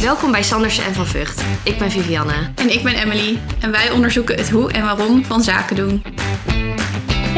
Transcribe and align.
Welkom 0.00 0.30
bij 0.30 0.42
Sanders 0.42 0.78
en 0.78 0.94
van 0.94 1.06
Vught. 1.06 1.44
Ik 1.64 1.78
ben 1.78 1.90
Vivianne. 1.90 2.50
En 2.54 2.72
ik 2.72 2.82
ben 2.82 2.94
Emily. 2.94 3.38
En 3.60 3.70
wij 3.70 3.90
onderzoeken 3.90 4.36
het 4.36 4.50
hoe 4.50 4.72
en 4.72 4.82
waarom 4.82 5.24
van 5.24 5.42
zaken 5.42 5.76
doen. 5.76 6.02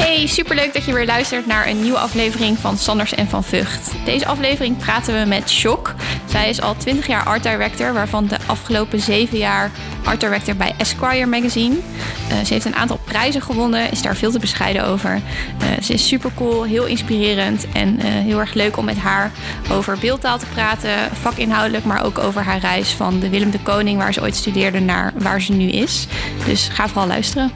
Hey, 0.01 0.27
superleuk 0.27 0.73
dat 0.73 0.85
je 0.85 0.93
weer 0.93 1.07
luistert 1.07 1.47
naar 1.47 1.67
een 1.67 1.83
nieuwe 1.83 1.99
aflevering 1.99 2.59
van 2.59 2.79
Sanders 2.79 3.15
en 3.15 3.29
van 3.29 3.45
Vught. 3.45 3.93
Deze 4.05 4.27
aflevering 4.27 4.77
praten 4.77 5.21
we 5.21 5.29
met 5.29 5.51
Shock. 5.51 5.95
Zij 6.25 6.49
is 6.49 6.61
al 6.61 6.77
20 6.77 7.07
jaar 7.07 7.25
art 7.25 7.43
director, 7.43 7.93
waarvan 7.93 8.27
de 8.27 8.37
afgelopen 8.47 9.01
7 9.01 9.39
jaar 9.39 9.71
art 10.05 10.21
director 10.21 10.57
bij 10.57 10.75
Esquire 10.77 11.27
magazine. 11.27 11.75
Uh, 11.75 12.45
ze 12.45 12.53
heeft 12.53 12.65
een 12.65 12.77
aantal 12.77 12.99
prijzen 13.05 13.43
gewonnen, 13.43 13.91
is 13.91 14.03
daar 14.03 14.17
veel 14.17 14.31
te 14.31 14.39
bescheiden 14.39 14.85
over. 14.85 15.15
Uh, 15.15 15.83
ze 15.83 15.93
is 15.93 16.09
super 16.09 16.31
cool, 16.37 16.63
heel 16.63 16.87
inspirerend 16.87 17.67
en 17.73 17.99
uh, 17.99 18.05
heel 18.05 18.39
erg 18.39 18.55
leuk 18.55 18.77
om 18.77 18.85
met 18.85 18.99
haar 18.99 19.31
over 19.71 19.99
beeldtaal 19.99 20.39
te 20.39 20.47
praten, 20.47 20.91
vakinhoudelijk, 21.21 21.85
maar 21.85 22.05
ook 22.05 22.19
over 22.19 22.43
haar 22.43 22.59
reis 22.59 22.91
van 22.91 23.21
de 23.21 23.29
Willem 23.29 23.51
de 23.51 23.63
Koning, 23.63 23.99
waar 23.99 24.13
ze 24.13 24.21
ooit 24.21 24.37
studeerde, 24.37 24.81
naar 24.81 25.13
waar 25.17 25.43
ze 25.43 25.53
nu 25.53 25.69
is. 25.69 26.07
Dus 26.47 26.69
ga 26.69 26.89
vooral 26.89 27.07
luisteren. 27.07 27.53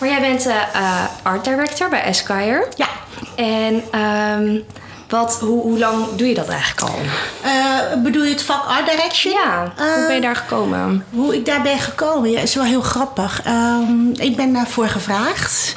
Maar 0.00 0.08
jij 0.08 0.20
bent 0.20 0.46
uh, 0.46 1.04
art 1.22 1.44
director 1.44 1.88
bij 1.88 2.02
Esquire. 2.02 2.66
Ja. 2.76 2.88
En 3.36 4.00
um, 4.00 4.64
wat, 5.08 5.40
hoe, 5.40 5.62
hoe 5.62 5.78
lang 5.78 6.06
doe 6.16 6.28
je 6.28 6.34
dat 6.34 6.48
eigenlijk 6.48 6.80
al? 6.80 6.98
Uh, 7.44 8.02
bedoel 8.02 8.22
je 8.22 8.30
het 8.30 8.42
vak 8.42 8.64
art 8.64 8.90
direction? 8.90 9.32
Ja. 9.32 9.72
Uh, 9.78 9.94
hoe 9.94 10.06
ben 10.06 10.14
je 10.14 10.20
daar 10.20 10.36
gekomen? 10.36 11.04
Hoe 11.10 11.36
ik 11.36 11.46
daar 11.46 11.62
ben 11.62 11.78
gekomen? 11.78 12.30
Ja, 12.30 12.40
is 12.40 12.54
wel 12.54 12.64
heel 12.64 12.80
grappig. 12.80 13.42
Um, 13.46 14.12
ik 14.14 14.36
ben 14.36 14.52
daarvoor 14.52 14.88
gevraagd 14.88 15.76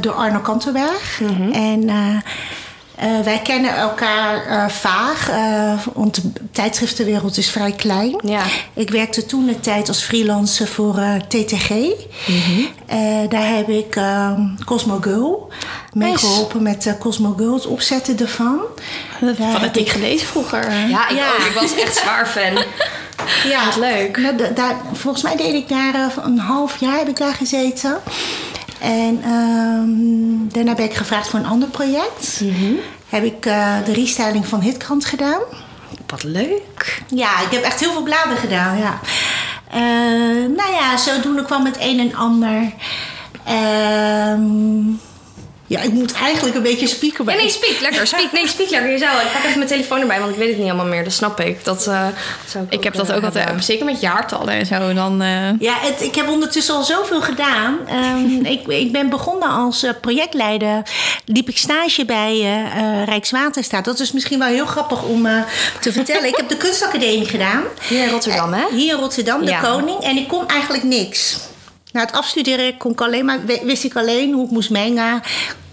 door 0.00 0.12
Arno 0.12 0.38
Kantenberg. 0.38 1.20
Mm 1.20 1.36
-hmm. 1.36 1.52
En... 1.52 1.90
Uh, 3.02 3.20
wij 3.20 3.40
kennen 3.42 3.76
elkaar 3.76 4.46
uh, 4.46 4.68
vaag, 4.68 5.30
uh, 5.30 5.72
want 5.94 6.14
de 6.14 6.30
tijdschriftenwereld 6.52 7.36
is 7.36 7.50
vrij 7.50 7.72
klein. 7.72 8.20
Ja. 8.24 8.42
Ik 8.74 8.90
werkte 8.90 9.26
toen 9.26 9.46
de 9.46 9.60
tijd 9.60 9.88
als 9.88 10.02
freelancer 10.02 10.66
voor 10.66 10.94
TTG. 11.28 11.70
Mm 11.70 12.40
-hmm. 12.40 12.68
daar 13.28 13.48
heb 13.56 13.68
ik 13.68 13.96
ehm, 13.96 14.40
Cosmo 14.64 14.98
Girl 15.00 15.52
mee 15.92 16.10
nice. 16.10 16.26
geholpen 16.26 16.62
met 16.62 16.96
Cosmo 16.98 17.34
Girl, 17.36 17.54
het 17.54 17.66
opzetten 17.66 18.18
ervan. 18.18 18.60
Dat 19.20 19.38
had 19.38 19.76
ik 19.76 19.90
gelezen 19.90 20.26
vroeger. 20.26 20.70
Ja, 20.88 21.08
ik 21.08 21.16
ja. 21.16 21.30
ook. 21.30 21.44
Ik 21.44 21.52
was 21.60 21.74
echt 21.74 21.96
zwaar 21.96 22.26
fan. 22.26 22.64
ja, 23.50 23.64
Wat 23.64 23.76
leuk. 23.76 24.16
Nou, 24.16 24.52
daar, 24.54 24.76
volgens 24.92 25.22
mij 25.22 25.36
deed 25.36 25.54
ik 25.54 25.68
daar 25.68 26.12
een 26.24 26.38
half 26.38 26.76
jaar 26.76 26.98
heb 26.98 27.08
ik 27.08 27.16
daar 27.16 27.34
gezeten. 27.34 27.98
En 28.80 29.30
um, 29.30 30.48
daarna 30.52 30.74
ben 30.74 30.84
ik 30.84 30.94
gevraagd 30.94 31.28
voor 31.28 31.38
een 31.38 31.46
ander 31.46 31.68
project. 31.68 32.40
Mm 32.40 32.54
-hmm. 32.54 32.76
Heb 33.08 33.24
ik 33.24 33.46
uh, 33.46 33.74
de 33.84 33.92
restyling 33.92 34.46
van 34.46 34.60
Hitkrant 34.60 35.04
gedaan. 35.04 35.40
Wat 36.06 36.22
leuk. 36.22 37.02
Ja, 37.08 37.40
ik 37.40 37.50
heb 37.50 37.62
echt 37.62 37.80
heel 37.80 37.92
veel 37.92 38.02
bladen 38.02 38.36
gedaan, 38.36 38.78
ja. 38.78 39.00
Uh, 39.74 40.56
nou 40.56 40.72
ja, 40.72 40.96
zodoende 40.96 41.44
kwam 41.44 41.64
het 41.64 41.76
een 41.80 41.98
en 42.00 42.14
ander. 42.14 42.72
Um, 43.48 45.00
ja, 45.68 45.80
ik 45.80 45.92
moet 45.92 46.12
eigenlijk 46.12 46.56
een 46.56 46.62
beetje 46.62 46.86
spieken 46.86 47.24
bij. 47.24 47.34
Ja, 47.34 47.40
nee, 47.40 47.50
spiek 47.50 47.80
lekker. 47.80 48.06
Spiek, 48.06 48.32
nee, 48.32 48.48
spiek 48.48 48.70
lekker. 48.70 48.90
Je 48.90 48.98
zou. 48.98 49.20
Ik 49.20 49.32
pak 49.32 49.44
even 49.44 49.58
mijn 49.58 49.70
telefoon 49.70 50.00
erbij, 50.00 50.18
want 50.18 50.30
ik 50.30 50.38
weet 50.38 50.48
het 50.48 50.56
niet 50.56 50.66
helemaal 50.66 50.86
meer. 50.86 51.04
Dat 51.04 51.12
snap 51.12 51.40
ik. 51.40 51.64
Dat, 51.64 51.86
uh, 51.88 52.06
zou 52.46 52.64
ik, 52.64 52.72
ik 52.72 52.84
heb 52.84 52.94
dat 52.94 53.12
ook 53.12 53.24
altijd. 53.24 53.64
Zeker 53.64 53.84
met 53.84 54.00
jaartallen 54.00 54.54
en 54.54 54.66
zo. 54.66 54.92
Dan, 54.92 55.22
uh... 55.22 55.60
Ja, 55.60 55.74
het, 55.78 56.02
ik 56.02 56.14
heb 56.14 56.28
ondertussen 56.28 56.74
al 56.74 56.82
zoveel 56.82 57.20
gedaan. 57.20 57.78
Um, 57.92 58.44
ik, 58.54 58.66
ik 58.66 58.92
ben 58.92 59.08
begonnen 59.08 59.48
als 59.48 59.86
projectleider. 60.00 60.82
Liep 61.24 61.48
ik 61.48 61.58
stage 61.58 62.04
bij 62.04 62.64
Rijkswaterstaat. 63.04 63.84
Dat 63.84 64.00
is 64.00 64.12
misschien 64.12 64.38
wel 64.38 64.48
heel 64.48 64.66
grappig 64.66 65.02
om 65.02 65.28
te 65.80 65.92
vertellen. 65.92 66.28
ik 66.28 66.36
heb 66.36 66.48
de 66.48 66.56
kunstacademie 66.56 67.26
gedaan. 67.26 67.62
Hier 67.88 68.02
in 68.02 68.10
Rotterdam, 68.10 68.52
hè? 68.52 68.64
Hier 68.70 68.94
in 68.94 69.00
Rotterdam, 69.00 69.44
de 69.44 69.50
ja. 69.50 69.60
Koning. 69.60 70.00
En 70.00 70.16
ik 70.16 70.28
kon 70.28 70.48
eigenlijk 70.48 70.82
niks. 70.82 71.38
Na 71.92 72.00
het 72.00 72.12
afstuderen 72.12 72.76
kon 72.76 72.92
ik 72.92 73.00
alleen 73.00 73.24
maar, 73.24 73.38
wist 73.62 73.84
ik 73.84 73.96
alleen 73.96 74.32
hoe 74.32 74.44
ik 74.44 74.50
moest 74.50 74.70
mengen. 74.70 75.16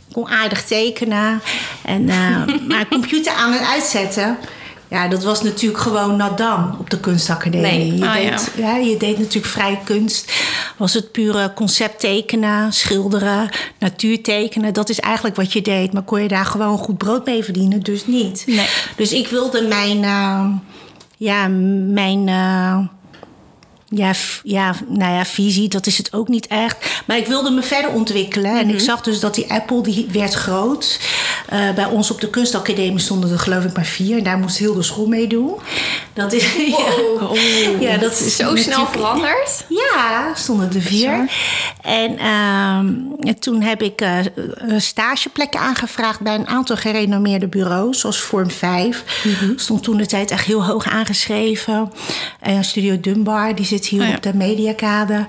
Ik 0.08 0.14
kon 0.14 0.28
aardig 0.28 0.66
tekenen. 0.66 1.42
En, 1.84 2.02
uh, 2.10 2.42
maar 2.68 2.88
computer 2.88 3.34
aan 3.34 3.54
en 3.54 3.68
uitzetten. 3.68 4.38
Ja, 4.88 5.08
dat 5.08 5.24
was 5.24 5.44
natuurlijk 5.44 5.82
gewoon 5.82 6.16
nadam 6.16 6.76
op 6.80 6.90
de 6.90 7.00
kunstacademie. 7.00 7.92
Nee. 7.92 7.98
Je, 7.98 8.06
Ah, 8.06 8.14
deed, 8.14 8.52
ja. 8.58 8.76
je 8.76 8.98
deed 8.98 9.18
natuurlijk 9.18 9.54
vrij 9.54 9.80
kunst. 9.86 10.32
Was 10.78 10.94
het 10.94 11.12
pure 11.12 11.54
concept 11.54 12.00
tekenen, 12.00 12.74
schilderen, 12.74 13.50
natuur 13.80 14.22
tekenen. 14.24 14.74
Dat 14.74 14.90
is 14.90 15.00
eigenlijk 15.00 15.36
wat 15.36 15.54
je 15.54 15.62
deed. 15.62 15.94
Maar 15.94 16.04
kon 16.04 16.22
je 16.22 16.28
daar 16.28 16.46
gewoon 16.46 16.78
goed 16.78 16.98
brood 16.98 17.26
mee 17.26 17.44
verdienen? 17.44 17.80
Dus 17.80 18.08
niet. 18.08 18.44
Nee. 18.48 18.68
Dus 18.96 19.12
ik 19.12 19.28
wilde 19.28 19.62
mijn... 19.62 20.04
Uh, 20.04 20.46
ja, 21.18 21.48
mijn... 21.48 22.28
Uh, 22.28 22.78
ja, 23.98 24.14
ja, 24.44 24.76
nou 24.88 25.14
ja, 25.14 25.26
visie, 25.26 25.70
dat 25.70 25.86
is 25.86 25.98
het 25.98 26.14
ook 26.14 26.28
niet 26.28 26.48
echt. 26.48 27.02
Maar 27.06 27.18
ik 27.18 27.28
wilde 27.28 27.50
me 27.50 27.62
verder 27.62 27.92
ontwikkelen. 27.92 28.52
En 28.52 28.58
mm 28.58 28.70
-hmm. 28.70 28.78
ik 28.78 28.80
zag 28.80 29.02
dus 29.02 29.20
dat 29.20 29.36
die 29.36 29.52
Apple, 29.52 29.82
die 29.82 30.08
werd 30.12 30.34
groot. 30.34 31.00
Uh, 31.54 31.74
bij 31.74 31.86
ons 31.86 32.12
op 32.12 32.22
de 32.22 32.30
kunstacademie 32.30 33.00
stonden 33.00 33.32
er 33.32 33.40
geloof 33.40 33.64
ik 33.64 33.76
maar 33.76 33.86
vier. 33.86 34.18
En 34.18 34.24
daar 34.24 34.38
moest 34.38 34.58
heel 34.58 34.74
de 34.74 34.84
school 34.84 35.08
mee 35.08 35.28
doen. 35.28 35.54
Dat 36.14 36.34
is, 36.34 36.56
wow. 36.56 36.70
ja, 36.70 37.28
oh. 37.28 37.82
ja, 37.82 37.98
dat 37.98 38.12
is 38.12 38.36
zo 38.36 38.56
snel 38.56 38.88
veranderd. 38.88 39.66
Ja, 39.70 40.32
stonden 40.36 40.74
er 40.74 40.82
vier. 40.82 41.30
En 41.82 42.12
uh, 43.22 43.34
toen 43.34 43.62
heb 43.62 43.82
ik 43.82 44.02
uh, 44.02 44.20
stageplekken 44.78 45.60
aangevraagd 45.60 46.20
bij 46.20 46.36
een 46.36 46.48
aantal 46.48 46.76
gerenommeerde 46.76 47.48
bureaus, 47.48 48.00
zoals 48.00 48.22
Vorm 48.22 48.50
5. 48.52 49.22
Mm 49.24 49.34
-hmm. 49.34 49.54
Stond 49.58 49.84
toen 49.84 49.98
de 49.98 50.06
tijd 50.06 50.32
echt 50.32 50.46
heel 50.46 50.66
hoog 50.66 50.86
aangeschreven. 50.86 51.92
En 52.40 52.64
Studio 52.64 53.00
Dunbar, 53.00 53.56
die 53.56 53.66
zit 53.66 53.85
hier 53.88 54.02
oh 54.02 54.08
ja. 54.08 54.16
op 54.16 54.24
de 54.24 54.34
mediakade. 54.34 55.26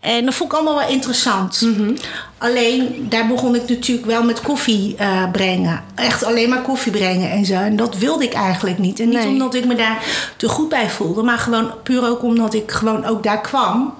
En 0.00 0.24
dat 0.24 0.34
vond 0.34 0.52
ik 0.52 0.58
allemaal 0.58 0.78
wel 0.78 0.88
interessant. 0.88 1.60
Mm 1.60 1.74
-hmm. 1.74 1.96
Alleen, 2.38 3.06
daar 3.08 3.26
begon 3.26 3.54
ik 3.54 3.68
natuurlijk 3.68 4.06
wel 4.06 4.22
met 4.22 4.40
koffie 4.40 4.96
uh, 5.00 5.30
brengen. 5.30 5.82
Echt 5.94 6.24
alleen 6.24 6.48
maar 6.48 6.62
koffie 6.62 6.92
brengen 6.92 7.30
en 7.30 7.44
zo. 7.44 7.54
En 7.54 7.76
dat 7.76 7.96
wilde 7.98 8.24
ik 8.24 8.32
eigenlijk 8.32 8.78
niet. 8.78 9.00
En 9.00 9.08
niet 9.08 9.18
nee. 9.18 9.28
omdat 9.28 9.54
ik 9.54 9.64
me 9.64 9.74
daar 9.74 10.04
te 10.36 10.48
goed 10.48 10.68
bij 10.68 10.90
voelde. 10.90 11.22
Maar 11.22 11.38
gewoon 11.38 11.70
puur 11.82 12.08
ook 12.08 12.22
omdat 12.22 12.54
ik 12.54 12.70
gewoon 12.70 13.04
ook 13.04 13.22
daar 13.22 13.40
kwam 13.40 13.94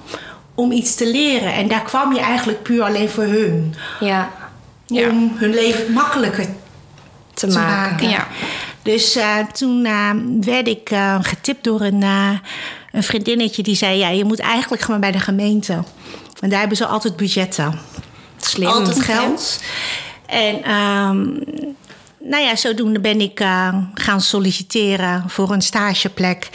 om 0.54 0.72
iets 0.72 0.94
te 0.94 1.10
leren. 1.10 1.54
En 1.54 1.68
daar 1.68 1.82
kwam 1.82 2.14
je 2.14 2.20
eigenlijk 2.20 2.62
puur 2.62 2.82
alleen 2.82 3.08
voor 3.08 3.24
hun. 3.24 3.74
Ja. 4.00 4.30
Om 4.88 4.96
Ja. 4.96 5.10
hun 5.34 5.54
leven 5.54 5.92
makkelijker 5.92 6.46
Te, 7.34 7.46
te 7.46 7.58
maken. 7.58 7.90
maken. 7.90 8.08
Ja. 8.08 8.26
Dus 8.82 9.16
uh, 9.16 9.38
toen 9.52 9.86
uh, 9.86 10.10
werd 10.40 10.68
ik 10.68 10.90
uh, 10.90 11.16
getipt 11.20 11.64
door 11.64 11.80
een, 11.80 12.04
een 12.92 13.02
vriendinnetje 13.02 13.62
die 13.62 13.76
zei: 13.76 13.98
Ja, 13.98 14.08
je 14.08 14.24
moet 14.24 14.40
eigenlijk 14.40 14.82
gewoon 14.82 15.00
bij 15.00 15.12
de 15.12 15.20
gemeente. 15.20 15.72
Want 16.40 16.52
daar 16.52 16.60
hebben 16.60 16.76
ze 16.76 16.86
altijd 16.86 17.16
budgetten. 17.16 17.78
Slim. 18.36 18.68
Altijd 18.68 19.00
geld. 19.00 19.60
En 20.26 20.70
um, 20.70 21.44
nou 22.24 22.44
ja, 22.44 22.56
zodoende 22.56 23.00
ben 23.00 23.20
ik 23.20 23.40
uh, 23.40 23.74
gaan 23.94 24.20
solliciteren 24.20 25.24
voor 25.26 25.52
een 25.52 25.62
stageplek 25.62 26.48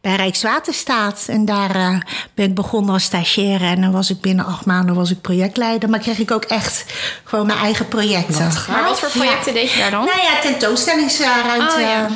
bij 0.00 0.16
Rijkswaterstaat. 0.16 1.24
En 1.28 1.44
daar 1.44 1.76
uh, 1.76 2.00
ben 2.34 2.46
ik 2.48 2.54
begonnen 2.54 2.92
als 2.92 3.02
stagiaire. 3.02 3.64
En 3.64 3.80
dan 3.80 3.92
was 3.92 4.10
ik 4.10 4.20
binnen 4.20 4.44
acht 4.44 4.64
maanden 4.64 4.94
was 4.94 5.10
ik 5.10 5.20
projectleider. 5.20 5.88
Maar 5.88 5.98
kreeg 5.98 6.18
ik 6.18 6.30
ook 6.30 6.44
echt 6.44 6.84
gewoon 7.24 7.46
mijn 7.46 7.58
eigen 7.58 7.88
projecten. 7.88 8.44
Wat 8.44 8.66
Maar 8.68 8.84
wat 8.84 9.00
voor 9.00 9.08
projecten 9.08 9.54
ja. 9.54 9.60
deed 9.60 9.72
je 9.72 9.78
daar 9.78 9.90
dan? 9.90 10.04
Nou 10.04 10.20
ja, 10.20 10.40
tentoonstellingsruimte. 10.40 11.74
Oh, 11.74 11.80
ja. 11.80 12.08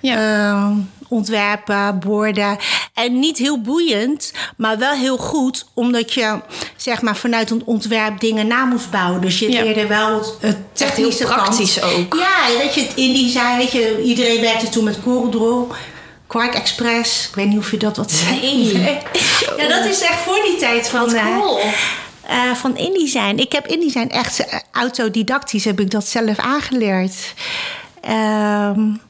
Ja. 0.00 0.50
Uh, 0.50 0.76
ontwerpen, 1.10 1.98
borden. 1.98 2.56
En 2.94 3.18
niet 3.18 3.38
heel 3.38 3.60
boeiend, 3.60 4.32
maar 4.56 4.78
wel 4.78 4.92
heel 4.94 5.16
goed. 5.16 5.66
Omdat 5.74 6.12
je 6.14 6.40
zeg 6.76 7.02
maar, 7.02 7.16
vanuit 7.16 7.50
een 7.50 7.62
ontwerp 7.64 8.20
dingen 8.20 8.46
na 8.46 8.64
moest 8.64 8.90
bouwen. 8.90 9.20
Dus 9.20 9.38
je 9.38 9.50
Ja. 9.52 9.62
leerde 9.62 9.86
wel 9.86 10.14
het, 10.14 10.32
het 10.40 10.56
Echt 10.82 10.96
heel 10.96 11.08
technische 11.08 11.24
praktisch 11.24 11.78
kant. 11.78 11.92
ook. 11.94 12.14
Ja, 12.14 12.58
weet 12.58 12.74
je, 12.74 12.80
het 12.80 12.92
InDesign. 12.94 13.56
Weet 13.56 13.72
je, 13.72 14.02
iedereen 14.04 14.40
werkte 14.40 14.68
toen 14.68 14.84
met 14.84 15.02
CorelDRAW. 15.02 15.70
Quark 16.26 16.54
Express. 16.54 17.28
Ik 17.28 17.34
weet 17.34 17.46
niet 17.48 17.58
of 17.58 17.70
je 17.70 17.76
dat 17.76 17.96
wat. 17.96 18.24
Nee. 18.30 18.72
Ja, 19.56 19.68
dat 19.68 19.84
is 19.84 20.00
echt 20.00 20.18
voor 20.20 20.38
die 20.46 20.56
tijd 20.56 20.88
van... 20.88 21.00
Wat 21.00 21.12
eh, 21.12 21.36
cool. 21.38 21.58
uh, 22.30 22.54
van 22.54 22.76
InDesign. 22.76 23.34
Ik 23.38 23.52
heb 23.52 23.66
InDesign 23.66 24.08
echt 24.08 24.40
uh, 24.40 24.46
autodidactisch 24.72 25.64
heb 25.64 25.80
ik 25.80 25.90
dat 25.90 26.06
zelf 26.08 26.38
aangeleerd. 26.38 27.14
Um, 28.04 29.00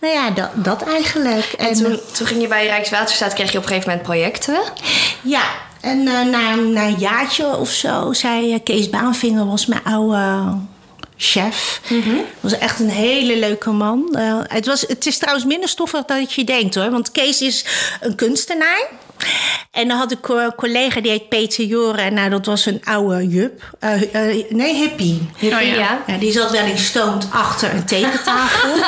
nou 0.00 0.14
ja, 0.14 0.30
dat, 0.30 0.50
dat 0.54 0.82
eigenlijk. 0.82 1.52
En, 1.58 1.66
en 1.66 1.74
toen, 1.74 2.00
toen, 2.12 2.26
ging 2.26 2.40
je 2.40 2.48
bij 2.48 2.66
Rijkswaterstaat, 2.66 3.32
kreeg 3.32 3.52
je 3.52 3.58
op 3.58 3.62
een 3.62 3.68
gegeven 3.68 3.90
moment 3.90 4.06
projecten? 4.06 4.60
Ja, 5.22 5.42
en 5.80 5.98
uh, 5.98 6.24
na, 6.24 6.54
na, 6.54 6.86
een 6.86 6.98
jaartje 6.98 7.56
of 7.56 7.70
zo 7.70 8.12
zei 8.12 8.62
Kees 8.62 8.90
Baanvinger, 8.90 9.46
was 9.46 9.66
mijn 9.66 9.84
oude 9.84 10.56
chef. 11.16 11.80
Mm 11.88 12.02
-hmm. 12.02 12.24
was 12.40 12.58
echt 12.58 12.80
een 12.80 12.90
hele 12.90 13.38
leuke 13.38 13.70
man. 13.70 14.08
Uh, 14.12 14.40
het, 14.42 14.66
was, 14.66 14.80
het 14.80 15.06
is 15.06 15.18
trouwens 15.18 15.46
minder 15.46 15.68
stoffig 15.68 16.04
dan 16.04 16.26
je 16.28 16.44
denkt 16.44 16.74
hoor. 16.74 16.90
Want 16.90 17.12
Kees 17.12 17.42
is 17.42 17.64
een 18.00 18.14
kunstenaar. 18.14 18.88
En 19.70 19.88
dan 19.88 19.96
had 19.96 20.12
ik 20.12 20.28
een 20.28 20.54
collega 20.54 21.00
die 21.00 21.10
heet 21.10 21.28
Peter 21.28 21.64
Joren. 21.64 22.04
En 22.04 22.14
nou, 22.14 22.30
dat 22.30 22.46
was 22.46 22.66
een 22.66 22.80
oude 22.84 23.28
jup. 23.28 23.62
Uh, 23.80 24.02
uh, 24.02 24.44
nee, 24.48 24.74
hippie. 24.74 25.28
hippie 25.36 25.58
oh, 25.58 25.76
ja. 25.76 26.02
ja. 26.06 26.16
Die 26.18 26.32
zat 26.32 26.50
wel 26.50 26.64
in 26.64 26.78
stoont 26.78 27.28
achter 27.32 27.74
een 27.74 27.86
tekentafel. 27.86 28.70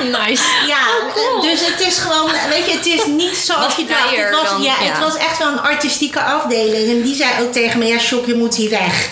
Nice. 0.00 0.42
Ja, 0.66 0.86
cool. 1.14 1.40
dus 1.40 1.66
het 1.66 1.80
is 1.80 1.98
gewoon, 1.98 2.30
weet 2.48 2.66
je, 2.66 2.72
het 2.72 2.86
is 2.86 3.06
niet 3.06 3.36
zoals 3.36 3.76
je 3.76 3.84
dacht. 3.86 4.16
Het 4.16 4.30
was, 4.30 4.50
dan, 4.50 4.62
ja, 4.62 4.74
ja. 4.80 4.86
het 4.90 4.98
was 4.98 5.16
echt 5.16 5.38
wel 5.38 5.52
een 5.52 5.60
artistieke 5.60 6.20
afdeling. 6.20 6.90
En 6.90 7.02
die 7.02 7.14
zei 7.14 7.30
ook 7.40 7.52
tegen 7.52 7.78
me, 7.78 7.84
ja, 7.84 7.98
Shock, 7.98 8.26
je 8.26 8.34
moet 8.34 8.54
hier 8.54 8.70
weg. 8.70 9.10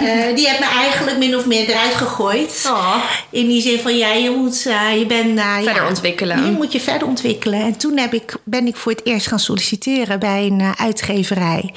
Eh, 0.00 0.34
die 0.34 0.48
heeft 0.48 0.58
me 0.60 0.66
eigenlijk 0.66 1.18
min 1.18 1.36
of 1.36 1.46
meer 1.46 1.68
eruit 1.68 1.94
gegooid. 1.94 2.64
Oh. 2.66 2.96
In 3.30 3.46
die 3.46 3.62
zin 3.62 3.78
van, 3.78 3.96
ja, 3.96 4.12
je 4.12 4.30
moet, 4.30 4.66
eh, 4.66 4.98
je 4.98 5.06
bent... 5.06 5.38
eh, 5.38 5.54
Verder 5.54 5.82
ja, 5.82 5.88
ontwikkelen. 5.88 6.44
Je 6.44 6.50
moet 6.50 6.72
je 6.72 6.80
verder 6.80 7.08
ontwikkelen. 7.08 7.60
En 7.60 7.76
toen 7.76 7.98
heb 7.98 8.14
ik, 8.14 8.36
ben 8.44 8.66
ik 8.66 8.76
voor 8.76 8.92
het 8.92 9.06
eerst 9.06 9.26
gaan 9.26 9.38
solliciteren 9.38 10.18
bij 10.18 10.46
een 10.46 10.74
uitgeverij. 10.76 11.74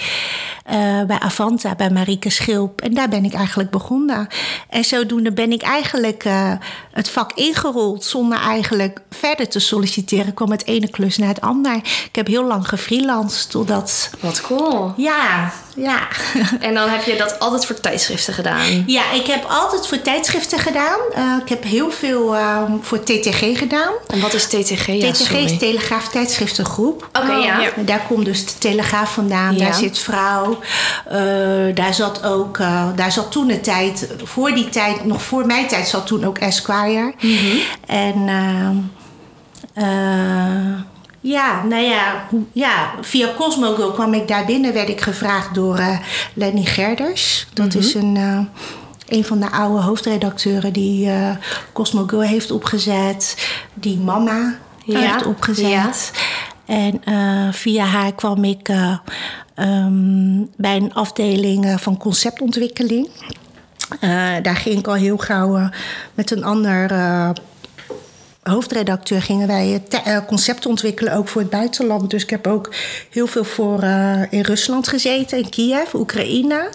Bij 1.07 1.19
Avanta, 1.19 1.75
bij 1.75 1.89
Marieke 1.89 2.29
Schilp. 2.29 2.81
En 2.81 2.93
daar 2.93 3.09
ben 3.09 3.25
ik 3.25 3.33
eigenlijk 3.33 3.69
begonnen. 3.69 4.27
En 4.69 4.83
zodoende 4.83 5.33
ben 5.33 5.51
ik 5.51 5.61
eigenlijk 5.61 6.25
het 6.91 7.09
vak 7.09 7.31
ingerold... 7.33 8.03
zonder 8.03 8.39
eigenlijk 8.39 8.99
verder 9.09 9.49
te 9.49 9.59
solliciteren. 9.59 10.33
kwam 10.33 10.51
het 10.51 10.65
ene 10.65 10.89
klus 10.89 11.17
naar 11.17 11.27
het 11.27 11.41
ander. 11.41 11.75
Ik 11.75 12.15
heb 12.15 12.27
heel 12.27 12.45
lang 12.45 12.67
gefreelanced 12.67 13.49
totdat... 13.49 14.09
Wat 14.19 14.41
cool. 14.41 14.93
Ja, 14.97 15.53
ja. 15.75 16.07
En 16.59 16.73
dan 16.73 16.89
heb 16.89 17.03
je 17.03 17.15
dat 17.15 17.39
altijd 17.39 17.65
voor 17.65 17.75
tijdschriften 18.13 18.33
gedaan. 18.33 18.83
Ja, 18.85 19.11
ik 19.11 19.27
heb 19.27 19.45
altijd 19.49 19.87
voor 19.87 20.01
tijdschriften 20.01 20.59
gedaan. 20.59 20.99
Eh, 21.15 21.23
ik 21.43 21.49
heb 21.49 21.63
heel 21.63 21.91
veel 21.91 22.35
eh, 22.35 22.61
voor 22.81 23.03
TTG 23.03 23.57
gedaan. 23.57 23.93
En 24.07 24.21
wat 24.21 24.33
is 24.33 24.45
TTG? 24.45 24.87
Ja, 24.87 25.11
TTG 25.11 25.15
sorry. 25.15 25.43
is 25.43 25.57
Telegraaf 25.57 26.09
Tijdschriftengroep. 26.09 27.09
Oké, 27.13 27.31
ja. 27.31 27.59
ja. 27.59 27.69
Daar 27.75 28.05
komt 28.07 28.25
dus 28.25 28.45
de 28.45 28.57
Telegraaf 28.57 29.13
vandaan. 29.13 29.53
Ja. 29.53 29.59
Daar 29.59 29.73
zit 29.73 29.99
Vrouw. 29.99 30.59
Eh, 31.05 31.17
daar 31.75 31.93
zat 31.93 32.23
ook... 32.23 32.57
eh, 32.57 32.87
daar 32.95 33.11
zat 33.11 33.31
toen 33.31 33.49
een 33.49 33.61
tijd... 33.61 34.07
Voor 34.23 34.51
die 34.51 34.69
tijd, 34.69 35.05
nog 35.05 35.21
voor 35.21 35.45
mijn 35.45 35.67
tijd... 35.67 35.87
zat 35.87 36.07
toen 36.07 36.25
ook 36.25 36.37
Esquire. 36.37 37.13
Mhm. 37.19 37.57
En... 37.85 38.91
ja, 41.23 41.63
nou 41.63 41.81
ja, 41.81 42.27
ja, 42.51 42.91
via 43.01 43.27
Cosmo 43.37 43.75
Girl 43.75 43.91
kwam 43.91 44.13
ik 44.13 44.27
daar 44.27 44.45
binnen. 44.45 44.73
Werd 44.73 44.89
ik 44.89 45.01
gevraagd 45.01 45.53
door 45.55 45.77
eh, 45.77 45.97
Lenny 46.33 46.63
Gerders. 46.65 47.47
Dat 47.53 47.67
Mhm. 47.67 47.77
is 47.77 47.93
een... 47.93 48.17
eh, 48.17 48.39
een 49.07 49.25
van 49.25 49.39
de 49.39 49.51
oude 49.51 49.81
hoofdredacteuren 49.83 50.73
die 50.73 51.09
Cosmo 51.73 52.03
Girl 52.07 52.21
heeft 52.21 52.51
opgezet. 52.51 53.49
Die 53.73 53.97
Mama 53.97 54.55
Ja, 54.85 54.99
heeft 54.99 55.25
opgezet. 55.25 55.69
ja. 55.69 55.89
En 56.65 57.01
via 57.53 57.85
haar 57.85 58.13
kwam 58.13 58.43
ik 58.43 58.69
eh, 58.69 58.97
ehm, 59.55 60.41
bij 60.57 60.75
een 60.75 60.93
afdeling 60.93 61.75
van 61.81 61.97
conceptontwikkeling. 61.97 63.09
Daar 64.41 64.55
ging 64.55 64.79
ik 64.79 64.87
al 64.87 64.93
heel 64.93 65.17
gauw 65.17 65.69
met 66.13 66.31
een 66.31 66.43
ander 66.43 66.91
hoofdredacteur 68.43 69.21
gingen 69.21 69.47
wij 69.47 69.67
het 69.67 69.89
te- 69.89 69.97
eh, 69.97 70.17
concept 70.27 70.65
ontwikkelen, 70.65 71.13
ook 71.15 71.27
voor 71.27 71.41
het 71.41 71.49
buitenland. 71.49 72.09
Dus 72.09 72.23
ik 72.23 72.29
heb 72.29 72.47
ook 72.47 72.69
heel 73.09 73.27
veel 73.27 73.43
voor 73.43 73.79
eh, 73.81 74.21
in 74.31 74.41
Rusland 74.41 74.87
gezeten, 74.87 75.37
in 75.37 75.49
Kiev, 75.49 75.93
Oekraïne. 75.93 76.69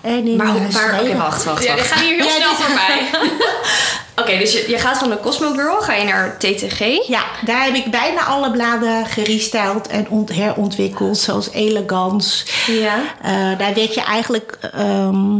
En 0.00 0.26
in 0.26 0.36
Maar 0.36 0.46
hoe- 0.46 0.60
eh, 0.60 0.74
waar... 0.74 1.00
Oké, 1.02 1.16
wacht, 1.16 1.44
wacht, 1.44 1.64
Ja, 1.64 1.74
wacht. 1.76 1.88
we 1.88 1.94
gaan 1.94 2.04
hier 2.04 2.14
heel 2.16 2.24
Ja, 2.24 2.30
snel 2.30 2.48
dit- 2.48 2.58
voorbij. 2.66 3.00
Oké, 4.22 4.38
dus 4.38 4.52
je, 4.52 4.64
je 4.68 4.78
gaat 4.78 4.98
van 4.98 5.10
de 5.10 5.20
Cosmo 5.20 5.52
Girl, 5.52 5.80
ga 5.80 5.92
je 5.94 6.04
naar 6.04 6.38
TTG. 6.38 7.06
Ja, 7.08 7.24
daar 7.44 7.64
heb 7.64 7.74
ik 7.74 7.90
bijna 7.90 8.24
alle 8.24 8.50
bladen 8.50 9.06
gerestyled 9.06 9.86
en 9.86 10.08
ont- 10.08 10.32
herontwikkeld, 10.34 11.18
zoals 11.18 11.50
Elegance. 11.50 12.46
Ja. 12.66 12.94
Eh, 13.22 13.58
daar 13.58 13.74
werd 13.74 13.94
je 13.94 14.02
eigenlijk 14.02 14.58
ehm, 14.72 15.38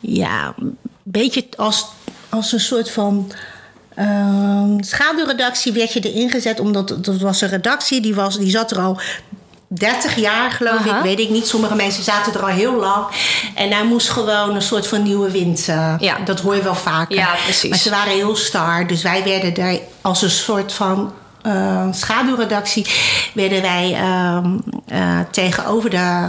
ja, 0.00 0.54
een 0.58 0.76
beetje 1.02 1.44
als, 1.56 1.86
als 2.28 2.52
een 2.52 2.60
soort 2.60 2.90
van 2.90 3.32
ehm, 4.00 4.82
schaduwredactie 4.82 5.72
werd 5.72 5.92
je 5.92 6.00
erin 6.12 6.30
gezet. 6.30 6.60
Omdat 6.60 6.88
dat 7.04 7.18
was 7.20 7.40
een 7.40 7.48
redactie, 7.48 8.00
die, 8.00 8.14
was, 8.14 8.38
die 8.38 8.50
zat 8.50 8.70
er 8.70 8.78
al 8.80 9.00
30 9.68 10.16
jaar 10.16 10.50
geloof 10.50 10.86
Aha. 10.86 10.96
ik, 10.96 11.02
weet 11.02 11.18
ik 11.20 11.30
niet. 11.30 11.46
Sommige 11.46 11.74
mensen 11.74 12.04
zaten 12.04 12.32
er 12.34 12.40
al 12.40 12.46
heel 12.46 12.74
lang. 12.74 13.04
En 13.54 13.70
daar 13.70 13.84
moest 13.84 14.08
gewoon 14.08 14.54
een 14.54 14.62
soort 14.62 14.86
van 14.86 15.02
nieuwe 15.02 15.30
wind. 15.30 15.68
eh, 15.68 15.94
Ja. 15.98 16.16
Dat 16.24 16.40
hoor 16.40 16.54
je 16.56 16.62
wel 16.62 16.74
vaker. 16.74 17.16
Ja, 17.16 17.34
precies. 17.44 17.70
Maar 17.70 17.78
ze 17.78 17.90
waren 17.90 18.12
heel 18.12 18.36
star. 18.36 18.86
Dus 18.86 19.02
wij 19.02 19.22
werden 19.24 19.54
daar 19.54 19.76
als 20.00 20.22
een 20.22 20.30
soort 20.30 20.72
van 20.72 21.12
eh, 21.42 21.86
schaduwredactie... 21.90 22.86
werden 23.34 23.62
wij 23.62 23.94
ehm, 23.94 24.56
eh, 24.88 25.18
tegenover 25.30 25.90
de... 25.90 26.26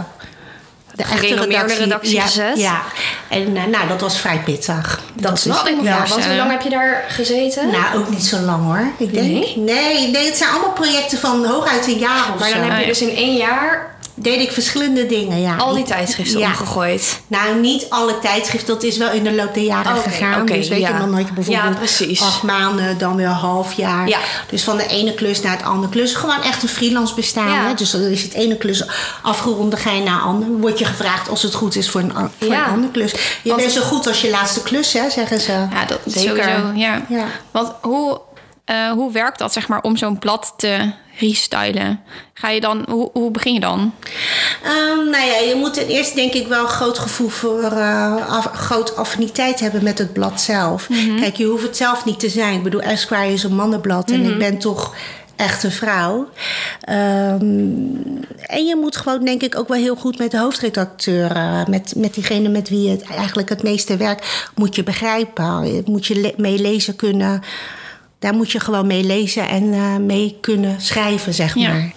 De 1.02 1.08
echte 1.08 1.26
Gerenommeerde 1.26 1.74
redactie 1.74 2.14
ja, 2.14 2.22
gezet? 2.22 2.58
Ja, 2.58 2.82
en 3.28 3.56
eh, 3.56 3.64
nou, 3.64 3.88
dat 3.88 4.00
was 4.00 4.20
vrij 4.20 4.40
pittig. 4.44 5.00
Dat 5.14 5.38
snap 5.38 5.66
ik 5.66 5.76
me 5.76 5.82
wel. 5.82 5.98
Want 6.08 6.24
hoe 6.26 6.36
lang 6.36 6.50
heb 6.50 6.62
je 6.62 6.70
daar 6.70 7.04
gezeten? 7.08 7.70
Nou, 7.70 7.96
ook 7.96 8.08
niet 8.10 8.24
zo 8.24 8.38
lang 8.38 8.64
hoor. 8.64 8.92
Ik 8.98 9.14
denk, 9.14 9.26
Nee? 9.26 9.54
nee? 9.56 10.10
Nee, 10.10 10.26
het 10.26 10.36
zijn 10.36 10.50
allemaal 10.50 10.72
projecten 10.72 11.18
van 11.18 11.44
hooguit 11.44 11.86
een 11.86 11.98
jaar 11.98 12.32
of 12.34 12.40
maar 12.40 12.50
dan 12.50 12.64
zo. 12.64 12.70
heb 12.70 12.80
je 12.80 12.86
dus 12.86 13.02
in 13.02 13.16
één 13.16 13.36
jaar 13.36 13.91
Deed 14.14 14.40
ik 14.40 14.52
verschillende 14.52 15.06
dingen, 15.06 15.40
ja. 15.40 15.56
al 15.56 15.74
die 15.74 15.84
tijdschriften 15.84 16.38
Ja. 16.38 16.46
omgegooid. 16.46 17.20
Nou, 17.26 17.60
niet 17.60 17.86
alle 17.88 18.18
tijdschriften. 18.18 18.74
Dat 18.74 18.82
is 18.82 18.96
wel 18.96 19.10
in 19.10 19.24
de 19.24 19.32
loop 19.34 19.54
der 19.54 19.62
jaren 19.62 19.96
gegaan. 19.96 20.46
dus 20.46 20.68
weet 20.68 20.80
ja. 20.80 20.88
je, 20.88 20.98
dan 20.98 21.14
had 21.14 21.26
je 21.28 21.32
bijvoorbeeld 21.32 21.98
Ja, 21.98 22.24
acht 22.26 22.42
maanden, 22.42 22.98
dan 22.98 23.16
weer 23.16 23.26
een 23.26 23.32
half 23.32 23.72
jaar. 23.72 24.08
Ja. 24.08 24.18
Dus 24.50 24.64
van 24.64 24.76
de 24.76 24.86
ene 24.86 25.14
klus 25.14 25.40
naar 25.42 25.56
het 25.56 25.66
andere 25.66 25.92
klus. 25.92 26.14
Gewoon 26.14 26.42
echt 26.42 26.62
een 26.62 26.68
freelance 26.68 27.14
bestaan. 27.14 27.66
Hè? 27.66 27.74
Dus 27.74 27.90
dan 27.90 28.00
is 28.00 28.22
het 28.22 28.32
ene 28.32 28.56
klus 28.56 28.84
afgerond, 29.22 29.70
dan 29.70 29.80
ga 29.80 29.90
je 29.90 30.02
naar 30.02 30.20
ander. 30.20 30.48
Word 30.48 30.78
je 30.78 30.84
gevraagd 30.84 31.28
als 31.28 31.42
het 31.42 31.54
goed 31.54 31.76
is 31.76 31.90
voor 31.90 32.00
een, 32.00 32.12
voor 32.38 32.48
Ja. 32.48 32.64
een 32.66 32.72
andere 32.72 32.92
klus. 32.92 33.10
Je 33.12 33.18
Want- 33.48 33.60
bent 33.60 33.72
zo 33.72 33.80
goed 33.82 34.06
als 34.06 34.20
je 34.20 34.30
laatste 34.30 34.62
klus, 34.62 34.92
hè, 34.92 35.10
zeggen 35.10 35.40
ze. 35.40 35.52
Ja, 35.52 35.84
dat 35.86 35.98
Zeker. 36.06 36.44
sowieso. 36.44 36.72
Ja. 36.74 37.02
Ja. 37.08 37.24
Want 37.50 37.72
hoe, 37.80 38.20
eh, 38.64 38.90
hoe 38.90 39.12
werkt 39.12 39.38
dat, 39.38 39.52
zeg 39.52 39.68
maar, 39.68 39.80
om 39.82 39.96
zo'n 39.96 40.18
blad 40.18 40.54
te 40.56 40.92
restylen? 41.28 42.00
Ga 42.34 42.48
je 42.48 42.60
dan, 42.60 42.84
hoe, 42.88 43.10
hoe 43.12 43.30
begin 43.30 43.52
je 43.54 43.60
dan? 43.60 43.94
Ehm, 44.62 45.10
nou 45.10 45.24
ja, 45.26 45.38
je 45.48 45.54
moet 45.58 45.74
ten 45.74 45.86
eerste 45.86 46.14
denk 46.14 46.32
ik 46.32 46.46
wel 46.46 46.62
een 46.62 46.68
groot 46.68 46.98
gevoel 46.98 47.28
voor 47.28 47.62
uh, 47.72 48.28
af, 48.28 48.48
groot 48.52 48.96
affiniteit 48.96 49.60
hebben 49.60 49.82
met 49.84 49.98
het 49.98 50.12
blad 50.12 50.40
zelf. 50.40 50.88
Kijk, 51.20 51.36
je 51.36 51.44
hoeft 51.44 51.62
het 51.62 51.76
zelf 51.76 52.04
niet 52.04 52.20
te 52.20 52.28
zijn. 52.28 52.54
Ik 52.54 52.62
bedoel, 52.62 52.80
Esquire 52.80 53.32
is 53.32 53.42
een 53.42 53.54
mannenblad 53.54 54.10
en 54.10 54.24
ik 54.24 54.38
ben 54.38 54.58
toch 54.58 54.94
echt 55.36 55.62
een 55.62 55.70
vrouw. 55.72 56.28
Ehm, 56.80 57.40
en 58.46 58.64
je 58.66 58.76
moet 58.80 58.96
gewoon 58.96 59.24
denk 59.24 59.42
ik 59.42 59.58
ook 59.58 59.68
wel 59.68 59.78
heel 59.78 59.96
goed 59.96 60.18
met 60.18 60.30
de 60.30 60.38
hoofdredacteur, 60.38 61.32
met, 61.68 61.92
met 61.96 62.14
diegene 62.14 62.48
met 62.48 62.68
wie 62.68 62.82
je 62.82 62.90
het 62.90 63.02
eigenlijk 63.04 63.48
het 63.48 63.62
meeste 63.62 63.96
werkt, 63.96 64.50
moet 64.54 64.74
je 64.76 64.82
begrijpen. 64.82 65.82
Moet 65.86 66.06
je 66.06 66.20
le- 66.20 66.34
mee 66.36 66.58
lezen 66.58 66.96
kunnen. 66.96 67.42
Daar 68.22 68.34
moet 68.34 68.50
je 68.52 68.60
gewoon 68.60 68.86
mee 68.86 69.02
lezen 69.04 69.48
en 69.48 69.72
eh, 69.72 69.96
mee 69.96 70.36
kunnen 70.40 70.80
schrijven, 70.80 71.34
zeg 71.34 71.54
Ja. 71.56 71.68
maar. 71.68 71.90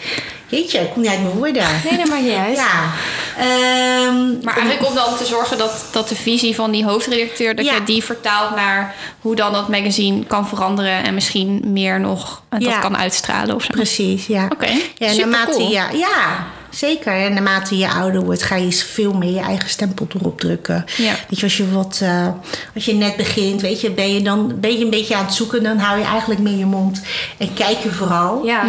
Jeetje, 0.50 0.79
ik 0.79 0.89
kom 0.94 1.01
niet 1.01 1.12
uit 1.12 1.22
mijn 1.22 1.34
woorden. 1.36 1.63
Nee, 1.89 1.98
dat 1.98 2.08
maakt 2.08 2.22
niet 2.24 2.34
uit. 2.34 2.55
Ja. 2.58 2.91
Ehm, 3.38 4.44
Maar 4.44 4.53
eigenlijk 4.58 4.88
om 4.89 4.96
dan 4.96 5.17
te 5.17 5.25
zorgen 5.25 5.58
dat, 5.58 5.86
dat 5.91 6.10
de 6.10 6.15
visie 6.15 6.55
van 6.55 6.72
die 6.72 6.86
hoofdredacteur... 6.86 7.55
dat 7.55 7.65
Ja. 7.65 7.74
je 7.74 7.84
die 7.84 8.03
vertaalt 8.03 8.55
naar 8.55 8.96
hoe 9.22 9.36
dan 9.36 9.53
dat 9.53 9.67
magazine 9.70 10.24
kan 10.25 10.48
veranderen... 10.48 11.03
en 11.03 11.13
misschien 11.13 11.62
meer 11.65 12.00
nog 12.00 12.41
eh, 12.50 12.60
dat 12.60 12.70
Ja. 12.70 12.79
kan 12.79 12.98
uitstralen 12.98 13.55
of 13.55 13.63
zo. 13.63 13.72
precies, 13.72 14.27
ja. 14.27 14.46
Oké, 14.51 14.67
ja, 14.98 15.10
super 15.10 15.27
naarmate 15.27 15.51
cool. 15.58 15.70
je, 15.70 15.84
ja, 15.98 16.48
zeker. 16.75 17.13
En 17.13 17.34
naarmate 17.34 17.77
je 17.77 17.89
ouder 17.89 18.22
wordt, 18.22 18.44
ga 18.44 18.55
je 18.55 18.72
veel 18.72 19.13
meer 19.13 19.34
je 19.34 19.39
eigen 19.39 19.70
stempel 19.70 20.08
erop 20.20 20.39
drukken. 20.39 20.86
Ja. 20.98 21.13
Weet 21.29 21.39
je, 21.39 21.44
als 21.44 21.58
je, 21.58 21.72
wat, 21.72 22.00
eh, 22.01 22.27
als 22.75 22.86
je 22.86 22.94
net 22.94 23.15
begint, 23.15 23.62
weet 23.62 23.82
je, 23.82 23.91
ben 23.91 24.13
je 24.13 24.22
dan 24.22 24.60
ben 24.60 24.77
je 24.77 24.84
een 24.84 24.89
beetje 24.89 25.15
aan 25.15 25.25
het 25.25 25.34
zoeken... 25.34 25.63
dan 25.63 25.77
hou 25.77 26.00
je 26.00 26.05
eigenlijk 26.05 26.39
meer 26.39 26.58
je 26.58 26.65
mond 26.65 27.01
en 27.38 27.53
kijk 27.53 27.77
je 27.77 27.91
vooral. 27.91 28.46
Ja. 28.46 28.63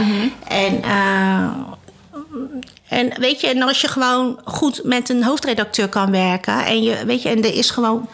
En, 0.49 0.83
eh, 0.83 1.49
en 2.89 3.21
weet 3.21 3.41
je, 3.41 3.47
en 3.47 3.63
als 3.63 3.81
je 3.81 3.89
gewoon 3.89 4.41
goed 4.45 4.81
met 4.85 5.09
een 5.09 5.25
hoofdredacteur 5.25 5.89
kan 5.89 6.11
werken... 6.11 6.65
en, 6.65 6.83
je, 6.83 7.05
weet 7.07 7.23
je, 7.23 7.29
en 7.29 7.45
er 7.45 7.55
is 7.55 7.71
gewoon 7.71 8.09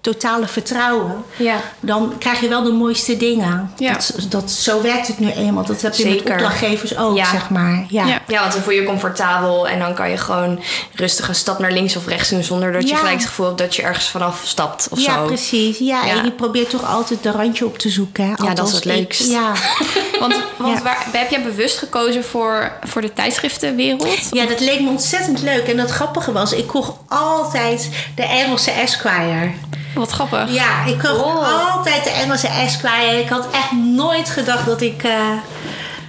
totale 0.00 0.46
vertrouwen... 0.46 1.24
Ja. 1.36 1.56
dan 1.80 2.14
krijg 2.18 2.40
je 2.40 2.48
wel 2.48 2.62
de 2.62 2.72
mooiste 2.72 3.16
dingen. 3.16 3.72
Ja. 3.76 3.92
Dat, 3.92 4.14
dat, 4.28 4.50
zo 4.50 4.82
werkt 4.82 5.06
het 5.06 5.18
nu 5.18 5.30
eenmaal. 5.30 5.64
Dat 5.64 5.80
heb 5.82 5.94
je 5.94 6.04
met 6.04 6.12
Zeker. 6.12 6.32
opdrachtgevers 6.32 6.96
ook, 6.96 7.16
Ja. 7.16 7.30
zeg 7.30 7.50
maar. 7.50 7.84
Ja. 7.88 8.06
Ja. 8.06 8.20
Ja, 8.26 8.40
want 8.40 8.52
dan 8.52 8.62
voel 8.62 8.72
je 8.72 8.80
je 8.80 8.86
comfortabel 8.86 9.68
en 9.68 9.78
dan 9.78 9.94
kan 9.94 10.10
je 10.10 10.16
gewoon 10.16 10.60
rustig 10.94 11.28
een 11.28 11.34
stap 11.34 11.58
naar 11.58 11.72
links 11.72 11.96
of 11.96 12.06
rechts 12.06 12.28
doen 12.28 12.42
zonder 12.42 12.72
dat 12.72 12.82
je 12.82 12.88
Ja. 12.88 12.96
gelijk 12.96 13.16
het 13.18 13.26
gevoel 13.28 13.46
hebt 13.46 13.58
dat 13.58 13.74
je 13.76 13.82
ergens 13.82 14.08
vanaf 14.08 14.40
stapt 14.44 14.88
of 14.90 15.00
Ja, 15.00 15.14
zo. 15.14 15.24
precies. 15.26 15.78
Ja, 15.78 16.04
Ja. 16.04 16.10
en 16.16 16.24
je 16.24 16.30
probeert 16.32 16.70
toch 16.70 16.84
altijd 16.94 17.22
de 17.22 17.30
randje 17.30 17.66
op 17.66 17.78
te 17.78 17.88
zoeken. 17.88 18.34
Hè? 18.44 18.54
dat 18.54 18.68
is 18.68 18.74
het 18.74 18.84
ik- 18.84 18.92
leukst. 18.96 19.30
Ja. 19.30 19.52
Want, 20.20 20.34
want 20.56 20.76
Ja. 20.78 20.82
waar, 20.84 21.06
heb 21.12 21.30
jij 21.30 21.42
bewust 21.42 21.78
gekozen 21.78 22.24
voor, 22.24 22.72
voor 22.82 23.00
de 23.02 23.12
tijdschriftenwereld? 23.12 24.06
ja, 24.30 24.46
dat 24.46 24.60
leek 24.60 24.80
me 24.80 24.88
ontzettend 24.88 25.42
leuk. 25.42 25.66
En 25.66 25.76
dat 25.76 25.90
grappige 25.90 26.32
was, 26.32 26.52
ik 26.52 26.66
kocht 26.66 26.92
altijd 27.08 27.90
de 28.14 28.22
Engelse 28.22 28.70
Esquire. 28.70 29.50
Wat 29.96 30.10
grappig. 30.10 30.50
Ja, 30.52 30.84
ik 30.84 30.98
kocht 30.98 31.22
Oh. 31.22 31.74
altijd 31.76 32.04
de 32.04 32.10
Engelse 32.10 32.48
Esquire. 32.48 33.20
Ik 33.20 33.28
had 33.28 33.46
echt 33.50 33.72
nooit 33.72 34.30
gedacht 34.30 34.66
dat 34.66 34.80
ik... 34.80 35.02
eh, 35.02 35.10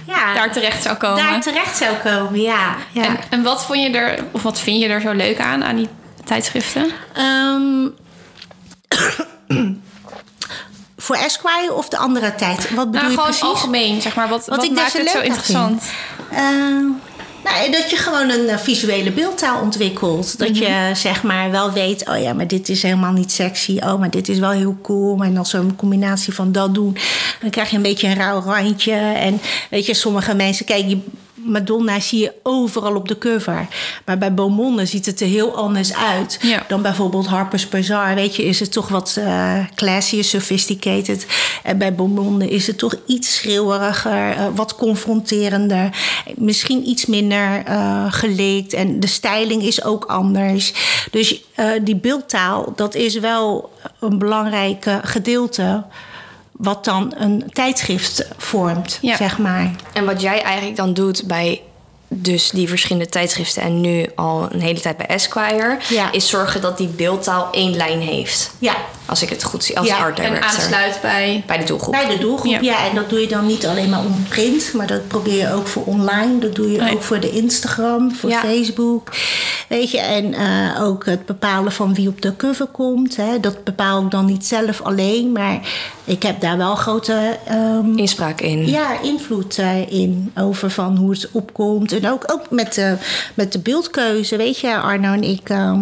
ja, 0.06 0.34
Daar 0.34 0.52
terecht 0.52 0.82
zou 0.82 0.96
komen. 0.96 1.16
daar 1.24 1.40
terecht 1.40 1.76
zou 1.76 1.94
komen, 2.04 2.40
ja. 2.40 2.76
ja. 2.92 3.04
En, 3.04 3.18
en 3.30 3.42
wat 3.42 3.64
vond 3.64 3.82
je 3.82 3.90
er, 3.90 4.24
of 4.30 4.42
wat 4.42 4.60
vind 4.60 4.80
je 4.80 4.88
er 4.88 5.00
zo 5.00 5.12
leuk 5.12 5.40
aan, 5.40 5.64
aan 5.64 5.76
die 5.76 5.88
tijdschriften? 6.24 6.90
Ehm, 7.14 7.86
Voor 10.96 11.16
Esquire 11.16 11.72
of 11.74 11.88
de 11.88 11.96
andere 11.96 12.34
tijd? 12.34 12.58
Wat 12.74 12.90
bedoel 12.90 12.92
Nou, 12.92 13.04
je 13.04 13.08
gewoon 13.10 13.24
precies? 13.24 13.42
algemeen, 13.42 14.00
zeg 14.02 14.14
maar. 14.14 14.28
Wat, 14.28 14.46
wat, 14.46 14.64
ik 14.64 14.70
maakt 14.70 14.92
het 14.92 15.08
zo 15.10 15.20
interessant? 15.20 15.82
Eh, 16.30 16.40
nou, 17.50 17.70
dat 17.70 17.90
je 17.90 17.96
gewoon 17.96 18.30
een 18.30 18.48
eh, 18.48 18.58
visuele 18.58 19.12
beeldtaal 19.12 19.60
ontwikkelt. 19.60 20.38
Dat 20.38 20.58
je 20.58 20.90
zeg 20.94 21.22
maar 21.22 21.50
wel 21.50 21.72
weet, 21.72 22.08
oh 22.08 22.20
ja, 22.20 22.32
maar 22.32 22.46
dit 22.46 22.68
is 22.68 22.82
helemaal 22.82 23.12
niet 23.12 23.32
sexy. 23.32 23.78
Oh, 23.80 23.98
maar 23.98 24.10
dit 24.10 24.28
is 24.28 24.38
wel 24.38 24.50
heel 24.50 24.76
cool. 24.82 25.22
En 25.22 25.36
als 25.36 25.50
zo'n 25.50 25.76
combinatie 25.76 26.34
van 26.34 26.52
dat 26.52 26.74
doen, 26.74 26.96
dan 27.40 27.50
krijg 27.50 27.70
je 27.70 27.76
een 27.76 27.82
beetje 27.82 28.08
een 28.08 28.14
rauw 28.14 28.42
randje. 28.42 28.92
En 28.94 29.40
weet 29.70 29.86
je, 29.86 29.94
sommige 29.94 30.34
mensen, 30.34 30.64
kijk, 30.64 30.88
je, 30.88 30.98
Madonna 31.48 32.00
zie 32.00 32.18
je 32.20 32.32
overal 32.42 32.94
op 32.94 33.08
de 33.08 33.18
cover. 33.18 33.66
Maar 34.04 34.18
bij 34.18 34.34
Beaumonde 34.34 34.86
ziet 34.86 35.06
het 35.06 35.20
er 35.20 35.26
heel 35.26 35.56
anders 35.56 35.94
uit 35.94 36.38
Ja. 36.42 36.64
dan 36.68 36.82
bijvoorbeeld 36.82 37.26
Harper's 37.26 37.68
Bazaar. 37.68 38.14
Weet 38.14 38.36
je, 38.36 38.44
is 38.44 38.60
het 38.60 38.72
toch 38.72 38.88
wat 38.88 39.16
eh 39.18 39.58
classier, 39.74 40.24
sophisticated. 40.24 41.26
En 41.62 41.78
bij 41.78 41.94
Beaumonde 41.94 42.48
is 42.48 42.66
het 42.66 42.78
toch 42.78 42.94
iets 43.06 43.34
schreeuweriger, 43.34 44.30
eh, 44.30 44.46
wat 44.54 44.74
confronterender. 44.76 45.90
Misschien 46.34 46.88
iets 46.88 47.06
minder 47.06 47.62
eh 47.64 48.04
geleekt. 48.08 48.72
En 48.72 49.00
de 49.00 49.06
styling 49.06 49.62
is 49.62 49.84
ook 49.84 50.04
anders. 50.04 50.72
Dus 51.10 51.40
die 51.82 51.96
beeldtaal, 51.96 52.72
dat 52.76 52.94
is 52.94 53.18
wel 53.18 53.72
een 54.00 54.18
belangrijk 54.18 54.86
gedeelte... 55.02 55.84
wat 56.58 56.84
dan 56.84 57.14
een 57.16 57.44
tijdschrift 57.52 58.28
vormt, 58.36 58.98
Ja. 59.00 59.16
zeg 59.16 59.38
maar. 59.38 59.70
En 59.92 60.04
wat 60.04 60.20
jij 60.20 60.42
eigenlijk 60.42 60.76
dan 60.76 60.94
doet 60.94 61.22
bij 61.26 61.62
dus 62.08 62.50
die 62.50 62.68
verschillende 62.68 63.08
tijdschriften 63.08 63.62
en 63.62 63.80
nu 63.80 64.06
al 64.14 64.48
een 64.52 64.60
hele 64.60 64.80
tijd 64.80 64.96
bij 64.96 65.06
Esquire, 65.06 65.78
Ja. 65.88 66.12
is 66.12 66.28
zorgen 66.28 66.60
dat 66.60 66.78
die 66.78 66.88
beeldtaal 66.88 67.48
één 67.52 67.76
lijn 67.76 68.00
heeft. 68.00 68.50
Ja, 68.58 68.76
Als 69.08 69.22
ik 69.22 69.28
het 69.28 69.42
goed 69.44 69.64
zie, 69.64 69.78
als 69.78 69.88
Ja, 69.88 69.96
art 69.98 70.18
En 70.18 70.24
director. 70.24 70.50
aansluit 70.60 70.98
bij... 71.02 71.44
Bij 71.46 71.58
de 71.58 71.64
doelgroep. 71.64 71.92
Bij 71.92 72.06
de 72.08 72.18
doelgroep, 72.18 72.50
Ja. 72.52 72.58
ja. 72.60 72.86
En 72.88 72.94
dat 72.94 73.10
doe 73.10 73.20
je 73.20 73.28
dan 73.28 73.46
niet 73.46 73.66
alleen 73.66 73.88
maar 73.90 74.04
om 74.04 74.24
print, 74.28 74.72
maar 74.74 74.86
dat 74.86 75.08
probeer 75.08 75.36
je 75.38 75.52
ook 75.52 75.66
voor 75.66 75.84
online. 75.84 76.38
Dat 76.38 76.54
doe 76.54 76.72
je 76.72 76.78
Nee. 76.80 76.92
ook 76.94 77.02
voor 77.02 77.20
de 77.20 77.30
Instagram, 77.30 78.14
voor 78.14 78.30
Ja. 78.30 78.40
Facebook. 78.40 79.12
Weet 79.68 79.90
je, 79.90 79.98
en 80.00 80.34
eh, 80.34 80.82
ook 80.82 81.06
het 81.06 81.26
bepalen 81.26 81.72
van 81.72 81.94
wie 81.94 82.08
op 82.08 82.20
de 82.22 82.36
cover 82.36 82.66
komt. 82.66 83.16
Hè. 83.16 83.40
Dat 83.40 83.64
bepaal 83.64 84.02
ik 84.02 84.10
dan 84.10 84.24
niet 84.24 84.46
zelf 84.46 84.82
alleen, 84.82 85.32
maar 85.32 85.60
ik 86.04 86.22
heb 86.22 86.40
daar 86.40 86.56
wel 86.56 86.74
grote 86.74 87.36
ehm, 87.46 87.98
Inspraak 87.98 88.40
in. 88.40 88.66
ja, 88.66 89.00
invloed 89.02 89.58
eh, 89.58 89.92
in. 89.92 90.32
Over 90.40 90.70
van 90.70 90.96
hoe 90.96 91.10
het 91.10 91.28
opkomt. 91.32 91.92
En 91.92 92.10
ook, 92.10 92.22
ook 92.32 92.50
met, 92.50 92.74
de, 92.74 92.96
met 93.34 93.52
de 93.52 93.58
beeldkeuze. 93.58 94.36
Weet 94.36 94.58
je, 94.58 94.76
Arno 94.78 95.12
en 95.12 95.22
ik. 95.22 95.48
ehm, 95.48 95.80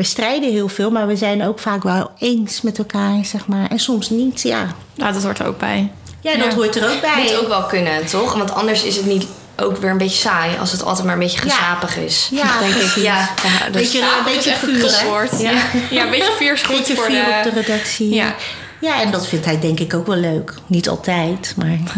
we 0.00 0.06
strijden 0.06 0.50
heel 0.52 0.68
veel, 0.68 0.90
maar 0.90 1.06
we 1.06 1.16
zijn 1.16 1.46
ook 1.46 1.58
vaak 1.58 1.82
wel 1.82 2.10
eens 2.18 2.60
met 2.60 2.78
elkaar, 2.78 3.24
zeg 3.24 3.46
maar. 3.46 3.70
En 3.70 3.78
soms 3.78 4.10
niet, 4.10 4.42
ja. 4.42 4.66
Nou, 4.94 5.12
dat 5.12 5.22
hoort 5.22 5.38
er 5.38 5.46
ook 5.46 5.58
bij. 5.58 5.92
Ja, 6.20 6.36
dat 6.36 6.44
Ja. 6.50 6.54
hoort 6.54 6.76
er 6.76 6.90
ook 6.90 7.00
bij. 7.00 7.22
Moet 7.22 7.36
ook 7.40 7.48
wel 7.48 7.62
kunnen, 7.64 8.06
toch? 8.06 8.34
Want 8.34 8.52
anders 8.54 8.82
is 8.82 8.96
het 8.96 9.06
niet 9.06 9.26
ook 9.56 9.76
weer 9.76 9.90
een 9.90 9.98
beetje 9.98 10.16
saai 10.28 10.58
als 10.58 10.72
het 10.72 10.84
altijd 10.84 11.04
maar 11.06 11.14
een 11.14 11.20
beetje 11.20 11.46
Ja. 11.46 11.52
gezapig 11.52 11.96
is. 11.96 12.28
Ja, 12.32 12.58
denk 12.60 12.74
ik. 12.74 12.94
Ja, 12.94 13.28
ja, 13.42 13.70
dus 13.70 13.82
Beetje, 13.82 14.00
een 14.00 14.24
beetje 14.24 14.54
vuur. 14.56 15.42
Ja. 15.42 15.52
ja, 15.90 16.04
een 16.04 16.10
beetje 16.10 16.32
vuur 16.38 16.52
is 16.52 16.62
goed 16.62 16.76
Beetje 16.76 16.94
voor 16.94 17.04
vuur 17.04 17.24
de... 17.24 17.42
op 17.46 17.54
de 17.54 17.60
redactie. 17.60 18.14
Ja. 18.14 18.34
ja, 18.80 19.00
en 19.02 19.10
dat 19.10 19.26
vindt 19.26 19.44
hij 19.44 19.60
denk 19.60 19.80
ik 19.80 19.94
ook 19.94 20.06
wel 20.06 20.16
leuk. 20.16 20.54
Niet 20.66 20.88
altijd, 20.88 21.54
maar 21.56 21.68
het 21.68 21.92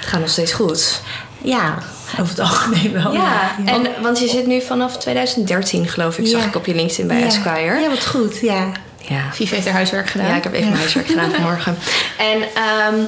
gaat 0.08 0.20
nog 0.20 0.30
steeds 0.30 0.52
goed. 0.52 1.00
Ja, 1.44 1.78
over 2.12 2.28
het 2.28 2.38
algemeen 2.40 2.92
wel. 2.92 3.12
Ja, 3.12 3.54
en 3.64 3.86
want 4.02 4.18
je 4.18 4.28
zit 4.28 4.46
nu 4.46 4.62
vanaf 4.62 4.96
2013 4.96 5.88
geloof 5.88 6.18
ik, 6.18 6.26
zag 6.26 6.44
ik 6.44 6.54
op 6.56 6.66
je 6.66 6.74
LinkedIn 6.74 7.06
bij 7.06 7.18
Ja. 7.18 7.24
Esquire. 7.26 7.80
Ja, 7.80 7.88
wat 7.88 8.06
goed, 8.06 8.38
ja. 8.40 8.66
Ja. 9.08 9.20
Vief 9.32 9.50
heeft 9.50 9.64
haar 9.64 9.74
huiswerk 9.74 10.08
gedaan. 10.10 10.26
Ja, 10.28 10.36
ik 10.36 10.42
heb 10.42 10.52
even 10.52 10.66
mijn 10.66 10.78
huiswerk 10.80 11.06
gedaan 11.06 11.30
vanmorgen. 11.30 11.78
En 12.18 12.42
ehm, 12.54 13.04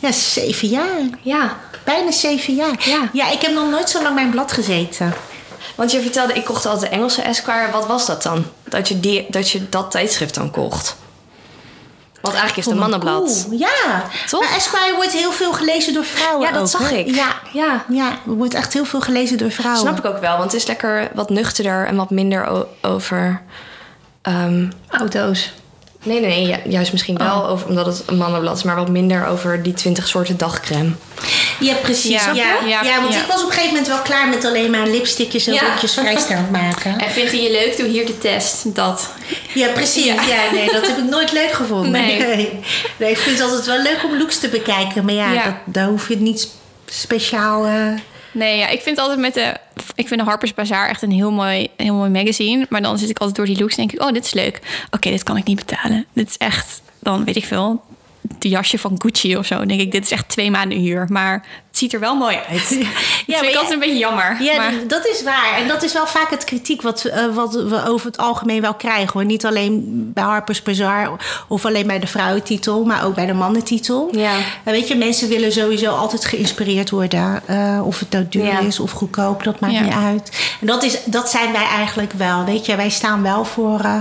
Ja, 0.00 0.12
zeven 0.12 0.68
jaar. 0.68 0.98
ja, 1.22 1.56
Bijna 1.84 2.10
zeven 2.12 2.54
jaar. 2.54 2.74
Ja. 2.78 3.08
ja, 3.12 3.30
ik 3.30 3.40
heb 3.40 3.52
nog 3.54 3.70
nooit 3.70 3.90
zo 3.90 4.02
lang 4.02 4.14
bij 4.14 4.24
een 4.24 4.30
blad 4.30 4.52
gezeten. 4.52 5.14
want 5.74 5.90
je 5.92 6.00
vertelde, 6.00 6.32
ik 6.32 6.44
kocht 6.44 6.66
altijd 6.66 6.90
de 6.90 6.96
Engelse 6.96 7.22
Esquire. 7.22 7.70
Wat 7.72 7.86
was 7.86 8.06
dat 8.06 8.22
dan? 8.22 8.44
Dat 8.68 8.88
je, 8.88 9.00
die, 9.00 9.26
dat, 9.28 9.50
je 9.50 9.68
dat 9.68 9.90
tijdschrift 9.90 10.34
dan 10.34 10.50
kocht? 10.50 10.96
Want 12.24 12.36
eigenlijk 12.36 12.56
is 12.56 12.64
het 12.64 12.74
een 12.74 12.80
mannenblad. 12.80 13.44
Cool, 13.48 13.58
Ja. 13.58 14.04
Toch? 14.28 14.40
Maar 14.40 14.56
Esquire 14.56 14.94
wordt 14.94 15.12
heel 15.12 15.32
veel 15.32 15.52
gelezen 15.52 15.92
door 15.94 16.04
vrouwen 16.04 16.46
Ja, 16.46 16.52
dat 16.52 16.62
ook, 16.62 16.68
zag 16.68 16.90
hè? 16.90 16.96
ik. 16.96 17.14
Ja. 17.14 17.26
Ja. 17.52 17.84
Ja, 17.88 18.08
er 18.10 18.32
wordt 18.32 18.54
echt 18.54 18.72
heel 18.72 18.84
veel 18.84 19.00
gelezen 19.00 19.38
door 19.38 19.50
vrouwen. 19.50 19.80
Snap 19.80 19.98
ik 19.98 20.04
ook 20.04 20.20
wel, 20.20 20.36
want 20.38 20.52
het 20.52 20.60
is 20.60 20.66
lekker 20.66 21.10
wat 21.14 21.30
nuchterder 21.30 21.86
en 21.86 21.96
wat 21.96 22.10
minder 22.10 22.66
over. 22.82 23.42
ehm, 24.22 24.68
Auto's. 24.90 25.52
nee, 26.02 26.20
nee, 26.20 26.28
nee, 26.28 26.46
ju- 26.64 26.70
juist 26.70 26.92
misschien 26.92 27.16
wel 27.16 27.46
over, 27.46 27.68
omdat 27.68 27.86
het 27.86 28.02
een 28.06 28.16
mannenblad 28.16 28.56
is, 28.56 28.62
maar 28.62 28.76
wat 28.76 28.88
minder 28.88 29.26
over 29.26 29.62
die 29.62 29.72
20 29.74 30.08
soorten 30.08 30.36
dagcreme. 30.36 30.90
Ja, 31.60 31.74
precies. 31.74 32.24
Ja. 32.24 32.32
Ja, 32.34 32.82
ja, 32.82 33.00
want 33.02 33.14
ik 33.14 33.24
was 33.28 33.40
op 33.42 33.46
een 33.46 33.52
gegeven 33.52 33.68
moment 33.68 33.86
wel 33.86 34.02
klaar 34.02 34.28
met 34.28 34.44
alleen 34.44 34.70
maar 34.70 34.86
lipstickjes 34.86 35.46
en 35.46 35.58
rokjes 35.58 35.94
vrijstaand 35.94 36.50
maken. 36.50 36.98
En 36.98 37.10
vindt 37.10 37.30
je 37.32 37.50
leuk? 37.50 37.76
Doe 37.76 37.86
hier 37.88 38.06
de 38.06 38.18
test. 38.18 38.74
Dat. 38.74 39.10
Ja, 39.54 39.68
precies. 39.68 40.04
Ja. 40.04 40.50
nee, 40.52 40.72
dat 40.72 40.86
heb 40.86 40.96
ik 40.98 41.04
nooit 41.04 41.32
leuk 41.32 41.50
gevonden. 41.52 41.90
Nee. 41.90 42.18
Nee. 42.18 42.60
Nee, 42.98 43.10
ik 43.10 43.18
vind 43.18 43.38
het 43.38 43.48
altijd 43.48 43.66
wel 43.66 43.82
leuk 43.82 44.04
om 44.04 44.18
looks 44.18 44.38
te 44.38 44.48
bekijken. 44.48 45.04
Maar 45.04 45.14
ja, 45.14 45.32
Ja. 45.32 45.44
Dat, 45.44 45.54
daar 45.64 45.86
hoef 45.88 46.08
je 46.08 46.16
niet 46.16 46.48
speciaal... 46.86 47.66
eh, 47.66 47.86
Nee, 48.32 48.58
ja, 48.58 48.68
ik 48.68 48.80
vind 48.80 48.98
altijd 48.98 49.18
met 49.18 49.34
de... 49.34 49.54
Ik 49.94 50.08
vind 50.08 50.20
de 50.20 50.26
Harper's 50.26 50.54
Bazaar 50.54 50.88
echt 50.88 51.02
een 51.02 51.10
heel 51.10 51.30
mooi, 51.30 51.68
heel 51.76 51.94
mooi 51.94 52.10
magazine. 52.10 52.66
Maar 52.68 52.82
dan 52.82 52.98
zit 52.98 53.10
ik 53.10 53.18
altijd 53.18 53.36
door 53.36 53.46
die 53.46 53.58
looks 53.58 53.76
en 53.76 53.86
denk 53.86 53.92
ik... 53.92 54.02
Oh, 54.06 54.12
dit 54.12 54.24
is 54.24 54.32
leuk. 54.32 54.60
Oké, 54.90 55.10
dit 55.10 55.22
kan 55.22 55.36
ik 55.36 55.44
niet 55.44 55.64
betalen. 55.66 56.06
Dit 56.12 56.28
is 56.28 56.36
echt... 56.36 56.82
Dan 57.00 57.24
weet 57.24 57.36
ik 57.36 57.44
veel... 57.44 57.82
De 58.38 58.48
jasje 58.48 58.78
van 58.78 58.94
Gucci 58.98 59.36
of 59.36 59.46
zo. 59.46 59.58
Dan 59.58 59.68
denk 59.68 59.80
ik, 59.80 59.92
dit 59.92 60.04
is 60.04 60.10
echt 60.10 60.28
twee 60.28 60.50
maanden 60.50 60.78
huur. 60.78 61.06
Maar 61.08 61.32
het 61.68 61.78
ziet 61.78 61.92
er 61.92 62.00
wel 62.00 62.16
mooi 62.16 62.38
uit. 62.50 62.68
Ja, 62.70 62.78
maar 63.26 63.38
vind 63.38 63.44
ik 63.50 63.54
altijd 63.54 63.70
een 63.72 63.78
beetje 63.78 63.98
jammer. 63.98 64.36
Ja, 64.42 64.56
maar, 64.56 64.72
dat 64.86 65.06
is 65.06 65.22
waar. 65.22 65.54
En 65.58 65.68
dat 65.68 65.82
is 65.82 65.92
wel 65.92 66.06
vaak 66.06 66.30
het 66.30 66.44
kritiek 66.44 66.82
wat, 66.82 67.04
eh, 67.04 67.34
wat 67.34 67.54
we 67.54 67.84
over 67.88 68.06
het 68.06 68.18
algemeen 68.18 68.60
wel 68.60 68.74
krijgen. 68.74 69.12
Hoor. 69.12 69.24
Niet 69.24 69.46
alleen 69.46 69.82
bij 70.14 70.24
Harper's 70.24 70.62
Bazaar 70.62 71.10
of 71.48 71.64
alleen 71.64 71.86
bij 71.86 71.98
de 71.98 72.06
vrouwentitel, 72.06 72.84
maar 72.84 73.04
ook 73.04 73.14
bij 73.14 73.26
de 73.26 73.32
mannentitel. 73.34 74.08
Ja. 74.12 74.32
Weet 74.64 74.88
je, 74.88 74.94
mensen 74.94 75.28
willen 75.28 75.52
sowieso 75.52 75.90
altijd 75.90 76.24
geïnspireerd 76.24 76.90
worden. 76.90 77.42
eh, 77.46 77.80
of 77.86 77.98
het 77.98 78.10
nou 78.10 78.26
duur 78.28 78.44
Ja. 78.44 78.58
is 78.60 78.80
of 78.80 78.90
goedkoop, 78.90 79.42
dat 79.44 79.60
maakt 79.60 79.74
Ja. 79.74 79.80
niet 79.80 79.92
uit. 79.94 80.56
En 80.60 80.66
dat, 80.66 80.82
is, 80.82 81.04
dat 81.04 81.30
zijn 81.30 81.52
wij 81.52 81.64
eigenlijk 81.66 82.12
wel. 82.12 82.44
Weet 82.44 82.66
je, 82.66 82.76
wij 82.76 82.90
staan 82.90 83.22
wel 83.22 83.44
voor 83.44 83.80
eh, 83.80 83.96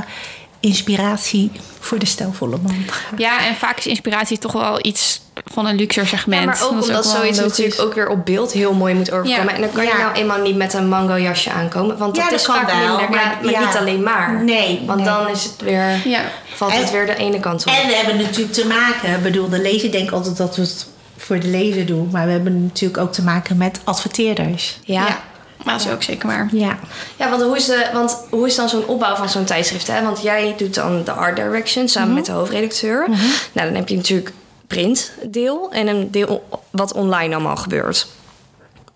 inspiratie 0.67 1.51
voor 1.79 2.00
de 2.00 2.05
stelvolle 2.05 2.58
man. 2.63 2.75
ja, 3.17 3.46
en 3.46 3.55
vaak 3.55 3.77
is 3.77 3.86
inspiratie 3.88 4.38
toch 4.38 4.51
wel 4.51 4.79
iets 4.86 5.22
van 5.46 5.65
een 5.65 5.75
luxer 5.75 6.08
segment. 6.08 6.41
Ja, 6.43 6.46
maar 6.48 6.55
ook 6.55 6.62
Dat 6.62 6.70
omdat 6.72 6.88
wel 6.89 7.03
zoiets 7.03 7.38
logisch. 7.39 7.58
natuurlijk 7.58 7.82
ook 7.82 7.93
weer 7.93 8.08
op 8.10 8.25
beeld 8.25 8.51
heel 8.51 8.74
mooi 8.74 8.93
moet 8.93 9.12
overkomen. 9.12 9.46
Ja. 9.50 9.55
En 9.55 9.62
dan 9.62 9.72
kan 9.72 9.84
je 9.84 9.89
Ja. 9.89 9.98
nou 9.98 10.13
eenmaal 10.13 10.41
niet 10.41 10.55
met 10.55 10.74
een 10.74 10.89
mango 10.89 11.17
jasje 11.17 11.50
aankomen. 11.51 11.98
Want 11.98 12.15
dat 12.15 12.24
Ja, 12.24 12.29
dat 12.29 12.39
is 12.39 12.46
kan 12.46 12.55
vaak 12.55 12.67
wel, 12.72 12.77
minder. 12.88 13.10
maar- 13.10 13.20
ja, 13.20 13.38
maar 13.41 13.51
ja. 13.51 13.60
niet 13.65 13.75
alleen 13.77 14.03
maar. 14.03 14.43
Nee, 14.43 14.82
Want 14.86 15.00
nee. 15.00 15.08
dan 15.10 15.29
is 15.29 15.43
het 15.43 15.62
weer, 15.62 16.01
Ja. 16.08 16.22
valt 16.53 16.72
het 16.77 16.84
En- 16.86 16.91
weer 16.91 17.05
de 17.05 17.15
ene 17.15 17.39
kant 17.39 17.65
op. 17.67 17.74
En 17.74 17.88
we 17.88 17.93
hebben 17.96 18.17
natuurlijk 18.17 18.53
te 18.53 18.67
maken, 18.67 19.15
ik 19.15 19.24
bedoel, 19.24 19.50
de 19.50 19.62
lezer 19.62 19.91
denkt 19.91 20.13
altijd 20.13 20.38
dat 20.38 20.55
we 20.55 20.62
het 20.62 20.88
voor 21.17 21.39
de 21.39 21.48
lezer 21.48 21.86
doen. 21.86 22.10
Maar 22.12 22.25
we 22.25 22.32
hebben 22.32 22.63
natuurlijk 22.63 23.01
ook 23.01 23.13
te 23.13 23.24
maken 23.24 23.58
met 23.58 23.79
adverteerders. 23.84 24.79
ja. 24.86 25.20
Maar 25.63 25.74
dat 25.77 25.86
is 25.86 25.91
ook 25.91 26.03
zeker 26.03 26.27
waar. 26.27 26.48
Ja. 26.51 26.77
Ja, 27.15 27.29
want 27.29 27.41
hoe 27.41 27.55
is, 27.55 27.65
de, 27.65 27.89
want 27.93 28.25
hoe 28.29 28.48
is 28.48 28.55
dan 28.55 28.70
zo'n 28.70 28.86
opbouw 28.86 29.15
van 29.15 29.29
zo'n 29.29 29.43
tijdschrift? 29.46 29.88
Hè? 29.88 30.03
Want 30.03 30.22
jij 30.22 30.53
doet 30.58 30.74
dan 30.75 31.03
de 31.03 31.12
art 31.12 31.36
direction 31.36 31.88
samen 31.88 32.08
Mhm. 32.08 32.17
met 32.17 32.25
de 32.25 32.32
hoofdredacteur. 32.32 33.08
Nou, 33.51 33.67
dan 33.67 33.75
heb 33.75 33.89
je 33.89 33.96
natuurlijk 33.96 34.32
printdeel 34.67 35.72
en 35.72 35.88
een 35.88 36.12
deel 36.12 36.48
wat 36.70 36.93
online 36.93 37.34
allemaal 37.36 37.55
gebeurt. 37.55 38.08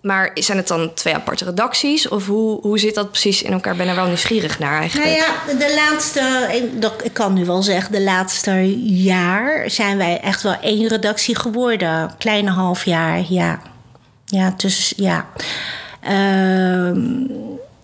Maar 0.02 0.30
zijn 0.34 0.58
het 0.58 0.68
dan 0.68 0.94
twee 0.94 1.14
aparte 1.14 1.44
redacties? 1.44 2.08
Of 2.08 2.26
hoe, 2.26 2.60
hoe 2.60 2.78
zit 2.78 2.94
dat 2.94 3.10
precies 3.10 3.42
in 3.42 3.52
elkaar? 3.52 3.72
Ik 3.72 3.78
ben 3.78 3.88
er 3.88 3.94
wel 3.94 4.06
nieuwsgierig 4.06 4.58
naar 4.58 4.80
eigenlijk. 4.80 5.10
Nou 5.10 5.20
ja, 5.58 5.66
de 5.66 5.74
laatste, 5.74 6.20
ik 7.02 7.12
kan 7.12 7.32
nu 7.32 7.44
wel 7.44 7.62
zeggen, 7.62 7.92
de 7.92 8.02
laatste 8.02 8.78
jaar 8.84 9.70
zijn 9.70 9.96
wij 9.98 10.20
echt 10.20 10.42
wel 10.42 10.56
één 10.60 10.88
redactie 10.88 11.36
geworden. 11.36 12.10
Kleine 12.18 12.50
half 12.50 12.84
jaar, 12.84 13.22
ja. 13.28 13.60
Ja, 14.24 14.54
dus 14.56 14.92
ja. 14.96 15.26
Ehm, 16.08 17.00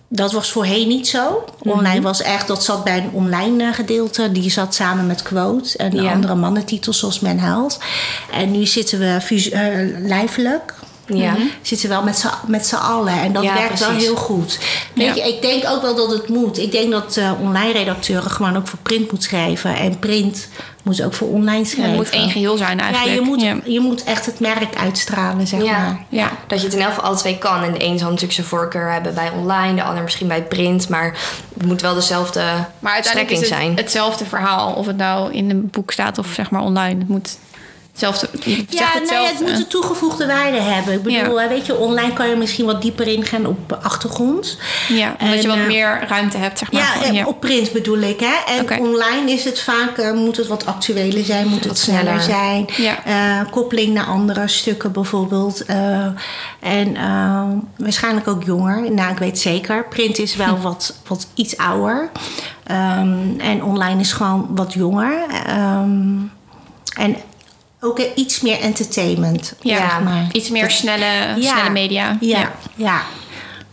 dat 0.07 0.31
was 0.31 0.51
voorheen 0.51 0.87
niet 0.87 1.07
zo. 1.07 1.43
Online 1.59 2.01
was 2.01 2.21
echt, 2.21 2.47
dat 2.47 2.63
zat 2.63 2.83
bij 2.83 2.97
een 2.97 3.09
online 3.13 3.63
eh, 3.63 3.73
gedeelte. 3.73 4.31
Die 4.31 4.49
zat 4.51 4.75
samen 4.75 5.07
met 5.07 5.21
Quote 5.21 5.77
en 5.77 5.91
Ja. 6.01 6.11
andere 6.11 6.35
mannentitels 6.35 6.99
zoals 6.99 7.19
Men 7.19 7.39
Held. 7.39 7.79
En 8.31 8.51
nu 8.51 8.65
zitten 8.65 8.99
we 8.99 9.17
eh, 9.51 9.99
lijfelijk. 10.07 10.73
Ja. 11.07 11.31
Mhm. 11.31 11.41
Zitten 11.61 11.89
wel 11.89 12.03
met 12.47 12.65
z'n, 12.67 12.75
allen. 12.75 13.13
En 13.21 13.33
dat 13.33 13.43
Ja, 13.43 13.53
werkt 13.53 13.79
wel 13.79 13.89
heel 13.89 14.15
goed. 14.15 14.59
Weet 14.93 15.15
Ja. 15.15 15.23
je, 15.25 15.33
ik 15.33 15.41
denk 15.41 15.65
ook 15.67 15.81
wel 15.81 15.95
dat 15.95 16.11
het 16.11 16.29
moet. 16.29 16.57
Ik 16.57 16.71
denk 16.71 16.91
dat 16.91 17.17
eh, 17.17 17.31
online 17.41 17.71
redacteuren 17.71 18.31
gewoon 18.31 18.57
ook 18.57 18.67
voor 18.67 18.79
print 18.79 19.11
moet 19.11 19.23
schrijven. 19.23 19.75
En 19.75 19.99
print 19.99 20.47
moet 20.83 21.01
ook 21.03 21.13
voor 21.13 21.27
online 21.27 21.65
schrijven. 21.65 21.89
Het 21.93 21.97
moet 22.03 22.09
één 22.09 22.29
geheel 22.29 22.57
zijn 22.57 22.77
Ja, 22.77 22.83
eigenlijk. 22.83 23.15
je 23.15 23.21
moet, 23.21 23.41
Ja. 23.41 23.55
je 23.65 23.79
moet 23.79 24.03
echt 24.03 24.25
het 24.25 24.39
merk 24.39 24.75
uitstralen, 24.75 25.47
zeg 25.47 25.63
Ja. 25.63 25.71
maar. 25.79 26.05
Ja. 26.09 26.31
Dat 26.47 26.59
je 26.59 26.65
het 26.65 26.75
in 26.75 26.81
elk 26.81 26.89
geval 26.93 27.03
alle 27.05 27.15
twee 27.17 27.37
kan. 27.37 27.63
En 27.63 27.71
de 27.71 27.83
een 27.83 27.97
zal 27.97 28.07
natuurlijk 28.07 28.33
zijn 28.33 28.47
voorkeur 28.47 28.91
hebben 28.91 29.13
bij 29.13 29.29
online, 29.29 29.75
de 29.75 29.83
ander 29.83 30.03
misschien 30.03 30.27
bij 30.27 30.43
print. 30.43 30.89
Maar 30.89 31.17
het 31.53 31.65
moet 31.65 31.81
wel 31.81 31.93
dezelfde 31.93 32.39
Maar 32.79 32.93
uiteindelijk 32.93 33.03
strekking 33.03 33.39
is 33.41 33.49
het 33.49 33.57
zijn. 33.59 33.75
hetzelfde 33.75 34.25
verhaal. 34.25 34.73
Of 34.73 34.85
het 34.85 34.97
nou 34.97 35.33
in 35.33 35.49
een 35.49 35.67
boek 35.71 35.91
staat 35.91 36.17
of 36.17 36.27
zeg 36.33 36.49
maar 36.49 36.61
online. 36.61 36.99
Het 36.99 37.07
moet 37.07 37.37
hetzelfde. 37.99 38.27
Ja, 38.43 38.55
nou 38.55 38.65
ja, 38.69 38.99
hetzelfde. 38.99 39.33
het 39.33 39.39
moet 39.39 39.57
een 39.59 39.67
toegevoegde 39.67 40.25
waarde 40.27 40.57
hebben. 40.59 40.93
Ik 40.93 41.03
bedoel, 41.03 41.39
Ja. 41.41 41.47
weet 41.47 41.65
je, 41.65 41.75
online 41.77 42.13
kan 42.13 42.29
je 42.29 42.35
misschien 42.35 42.65
wat 42.65 42.81
dieper 42.81 43.07
ingaan 43.07 43.45
op 43.45 43.69
de 43.69 43.77
achtergrond. 43.77 44.57
Ja, 44.87 45.15
omdat 45.19 45.41
je 45.41 45.47
wat 45.47 45.57
eh, 45.57 45.65
meer 45.67 46.05
ruimte 46.07 46.37
hebt, 46.37 46.59
zeg 46.59 46.71
maar. 46.71 46.81
Ja, 46.81 46.87
van- 47.05 47.15
eh, 47.15 47.27
op 47.27 47.39
print 47.39 47.71
bedoel 47.71 47.97
ik. 47.97 48.19
Hè? 48.19 48.53
En 48.57 48.79
online 48.79 49.31
is 49.31 49.43
het 49.43 49.61
vaak, 49.61 49.97
eh, 49.97 50.11
moet 50.11 50.37
het 50.37 50.47
wat 50.47 50.65
actueler 50.65 51.23
zijn, 51.25 51.47
moet 51.47 51.59
het 51.59 51.67
Wat 51.67 51.77
sneller 51.77 52.21
zijn. 52.21 52.65
Ja. 52.77 53.03
Eh, 53.05 53.51
koppeling 53.51 53.93
naar 53.93 54.05
andere 54.05 54.47
stukken 54.47 54.91
bijvoorbeeld. 54.91 55.65
En 56.59 56.93
waarschijnlijk 57.77 58.27
ook 58.27 58.43
jonger. 58.43 58.91
Nou, 58.91 59.11
ik 59.11 59.17
weet 59.17 59.39
zeker. 59.39 59.85
Print 59.87 60.17
is 60.19 60.35
wel 60.35 60.57
wat, 60.59 60.95
wat 61.07 61.27
iets 61.33 61.57
ouder. 61.57 62.09
Ehm, 62.63 63.39
en 63.39 63.63
online 63.63 63.99
is 63.99 64.11
gewoon 64.11 64.47
wat 64.49 64.73
jonger. 64.73 65.13
Ehm, 65.45 66.13
en 66.97 67.15
ook 67.85 67.99
iets 68.15 68.41
meer 68.41 68.59
entertainment. 68.59 69.53
Ja, 69.61 69.77
zeg 69.77 70.01
maar. 70.03 70.27
iets 70.31 70.49
meer 70.49 70.71
snelle, 70.71 71.05
Ja. 71.41 71.51
snelle 71.51 71.69
media. 71.69 72.17
Ja, 72.19 72.51
ja. 72.75 73.01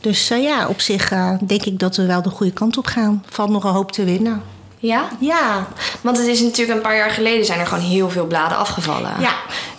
Dus 0.00 0.30
eh, 0.30 0.42
ja, 0.42 0.68
op 0.68 0.80
zich 0.80 1.10
eh, 1.10 1.30
denk 1.46 1.62
ik 1.64 1.78
dat 1.78 1.96
we 1.96 2.06
wel 2.06 2.22
de 2.22 2.30
goede 2.30 2.52
kant 2.52 2.76
op 2.76 2.86
gaan. 2.86 3.24
Valt 3.30 3.50
nog 3.50 3.64
een 3.64 3.70
hoop 3.70 3.92
te 3.92 4.04
winnen. 4.04 4.42
Ja? 4.78 5.08
Ja, 5.20 5.66
Want 6.00 6.16
het 6.18 6.26
is 6.26 6.40
natuurlijk 6.40 6.76
een 6.76 6.82
paar 6.84 6.96
jaar 6.96 7.10
geleden 7.10 7.46
zijn 7.46 7.60
er 7.60 7.66
gewoon 7.66 7.84
heel 7.84 8.10
veel 8.10 8.26
bladen 8.26 8.56
afgevallen. 8.58 9.12
Ja. 9.20 9.34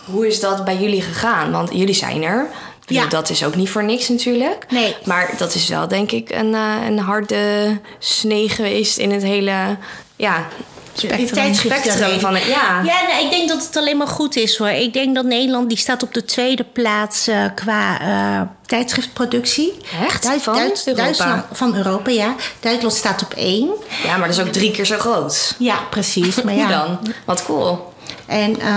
Hoe 0.06 0.28
is 0.28 0.40
dat 0.40 0.66
bij 0.66 0.78
jullie 0.78 1.02
gegaan? 1.02 1.52
Want 1.52 1.70
jullie 1.74 1.94
zijn 1.96 2.24
er. 2.24 2.48
Bedoel, 2.86 3.04
Ja. 3.04 3.10
Dat 3.10 3.30
is 3.30 3.46
ook 3.46 3.56
niet 3.56 3.70
voor 3.70 3.84
niks 3.84 4.10
natuurlijk. 4.10 4.66
Nee. 4.70 4.96
Maar 5.06 5.30
dat 5.38 5.56
is 5.56 5.68
wel 5.68 5.88
denk 5.88 6.12
ik 6.12 6.30
een, 6.30 6.54
eh, 6.56 6.76
een 6.88 7.00
harde 7.00 7.80
snee 8.00 8.50
geweest 8.50 8.98
in 8.98 9.12
het 9.12 9.24
hele... 9.24 9.78
Ja, 10.16 10.48
die 10.94 11.54
spectrum 11.54 12.20
van 12.20 12.34
het... 12.36 12.44
Ja. 12.46 12.82
Ja, 12.84 12.96
nee, 13.08 13.24
ik 13.26 13.32
denk 13.32 13.50
dat 13.50 13.66
het 13.66 13.78
alleen 13.78 13.98
maar 13.98 14.08
goed 14.08 14.36
is 14.36 14.58
hoor. 14.58 14.70
Ik 14.70 14.94
denk 14.94 15.16
dat 15.16 15.26
Nederland 15.26 15.70
die 15.70 15.78
staat 15.78 16.04
op 16.04 16.14
de 16.14 16.26
tweede 16.26 16.64
plaats 16.64 17.28
eh, 17.28 17.44
qua 17.56 18.00
eh, 18.02 18.42
tijdschriftproductie. 18.66 19.74
Echt? 20.04 20.26
Van 20.42 20.58
Europa? 20.58 20.94
Duitsland, 20.96 21.44
van 21.52 21.76
Europa, 21.76 22.12
ja. 22.12 22.36
Duitsland 22.60 22.94
staat 22.94 23.22
op 23.22 23.34
één. 23.34 23.70
ja, 24.04 24.18
maar 24.18 24.28
dat 24.28 24.38
is 24.38 24.44
ook 24.44 24.52
drie 24.52 24.72
keer 24.72 24.86
zo 24.86 24.98
groot. 24.98 25.56
Ja, 25.58 25.76
precies. 25.90 26.42
Maar 26.42 26.56
ja. 26.64 26.68
dan? 26.68 27.14
Wat 27.26 27.46
cool. 27.46 27.94
En 28.26 28.60
eh, 28.60 28.68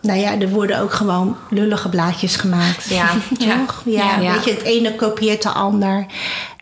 nou 0.00 0.18
ja, 0.18 0.38
er 0.40 0.48
worden 0.48 0.78
ook 0.80 0.92
gewoon 0.92 1.36
lullige 1.50 1.88
blaadjes 1.88 2.36
gemaakt. 2.36 2.84
Ja. 2.88 3.06
Toch? 3.38 3.82
Ja, 3.84 4.20
Ja. 4.20 4.32
weet 4.32 4.44
je, 4.44 4.50
het 4.50 4.62
ene 4.62 4.94
kopieert 4.94 5.42
de 5.42 5.48
ander. 5.48 6.06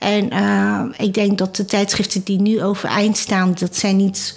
En 0.02 0.30
eh, 0.30 1.06
ik 1.06 1.14
denk 1.14 1.38
dat 1.38 1.56
de 1.56 1.64
tijdschriften 1.64 2.23
die 2.25 2.40
nu 2.40 2.62
overeind 2.62 3.16
staan, 3.16 3.54
dat 3.59 3.76
zijn 3.76 3.97
niet 3.97 4.35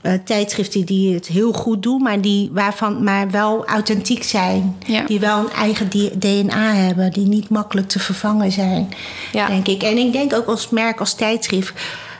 eh, 0.00 0.12
tijdschriften 0.24 0.84
die 0.84 1.14
het 1.14 1.26
heel 1.26 1.52
goed 1.52 1.82
doen, 1.82 2.02
maar 2.02 2.20
die 2.20 2.50
waarvan 2.52 3.04
maar 3.04 3.30
wel 3.30 3.66
authentiek 3.66 4.22
zijn. 4.22 4.76
Ja. 4.86 5.04
Die 5.06 5.20
wel 5.20 5.38
een 5.38 5.52
eigen 5.52 5.88
DNA 6.18 6.74
hebben, 6.74 7.12
die 7.12 7.26
niet 7.26 7.48
makkelijk 7.48 7.88
te 7.88 7.98
vervangen 7.98 8.52
zijn, 8.52 8.88
Ja. 9.32 9.46
denk 9.46 9.66
ik. 9.68 9.82
En 9.82 9.96
ik 9.98 10.12
denk 10.12 10.34
ook 10.34 10.46
als 10.46 10.70
merk, 10.70 11.00
als 11.00 11.14
tijdschrift, 11.14 11.72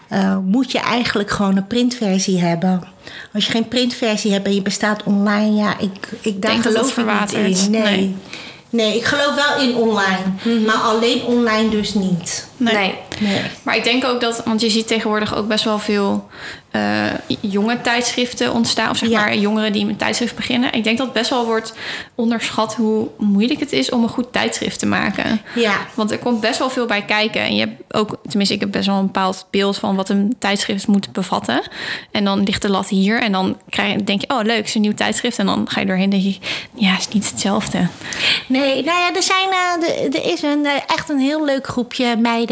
eh, 0.08 0.36
moet 0.44 0.72
je 0.72 0.78
eigenlijk 0.78 1.30
gewoon 1.30 1.56
een 1.56 1.66
printversie 1.66 2.40
hebben. 2.40 2.80
Als 3.32 3.46
je 3.46 3.50
geen 3.50 3.68
printversie 3.68 4.32
hebt 4.32 4.46
en 4.46 4.54
je 4.54 4.62
bestaat 4.62 5.02
online, 5.04 5.56
ja, 5.56 5.78
ik, 5.78 6.08
ik 6.20 6.42
daar 6.42 6.50
denk 6.50 6.62
geloof 6.62 6.98
ik 6.98 7.06
niet 7.20 7.32
in. 7.32 7.70
Nee. 7.70 7.82
Nee. 7.82 8.16
nee. 8.70 8.96
ik 8.96 9.04
geloof 9.04 9.34
wel 9.34 9.68
in 9.68 9.74
online, 9.74 10.64
maar 10.66 10.76
alleen 10.76 11.22
online 11.22 11.68
dus 11.68 11.94
niet. 11.94 12.48
Nee. 12.56 12.74
Nee. 12.74 12.94
Nee. 13.20 13.40
Maar 13.62 13.76
ik 13.76 13.84
denk 13.84 14.04
ook 14.04 14.20
dat, 14.20 14.42
want 14.44 14.60
je 14.60 14.70
ziet 14.70 14.86
tegenwoordig 14.86 15.36
ook 15.36 15.48
best 15.48 15.64
wel 15.64 15.78
veel 15.78 16.28
eh, 16.70 17.06
jonge 17.40 17.80
tijdschriften 17.80 18.52
ontstaan. 18.52 18.90
Of 18.90 18.96
zeg 18.96 19.08
Ja. 19.08 19.20
maar 19.20 19.36
jongeren 19.36 19.72
die 19.72 19.86
met 19.86 19.98
tijdschrift 19.98 20.34
beginnen. 20.36 20.72
Ik 20.72 20.84
denk 20.84 20.98
dat 20.98 21.12
best 21.12 21.30
wel 21.30 21.44
wordt 21.44 21.72
onderschat 22.14 22.74
hoe 22.74 23.08
moeilijk 23.18 23.60
het 23.60 23.72
is 23.72 23.90
om 23.90 24.02
een 24.02 24.08
goed 24.08 24.32
tijdschrift 24.32 24.78
te 24.78 24.86
maken. 24.86 25.40
Ja. 25.54 25.76
Want 25.94 26.10
er 26.10 26.18
komt 26.18 26.40
best 26.40 26.58
wel 26.58 26.70
veel 26.70 26.86
bij 26.86 27.02
kijken. 27.02 27.40
En 27.40 27.54
je 27.54 27.60
hebt 27.60 27.94
ook, 27.94 28.16
tenminste, 28.28 28.54
ik 28.54 28.60
heb 28.60 28.70
best 28.72 28.86
wel 28.86 28.96
een 28.96 29.06
bepaald 29.06 29.46
beeld 29.50 29.76
van 29.78 29.96
wat 29.96 30.08
een 30.08 30.36
tijdschrift 30.38 30.86
moet 30.86 31.12
bevatten. 31.12 31.62
En 32.10 32.24
dan 32.24 32.42
ligt 32.42 32.62
de 32.62 32.70
lat 32.70 32.88
hier. 32.88 33.20
En 33.22 33.32
dan 33.32 33.56
krijg, 33.70 34.02
denk 34.02 34.20
je, 34.20 34.28
oh 34.30 34.42
leuk, 34.42 34.56
het 34.56 34.66
is 34.66 34.74
een 34.74 34.80
nieuw 34.80 34.94
tijdschrift. 34.94 35.38
En 35.38 35.46
dan 35.46 35.64
ga 35.68 35.80
je 35.80 35.86
doorheen 35.86 36.04
en 36.04 36.10
denk 36.10 36.22
je, 36.22 36.36
ja, 36.74 36.90
het 36.90 37.00
is 37.00 37.08
niet 37.08 37.30
hetzelfde. 37.30 37.86
Nee, 38.46 38.84
nou 38.84 38.98
ja, 39.00 39.14
er, 39.14 39.22
zijn, 39.22 39.48
eh, 39.50 40.04
er, 40.04 40.14
er 40.14 40.32
is 40.32 40.42
een, 40.42 40.66
eh, 40.66 40.72
echt 40.86 41.08
een 41.08 41.18
heel 41.18 41.44
leuk 41.44 41.66
groepje 41.66 42.16
meiden. 42.16 42.45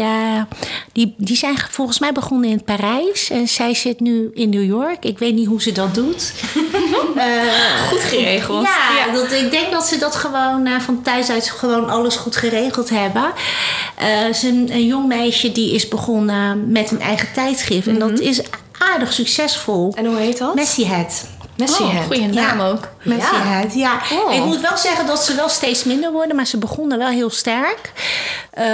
Die, 0.91 1.13
die 1.17 1.37
zijn 1.37 1.57
volgens 1.71 1.99
mij 1.99 2.11
begonnen 2.11 2.49
in 2.49 2.63
Parijs. 2.63 3.29
En 3.29 3.47
zij 3.47 3.73
zit 3.73 3.99
nu 3.99 4.31
in 4.33 4.49
New 4.49 4.65
York. 4.65 5.05
Ik 5.05 5.19
weet 5.19 5.33
niet 5.33 5.47
hoe 5.47 5.61
ze 5.61 5.71
dat 5.71 5.93
doet. 5.95 6.33
Goed 7.89 8.03
geregeld. 8.03 8.67
Ja, 8.67 9.13
Dat, 9.13 9.31
ik 9.31 9.51
denk 9.51 9.71
dat 9.71 9.85
ze 9.85 9.97
dat 9.97 10.15
gewoon 10.15 10.65
eh, 10.65 10.79
van 10.79 11.01
thuis 11.01 11.29
uit 11.29 11.49
gewoon 11.49 11.89
alles 11.89 12.15
goed 12.15 12.35
geregeld 12.35 12.89
hebben. 12.89 13.31
Eh, 13.95 14.33
ze 14.33 14.47
een, 14.47 14.69
een 14.71 14.85
jong 14.85 15.07
meisje 15.07 15.51
die 15.51 15.73
is 15.73 15.87
begonnen 15.87 16.71
met 16.71 16.91
een 16.91 17.01
eigen 17.01 17.27
tijdschrift. 17.33 17.87
En 17.87 17.99
dat 17.99 18.19
is 18.19 18.41
aardig 18.79 19.13
succesvol. 19.13 19.93
En 19.95 20.05
hoe 20.05 20.17
heet 20.17 20.37
dat? 20.37 20.55
Messi 20.55 20.85
Head. 20.85 21.25
Messi 21.57 21.83
Oh, 21.83 22.05
goede 22.05 22.25
naam 22.25 22.59
Ja. 22.59 22.67
ook. 22.67 22.89
Ja. 23.73 24.01
Oh. 24.11 24.33
Ik 24.33 24.45
moet 24.45 24.61
wel 24.61 24.77
zeggen 24.77 25.05
dat 25.05 25.23
ze 25.23 25.35
wel 25.35 25.49
steeds 25.49 25.83
minder 25.83 26.11
worden, 26.11 26.35
maar 26.35 26.45
ze 26.45 26.57
begonnen 26.57 26.97
wel 26.97 27.07
heel 27.07 27.29
sterk. 27.29 27.91
Eh, 28.49 28.65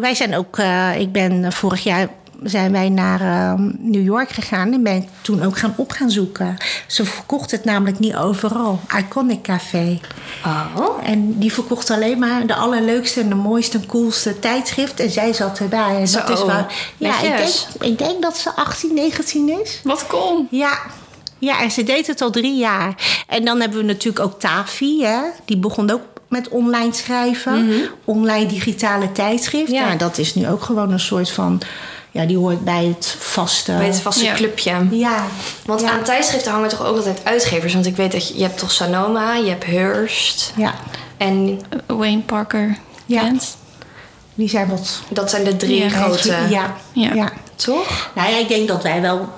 wij 0.00 0.14
zijn 0.14 0.36
ook, 0.36 0.58
eh, 0.58 1.00
ik 1.00 1.12
ben 1.12 1.52
vorig 1.52 1.82
jaar 1.82 2.08
zijn 2.42 2.72
wij 2.72 2.88
naar 2.88 3.20
eh, 3.20 3.52
New 3.78 4.04
York 4.04 4.30
gegaan 4.30 4.72
en 4.72 4.82
ben 4.82 4.96
ik 4.96 5.08
toen 5.20 5.42
ook 5.42 5.58
gaan 5.58 5.74
op 5.76 5.90
gaan 5.90 6.10
zoeken. 6.10 6.56
Ze 6.86 7.04
verkocht 7.04 7.50
het 7.50 7.64
namelijk 7.64 7.98
niet 7.98 8.16
overal. 8.16 8.80
Iconic 8.98 9.42
Café. 9.42 10.00
Oh. 10.76 11.08
En 11.08 11.38
die 11.38 11.52
verkocht 11.52 11.90
alleen 11.90 12.18
maar 12.18 12.46
de 12.46 12.54
allerleukste 12.54 13.20
en 13.20 13.28
de 13.28 13.34
mooiste 13.34 13.78
en 13.78 13.86
coolste 13.86 14.38
tijdschrift. 14.38 15.00
En 15.00 15.10
zij 15.10 15.32
zat 15.32 15.58
erbij. 15.58 15.96
En 15.96 16.12
dat 16.12 16.28
is 16.28 16.44
wel. 16.44 16.66
Ja, 16.96 17.14
ik 17.14 17.20
denk, 17.20 17.38
netjes. 17.38 17.66
ik 17.80 17.98
denk 17.98 18.22
dat 18.22 18.36
ze 18.36 18.54
18, 18.54 18.94
19 18.94 19.60
is. 19.62 19.80
Wat 19.84 20.06
cool. 20.06 20.46
Ja. 20.50 20.78
Ja, 21.40 21.60
en 21.62 21.70
ze 21.70 21.82
deed 21.82 22.06
het 22.06 22.20
al 22.20 22.30
drie 22.30 22.56
jaar. 22.58 22.94
En 23.26 23.44
dan 23.44 23.60
hebben 23.60 23.78
we 23.78 23.84
natuurlijk 23.84 24.24
ook 24.24 24.40
Tavi, 24.40 25.02
hè? 25.04 25.18
Die 25.44 25.56
begon 25.56 25.90
ook 25.90 26.00
met 26.28 26.48
online 26.48 26.92
schrijven. 26.94 27.70
Online 28.04 28.46
digitale 28.46 29.12
tijdschrift. 29.12 29.72
Mhm. 29.72 29.74
Ja. 29.88 29.94
Dat 29.94 30.18
is 30.18 30.34
nu 30.34 30.48
ook 30.48 30.62
gewoon 30.62 30.92
een 30.92 31.00
soort 31.00 31.30
van... 31.30 31.60
Ja, 32.12 32.24
die 32.26 32.36
hoort 32.36 32.64
bij 32.64 32.84
het 32.84 33.16
vaste... 33.18 33.72
Bij 33.72 33.86
het 33.86 34.00
vaste 34.00 34.24
Ja. 34.24 34.34
clubje. 34.34 34.86
Ja. 34.90 35.24
Want 35.64 35.80
ja. 35.80 35.90
aan 35.90 36.02
tijdschriften 36.02 36.52
hangen 36.52 36.68
toch 36.68 36.84
ook 36.86 36.96
altijd 36.96 37.20
uitgevers. 37.24 37.72
Want 37.74 37.86
ik 37.86 37.96
weet 37.96 38.12
dat 38.12 38.28
je, 38.28 38.36
je 38.36 38.42
hebt 38.42 38.58
toch 38.58 38.72
Sanoma, 38.72 39.34
je 39.34 39.48
hebt 39.48 39.64
Hearst. 39.64 40.52
Ja, 40.56 40.74
En 41.16 41.60
Wayne 41.86 42.20
Parker. 42.20 42.76
Ja. 43.06 43.20
Kent. 43.20 43.56
die 44.34 44.48
zijn 44.48 44.68
wat... 44.68 45.00
dat 45.08 45.30
zijn 45.30 45.44
de 45.44 45.56
drie 45.56 45.82
Ja. 45.82 45.88
grote. 45.88 46.36
Ja, 46.48 46.76
Ja. 46.92 47.12
ja. 47.14 47.32
Toch? 47.54 48.10
Nou 48.14 48.30
ja, 48.30 48.36
ik 48.38 48.48
denk 48.48 48.68
dat 48.68 48.82
wij 48.82 49.00
wel 49.00 49.28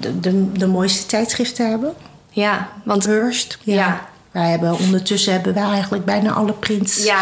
de, 0.00 0.20
de, 0.20 0.52
de 0.52 0.66
mooiste 0.66 1.06
tijdschriften 1.06 1.68
hebben. 1.70 1.94
Ja, 2.30 2.68
want 2.82 3.06
Hearst. 3.06 3.58
Ja. 3.62 3.74
Ja. 3.74 4.08
Wij 4.30 4.50
hebben, 4.50 4.78
ondertussen 4.78 5.32
hebben 5.32 5.54
wij 5.54 5.62
eigenlijk 5.62 6.04
bijna 6.04 6.32
alle 6.32 6.52
prints 6.52 7.04
ja, 7.04 7.20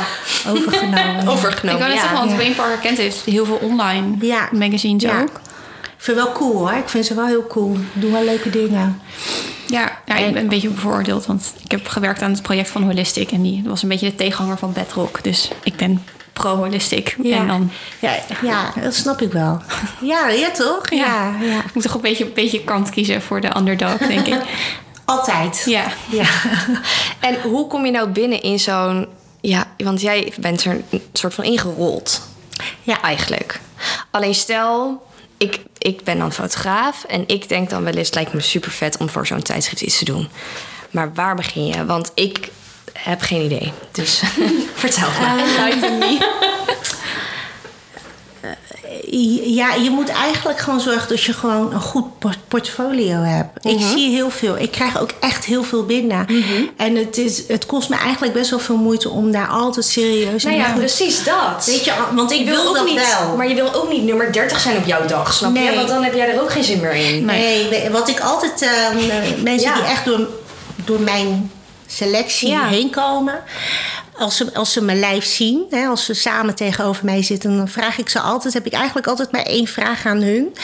overgenomen. 0.49 1.21
Ik 1.23 1.29
overgenomen. 1.29 1.79
wou 1.81 1.93
net 1.93 2.01
ja. 2.03 2.09
zeggen, 2.09 2.19
want 2.19 2.31
Ja. 2.31 2.37
Wayne 2.37 2.55
Parker 2.55 2.79
Kent 2.79 2.99
heeft 2.99 3.25
heel 3.25 3.45
veel 3.45 3.59
online 3.63 4.17
Ja. 4.21 4.49
magazines 4.53 5.03
Ja. 5.03 5.21
ook. 5.21 5.41
Ik 5.83 6.03
vind 6.03 6.17
het 6.19 6.27
wel 6.27 6.33
cool 6.35 6.59
hoor. 6.59 6.73
Ik 6.73 6.89
vind 6.89 7.07
ze 7.07 7.15
wel 7.15 7.27
heel 7.27 7.47
cool. 7.47 7.77
Doen 7.93 8.13
wel 8.13 8.25
leuke 8.25 8.51
dingen. 8.51 9.01
Ja, 9.67 9.99
ja 10.07 10.17
ik 10.17 10.33
ben 10.33 10.43
een 10.43 10.49
beetje 10.49 10.69
bevooroordeeld, 10.69 11.27
want 11.27 11.53
ik 11.65 11.71
heb 11.71 11.87
gewerkt 11.89 12.23
aan 12.23 12.31
het 12.33 12.43
project 12.43 12.69
van 12.69 12.83
Holistic 12.83 13.31
en 13.33 13.43
die 13.43 13.63
was 13.67 13.83
een 13.83 13.89
beetje 13.89 14.11
de 14.11 14.15
tegenhanger 14.15 14.59
van 14.59 14.73
Bedrock. 14.73 15.23
Dus 15.25 15.51
ik 15.63 15.77
ben 15.77 16.03
pro-holistic. 16.37 17.17
En 17.23 17.47
dan 17.47 17.71
ja, 18.01 18.19
ja, 18.43 18.73
dat 18.83 18.95
snap 18.95 19.21
ik 19.21 19.33
wel. 19.33 19.63
Ja, 20.01 20.29
ja 20.29 20.51
toch? 20.51 20.91
Ja, 20.91 21.35
ja. 21.41 21.65
ik 21.65 21.75
moet 21.75 21.83
toch 21.83 21.95
een 21.95 22.01
beetje, 22.01 22.25
een 22.25 22.33
beetje 22.33 22.65
kant 22.65 22.91
kiezen 22.91 23.23
voor 23.23 23.41
de 23.41 23.57
underdog, 23.57 23.97
denk 23.97 24.27
ik. 24.27 24.43
Altijd. 25.05 25.63
Ja. 25.67 25.85
Ja. 26.11 26.27
En 27.21 27.41
hoe 27.41 27.67
kom 27.67 27.85
je 27.85 27.91
nou 27.91 28.09
binnen 28.09 28.43
in 28.43 28.61
zo'n... 28.61 29.07
Ja, 29.41 29.65
want 29.77 30.01
jij 30.01 30.33
bent 30.41 30.65
er 30.65 30.83
een 30.91 31.03
soort 31.13 31.35
van 31.35 31.45
ingerold. 31.45 32.23
Ja. 32.83 33.03
Eigenlijk. 33.03 33.61
Alleen 34.11 34.35
stel, 34.35 35.03
ik, 35.37 35.61
ik 35.79 36.05
ben 36.05 36.19
dan 36.19 36.33
fotograaf... 36.33 37.05
en 37.05 37.25
ik 37.27 37.49
denk 37.49 37.71
dan 37.71 37.85
wel 37.85 37.93
eens... 37.93 38.07
het 38.07 38.15
lijkt 38.15 38.33
me 38.33 38.41
super 38.41 38.71
vet 38.71 38.97
om 38.97 39.09
voor 39.09 39.27
zo'n 39.27 39.43
tijdschrift 39.43 39.83
iets 39.83 39.99
te 39.99 40.05
doen. 40.05 40.29
Maar 40.91 41.15
waar 41.15 41.35
begin 41.35 41.67
je? 41.67 41.85
Want 41.85 42.11
ik 42.15 42.51
heb 43.11 43.21
geen 43.21 43.41
idee. 43.43 43.73
Dus 43.93 44.23
vertel 44.75 45.09
Eh, 45.09 45.21
maar. 45.21 45.39
Enlighten 45.39 45.99
me. 45.99 46.19
Ja, 49.45 49.75
je 49.75 49.91
moet 49.91 50.09
eigenlijk 50.09 50.59
gewoon 50.59 50.81
zorgen 50.81 51.09
dat 51.09 51.23
je 51.23 51.33
gewoon 51.33 51.73
een 51.73 51.81
goed 51.81 52.19
por- 52.19 52.37
portfolio 52.49 53.23
hebt. 53.23 53.65
Ik 53.67 53.79
Mhm. 53.79 53.89
zie 53.91 54.11
heel 54.11 54.31
veel. 54.31 54.59
Ik 54.59 54.71
krijg 54.71 55.01
ook 55.01 55.11
echt 55.21 55.45
heel 55.45 55.63
veel 55.65 55.85
binnen. 55.85 56.27
En 56.77 56.95
het, 56.97 57.17
is, 57.19 57.43
het 57.49 57.67
kost 57.67 57.89
me 57.89 57.97
eigenlijk 57.97 58.33
best 58.33 58.51
wel 58.51 58.59
veel 58.59 58.77
moeite 58.77 59.09
om 59.11 59.31
daar 59.31 59.47
altijd 59.49 59.85
serieus 59.87 60.43
Nou 60.43 60.57
en 60.57 60.63
ja, 60.63 60.69
goed- 60.69 60.79
precies 60.79 61.25
dat. 61.25 61.65
Weet 61.67 61.85
je, 61.85 61.93
want 62.15 62.31
ik 62.33 62.39
Je 62.39 62.45
wil, 62.45 62.65
dat 62.73 62.79
ook 62.79 62.87
niet, 62.87 63.17
wel. 63.19 63.37
Maar 63.37 63.49
je 63.49 63.55
wil 63.55 63.75
ook 63.75 63.89
niet 63.91 64.03
nummer 64.05 64.33
30 64.33 64.61
zijn 64.61 64.77
op 64.77 64.87
jouw 64.87 65.07
dag, 65.07 65.33
snap 65.35 65.55
je? 65.57 65.61
Nee. 65.63 65.77
Want 65.77 65.89
dan 65.89 66.03
heb 66.05 66.15
jij 66.15 66.35
er 66.35 66.41
ook 66.43 66.51
geen 66.51 66.65
zin 66.65 66.81
meer 66.81 66.95
in. 66.95 67.25
Nee, 67.25 67.91
wat 67.91 68.09
ik 68.09 68.21
altijd... 68.21 68.63
ehm, 68.63 68.99
eh, 69.11 69.43
mensen 69.43 69.69
Ja. 69.69 69.75
die 69.75 69.85
echt 69.85 70.05
door, 70.05 70.21
door 70.85 71.01
mijn 71.01 71.51
selectie 71.87 72.49
Ja. 72.49 72.67
heen 72.67 72.91
komen... 72.91 73.43
Als 74.19 74.37
ze, 74.37 74.55
als 74.55 74.73
ze 74.73 74.83
mijn 74.83 74.99
lijf 74.99 75.25
zien, 75.25 75.65
hè, 75.71 75.87
als 75.87 76.05
ze 76.05 76.15
samen 76.15 76.55
tegenover 76.55 77.05
mij 77.05 77.23
zitten... 77.23 77.57
dan 77.57 77.69
vraag 77.69 77.99
ik 77.99 78.09
ze 78.09 78.21
altijd... 78.21 78.55
heb 78.55 78.67
ik 78.67 78.73
eigenlijk 78.73 79.07
altijd 79.07 79.33
maar 79.33 79.43
één 79.43 79.67
vraag 79.67 80.07
aan 80.07 80.23
hun. 80.23 80.55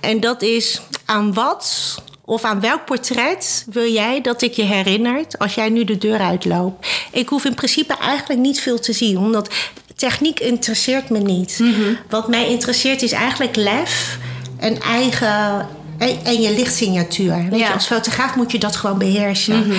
En 0.00 0.20
dat 0.20 0.42
is 0.42 0.80
aan 1.04 1.34
wat... 1.34 1.94
Of 2.24 2.44
aan 2.44 2.60
welk 2.60 2.84
portret 2.84 3.64
wil 3.70 3.92
jij 3.92 4.20
dat 4.20 4.42
ik 4.42 4.52
je 4.52 4.62
herinnert 4.62 5.38
als 5.38 5.54
jij 5.54 5.68
nu 5.68 5.84
de 5.84 5.98
deur 5.98 6.18
uitloopt? 6.18 6.86
Ik 7.12 7.28
hoef 7.28 7.44
in 7.44 7.54
principe 7.54 7.96
eigenlijk 7.96 8.40
niet 8.40 8.60
veel 8.60 8.78
te 8.78 8.92
zien, 8.92 9.18
omdat 9.18 9.48
techniek 9.96 10.40
interesseert 10.40 11.10
me 11.10 11.18
niet. 11.18 11.60
Wat 12.08 12.28
mij 12.28 12.48
interesseert 12.48 13.02
is 13.02 13.12
eigenlijk 13.12 13.56
lef 13.56 14.18
en 14.58 14.80
eigen. 14.80 15.68
En, 15.98 16.18
en 16.24 16.40
je 16.40 16.50
lichtsignatuur. 16.50 17.46
Weet 17.50 17.58
Ja. 17.60 17.66
je, 17.66 17.72
als 17.72 17.86
fotograaf 17.86 18.34
moet 18.36 18.52
je 18.52 18.58
dat 18.58 18.76
gewoon 18.76 18.98
beheersen. 18.98 19.72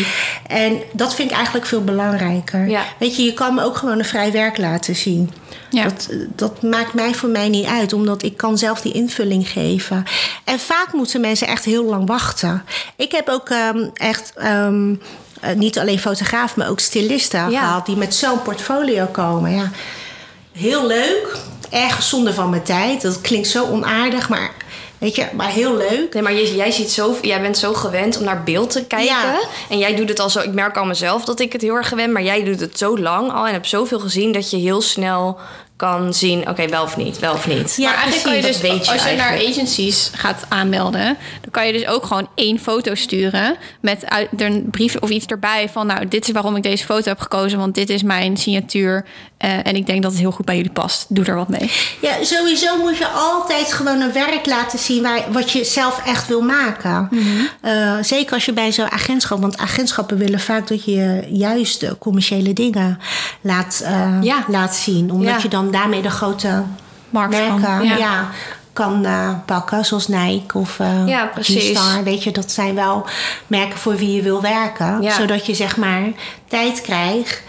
En 0.47 0.77
dat 0.91 1.15
vind 1.15 1.29
ik 1.29 1.35
eigenlijk 1.35 1.65
veel 1.67 1.83
belangrijker. 1.83 2.67
Ja. 2.67 2.83
Weet 2.99 3.15
je, 3.15 3.23
je 3.23 3.33
kan 3.33 3.53
me 3.55 3.63
ook 3.63 3.77
gewoon 3.77 3.99
een 3.99 4.05
vrij 4.05 4.31
werk 4.31 4.57
laten 4.57 4.95
zien. 4.95 5.31
Ja. 5.69 5.83
Dat, 5.83 6.09
dat 6.35 6.61
maakt 6.61 6.93
mij 6.93 7.13
voor 7.13 7.29
mij 7.29 7.49
niet 7.49 7.65
uit, 7.65 7.93
omdat 7.93 8.23
ik 8.23 8.37
kan 8.37 8.57
zelf 8.57 8.81
die 8.81 8.93
invulling 8.93 9.47
geven. 9.49 10.03
En 10.43 10.59
vaak 10.59 10.93
moeten 10.93 11.21
mensen 11.21 11.47
echt 11.47 11.65
heel 11.65 11.83
lang 11.83 12.07
wachten. 12.07 12.63
Ik 12.95 13.11
heb 13.11 13.29
ook 13.29 13.49
ehm, 13.49 13.87
echt 13.93 14.33
ehm, 14.35 14.93
eh, 15.41 15.55
niet 15.55 15.79
alleen 15.79 15.99
fotograaf, 15.99 16.55
maar 16.55 16.69
ook 16.69 16.79
stylisten 16.79 17.49
Ja. 17.51 17.59
gehad 17.59 17.85
die 17.85 17.95
met 17.95 18.15
zo'n 18.15 18.41
portfolio 18.41 19.05
komen. 19.05 19.51
Ja. 19.51 19.71
Heel 20.51 20.87
leuk, 20.87 21.37
erg 21.69 22.03
zonde 22.03 22.33
van 22.33 22.49
mijn 22.49 22.63
tijd. 22.63 23.01
Dat 23.01 23.21
klinkt 23.21 23.47
zo 23.47 23.65
onaardig, 23.65 24.29
maar 24.29 24.51
weet 24.99 25.15
je, 25.15 25.27
maar 25.33 25.49
heel 25.49 25.77
leuk. 25.77 26.13
Nee, 26.13 26.23
maar 26.23 26.33
jij, 26.33 26.55
jij, 26.55 26.71
ziet 26.71 26.91
zo, 26.91 27.15
jij 27.21 27.41
bent 27.41 27.57
zo 27.57 27.73
gewend 27.73 28.17
om 28.17 28.23
naar 28.23 28.43
beeld 28.43 28.71
te 28.71 28.85
kijken. 28.85 29.05
Ja. 29.05 29.39
En 29.69 29.77
jij 29.77 29.95
doet 29.95 30.09
het 30.09 30.19
al 30.19 30.29
zo. 30.29 30.39
Ik 30.39 30.53
merk 30.53 30.77
al 30.77 30.85
mezelf 30.85 31.25
dat 31.25 31.39
ik 31.39 31.51
het 31.51 31.61
heel 31.61 31.75
erg 31.75 31.87
gewend 31.87 32.13
maar 32.13 32.23
jij 32.23 32.43
doet 32.43 32.59
het 32.59 32.77
zo 32.77 32.97
lang 32.97 33.31
al 33.31 33.47
en 33.47 33.53
hebt 33.53 33.67
zoveel 33.67 33.99
gezien 33.99 34.31
dat 34.31 34.51
je 34.51 34.57
heel 34.57 34.81
snel 34.81 35.39
kan 35.79 36.13
zien: 36.13 36.49
oké, 36.49 36.67
wel 36.67 36.83
of 36.83 36.97
niet, 36.97 37.19
wel 37.19 37.33
of 37.33 37.47
niet. 37.47 37.75
Ja, 37.77 37.89
maar 37.89 37.93
eigenlijk 37.93 38.23
kan 38.23 38.35
je 38.35 38.39
precies, 38.41 38.61
dus, 38.61 38.69
dat 38.69 38.77
weet 38.77 38.85
je 38.85 38.91
als 38.91 39.09
je 39.09 39.15
naar 39.15 39.47
agencies 39.49 40.11
gaat 40.15 40.45
aanmelden, 40.49 41.17
dan 41.41 41.51
kan 41.51 41.67
je 41.67 41.73
dus 41.73 41.87
ook 41.87 42.05
gewoon 42.05 42.27
één 42.35 42.59
foto 42.59 42.95
sturen 42.95 43.55
met 43.81 44.05
uit, 44.09 44.27
een 44.37 44.67
brief 44.71 44.95
of 44.99 45.09
iets 45.09 45.25
erbij 45.25 45.69
van, 45.69 45.87
nou, 45.87 46.07
dit 46.07 46.27
is 46.27 46.33
waarom 46.33 46.55
ik 46.55 46.63
deze 46.63 46.85
foto 46.85 47.09
heb 47.09 47.19
gekozen, 47.19 47.59
want 47.59 47.75
dit 47.75 47.89
is 47.89 48.03
mijn 48.03 48.37
signatuur 48.37 49.05
eh, 49.37 49.67
en 49.67 49.75
ik 49.75 49.85
denk 49.85 50.01
dat 50.03 50.11
het 50.11 50.19
heel 50.21 50.31
goed 50.31 50.45
bij 50.45 50.55
jullie 50.55 50.71
past. 50.71 51.05
Doe 51.09 51.25
er 51.25 51.35
wat 51.35 51.49
mee. 51.49 51.71
Ja, 52.01 52.23
sowieso 52.23 52.77
moet 52.77 52.97
je 52.97 53.07
altijd 53.07 53.73
gewoon 53.73 54.01
een 54.01 54.13
werk 54.13 54.45
laten 54.45 54.79
zien 54.79 55.03
waar, 55.03 55.23
wat 55.31 55.51
je 55.51 55.63
zelf 55.63 56.01
echt 56.05 56.27
wil 56.27 56.41
maken. 56.41 57.09
Eh, 57.61 57.95
zeker 58.01 58.33
als 58.33 58.45
je 58.45 58.53
bij 58.53 58.71
zo'n 58.71 58.91
agentschap, 58.91 59.39
want 59.41 59.57
agentschappen 59.57 60.17
willen 60.17 60.39
vaak 60.39 60.67
dat 60.67 60.85
je 60.85 61.27
juist 61.31 61.79
de 61.79 61.97
commerciële 61.99 62.53
dingen 62.53 62.99
laat, 63.41 63.81
eh, 63.85 64.17
Ja. 64.21 64.43
laat 64.47 64.75
zien. 64.75 65.11
Omdat 65.11 65.33
Ja. 65.33 65.39
je 65.41 65.47
dan 65.49 65.68
daarmee 65.71 66.01
de 66.01 66.09
grote 66.09 66.63
Markt 67.09 67.35
kan, 67.47 67.59
merken 67.61 67.85
ja. 67.87 67.97
ja. 67.97 68.29
kan 68.73 69.05
eh, 69.05 69.29
pakken, 69.45 69.85
zoals 69.85 70.07
Nike 70.07 70.57
of 70.57 70.79
eh 70.79 71.07
Ja. 71.07 71.31
G-Star. 71.39 72.03
Weet 72.03 72.23
je, 72.23 72.31
dat 72.31 72.51
zijn 72.51 72.75
wel 72.75 73.05
merken 73.47 73.77
voor 73.79 73.95
wie 73.95 74.13
je 74.15 74.21
wil 74.21 74.41
werken. 74.41 75.01
Ja. 75.01 75.11
Zodat 75.15 75.45
je 75.45 75.53
zeg 75.55 75.77
maar 75.77 76.01
tijd 76.47 76.81
krijgt 76.81 77.41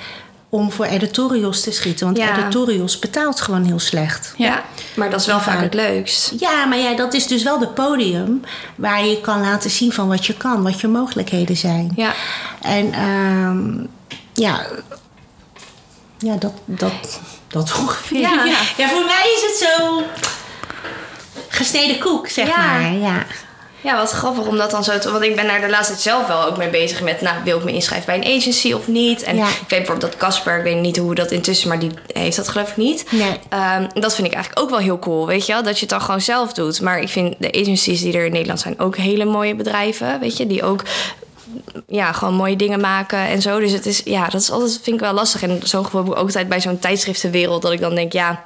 om 0.49 0.73
voor 0.73 0.85
editorials 0.85 1.61
te 1.63 1.71
schieten. 1.73 2.07
Want 2.07 2.19
Ja. 2.19 2.39
editorials 2.39 2.99
betaalt 2.99 3.41
gewoon 3.41 3.65
heel 3.65 3.79
slecht. 3.79 4.35
Ja. 4.37 4.63
maar 4.97 5.11
dat 5.11 5.21
is 5.21 5.27
wel 5.27 5.37
Ja. 5.37 5.43
vaak 5.43 5.61
het 5.61 5.75
leukst. 5.75 6.33
Ja, 6.39 6.65
maar 6.65 6.79
ja, 6.79 6.97
dat 6.97 7.15
is 7.15 7.27
dus 7.27 7.43
wel 7.43 7.59
de 7.59 7.69
podium 7.69 8.43
waar 8.75 9.05
je 9.05 9.21
kan 9.21 9.41
laten 9.41 9.71
zien 9.71 9.93
van 9.93 10.09
wat 10.09 10.27
je 10.27 10.35
kan, 10.37 10.63
wat 10.63 10.81
je 10.81 10.89
mogelijkheden 10.89 11.57
zijn. 11.57 11.93
Ja. 11.97 12.13
En 12.61 12.93
ehm, 12.93 13.87
ja, 14.33 14.67
ja 16.19 16.35
dat, 16.37 16.53
dat, 16.65 17.21
dat 17.51 17.73
ongeveer. 17.81 18.21
Ja. 18.21 18.45
Ja. 18.77 18.89
voor 18.89 19.05
mij 19.05 19.33
is 19.37 19.43
het 19.43 19.69
zo 19.69 20.03
gesneden 21.49 21.99
koek, 21.99 22.29
zeg 22.29 22.47
Ja. 22.49 22.57
maar. 22.57 22.93
Ja. 22.93 23.27
Ja, 23.83 23.97
wat 23.97 24.11
grappig 24.11 24.47
om 24.47 24.57
dat 24.57 24.71
dan 24.71 24.85
zo 24.85 24.99
te... 24.99 25.11
Want 25.13 25.25
ik 25.25 25.37
ben 25.37 25.47
daar 25.47 25.61
de 25.61 25.69
laatste 25.69 25.93
tijd 25.93 26.03
zelf 26.05 26.27
wel 26.27 26.45
ook 26.45 26.57
mee 26.57 26.69
bezig 26.69 27.01
met... 27.03 27.21
Nou, 27.21 27.37
wil 27.45 27.59
ik 27.59 27.65
me 27.65 27.73
inschrijven 27.73 28.07
bij 28.07 28.17
een 28.17 28.39
agency 28.39 28.73
of 28.73 28.87
niet? 28.89 29.23
En 29.23 29.37
Ja. 29.37 29.47
ik 29.47 29.51
weet 29.59 29.69
bijvoorbeeld 29.69 30.01
dat 30.13 30.17
Casper... 30.21 30.57
Ik 30.59 30.63
weet 30.63 30.81
niet 30.81 30.97
hoe 30.97 31.15
dat 31.15 31.31
intussen... 31.31 31.69
Maar 31.69 31.79
die 31.79 31.91
heeft 32.13 32.37
dat 32.37 32.49
geloof 32.49 32.71
ik 32.71 32.77
niet. 32.77 33.05
Nee. 33.11 33.39
Ehm, 33.49 33.87
dat 33.95 34.15
vind 34.15 34.27
ik 34.27 34.33
eigenlijk 34.33 34.63
ook 34.65 34.71
wel 34.71 34.79
heel 34.79 34.99
cool, 34.99 35.27
weet 35.27 35.47
je 35.47 35.53
wel? 35.53 35.63
Dat 35.63 35.75
je 35.75 35.81
het 35.81 35.89
dan 35.89 36.01
gewoon 36.01 36.21
zelf 36.21 36.53
doet. 36.53 36.81
Maar 36.81 37.01
ik 37.01 37.09
vind 37.09 37.35
de 37.39 37.53
agencies 37.61 38.01
die 38.01 38.13
er 38.13 38.25
in 38.25 38.33
Nederland 38.33 38.61
zijn... 38.61 38.79
ook 38.81 38.97
hele 38.97 39.25
mooie 39.25 39.55
bedrijven, 39.55 40.21
weet 40.21 40.37
je? 40.37 40.47
Die 40.47 40.63
ook 40.63 40.83
ja, 41.89 42.13
gewoon 42.13 42.35
mooie 42.35 42.57
dingen 42.57 42.81
maken 42.81 43.19
en 43.19 43.43
zo. 43.43 43.59
Dus 43.59 43.73
het 43.73 43.87
is, 43.87 44.03
ja, 44.05 44.29
dat 44.29 44.41
is 44.41 44.51
altijd, 44.51 44.81
vind 44.83 44.97
ik 44.97 45.03
wel 45.03 45.13
lastig. 45.13 45.43
En 45.43 45.61
zo'n 45.63 45.85
gevoel 45.85 46.01
heb 46.01 46.11
ik 46.13 46.19
ook 46.19 46.25
altijd 46.25 46.49
bij 46.49 46.61
zo'n 46.61 46.79
tijdschriftenwereld... 46.79 47.63
dat 47.63 47.73
ik 47.73 47.81
dan 47.81 47.95
denk, 47.95 48.13
ja, 48.13 48.43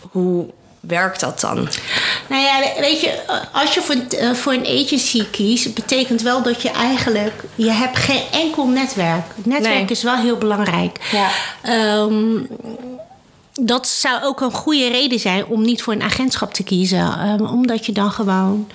hoe 0.00 0.46
werkt 0.80 1.20
dat 1.20 1.40
dan? 1.40 1.68
Nou 2.28 2.42
ja, 2.42 2.80
weet 2.80 3.00
je, 3.00 3.20
als 3.52 3.74
je 3.74 3.80
voor, 3.80 3.94
eh, 4.18 4.30
voor 4.32 4.52
een 4.52 4.66
agency 4.66 5.24
kiest, 5.30 5.74
betekent 5.74 6.22
wel 6.22 6.42
dat 6.42 6.62
je 6.62 6.70
eigenlijk, 6.70 7.44
je 7.54 7.70
hebt 7.70 7.96
geen 7.98 8.22
enkel 8.32 8.66
netwerk. 8.66 9.24
Netwerk 9.44 9.74
Nee. 9.74 9.86
is 9.86 10.02
wel 10.02 10.16
heel 10.16 10.36
belangrijk. 10.36 10.98
Ja. 11.12 11.28
Ehm, 11.62 12.38
dat 13.60 13.86
zou 13.88 14.22
ook 14.22 14.40
een 14.40 14.52
goede 14.52 14.88
reden 14.88 15.18
zijn 15.18 15.46
om 15.46 15.62
niet 15.62 15.82
voor 15.82 15.92
een 15.92 16.02
agentschap 16.02 16.54
te 16.54 16.62
kiezen. 16.62 17.18
Ehm, 17.18 17.44
omdat 17.44 17.86
je 17.86 17.92
dan 17.92 18.10
gewoon 18.12 18.68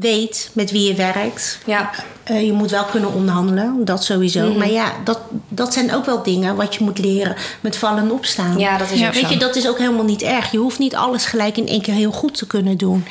weet 0.00 0.50
met 0.52 0.70
wie 0.70 0.88
je 0.88 0.94
werkt. 0.94 1.58
Ja, 1.66 1.90
Eh, 2.24 2.44
je 2.46 2.52
moet 2.52 2.70
wel 2.70 2.84
kunnen 2.84 3.12
onderhandelen, 3.12 3.84
dat 3.84 4.04
sowieso. 4.04 4.48
Mhm. 4.48 4.58
Maar 4.58 4.70
ja, 4.70 4.92
dat, 5.04 5.18
dat 5.48 5.72
zijn 5.72 5.94
ook 5.94 6.04
wel 6.04 6.22
dingen 6.22 6.56
wat 6.56 6.74
je 6.74 6.84
moet 6.84 6.98
leren 6.98 7.36
met 7.60 7.76
vallen 7.76 8.02
en 8.02 8.10
opstaan. 8.12 8.58
ja 8.58 8.76
dat 8.78 8.90
is 8.90 8.98
Ja, 8.98 9.06
ook 9.06 9.12
Weet 9.14 9.22
zo. 9.26 9.30
je, 9.30 9.36
dat 9.38 9.56
is 9.56 9.68
ook 9.68 9.78
helemaal 9.78 10.04
niet 10.04 10.22
erg. 10.22 10.50
Je 10.50 10.58
hoeft 10.58 10.78
niet 10.78 10.94
alles 10.94 11.24
gelijk 11.24 11.56
in 11.56 11.68
één 11.68 11.82
keer 11.82 11.94
heel 11.94 12.10
goed 12.12 12.38
te 12.38 12.46
kunnen 12.46 12.76
doen. 12.76 13.06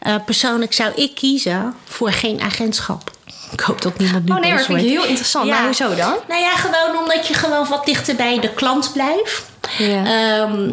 Eh, 0.00 0.14
persoonlijk 0.24 0.72
zou 0.72 0.92
ik 0.94 1.14
kiezen 1.14 1.74
voor 1.84 2.12
geen 2.12 2.40
agentschap. 2.40 3.10
Ik 3.52 3.60
hoop 3.60 3.82
dat 3.82 3.98
niemand 3.98 4.24
nu 4.24 4.32
Oh 4.32 4.38
nee, 4.40 4.48
maar 4.48 4.58
dat 4.58 4.66
vind 4.66 4.78
ik 4.82 4.88
heel 4.88 5.04
interessant. 5.04 5.48
Maar 5.50 5.64
hoezo 5.64 5.94
dan? 5.94 6.14
Nou 6.28 6.40
ja, 6.40 6.56
gewoon 6.56 7.02
omdat 7.02 7.26
je 7.26 7.34
gewoon 7.34 7.68
wat 7.68 7.84
dichter 7.86 8.16
bij 8.16 8.40
de 8.40 8.54
klant 8.54 8.90
blijft. 8.92 9.42
Ja. 9.78 10.04
Ehm, 10.04 10.70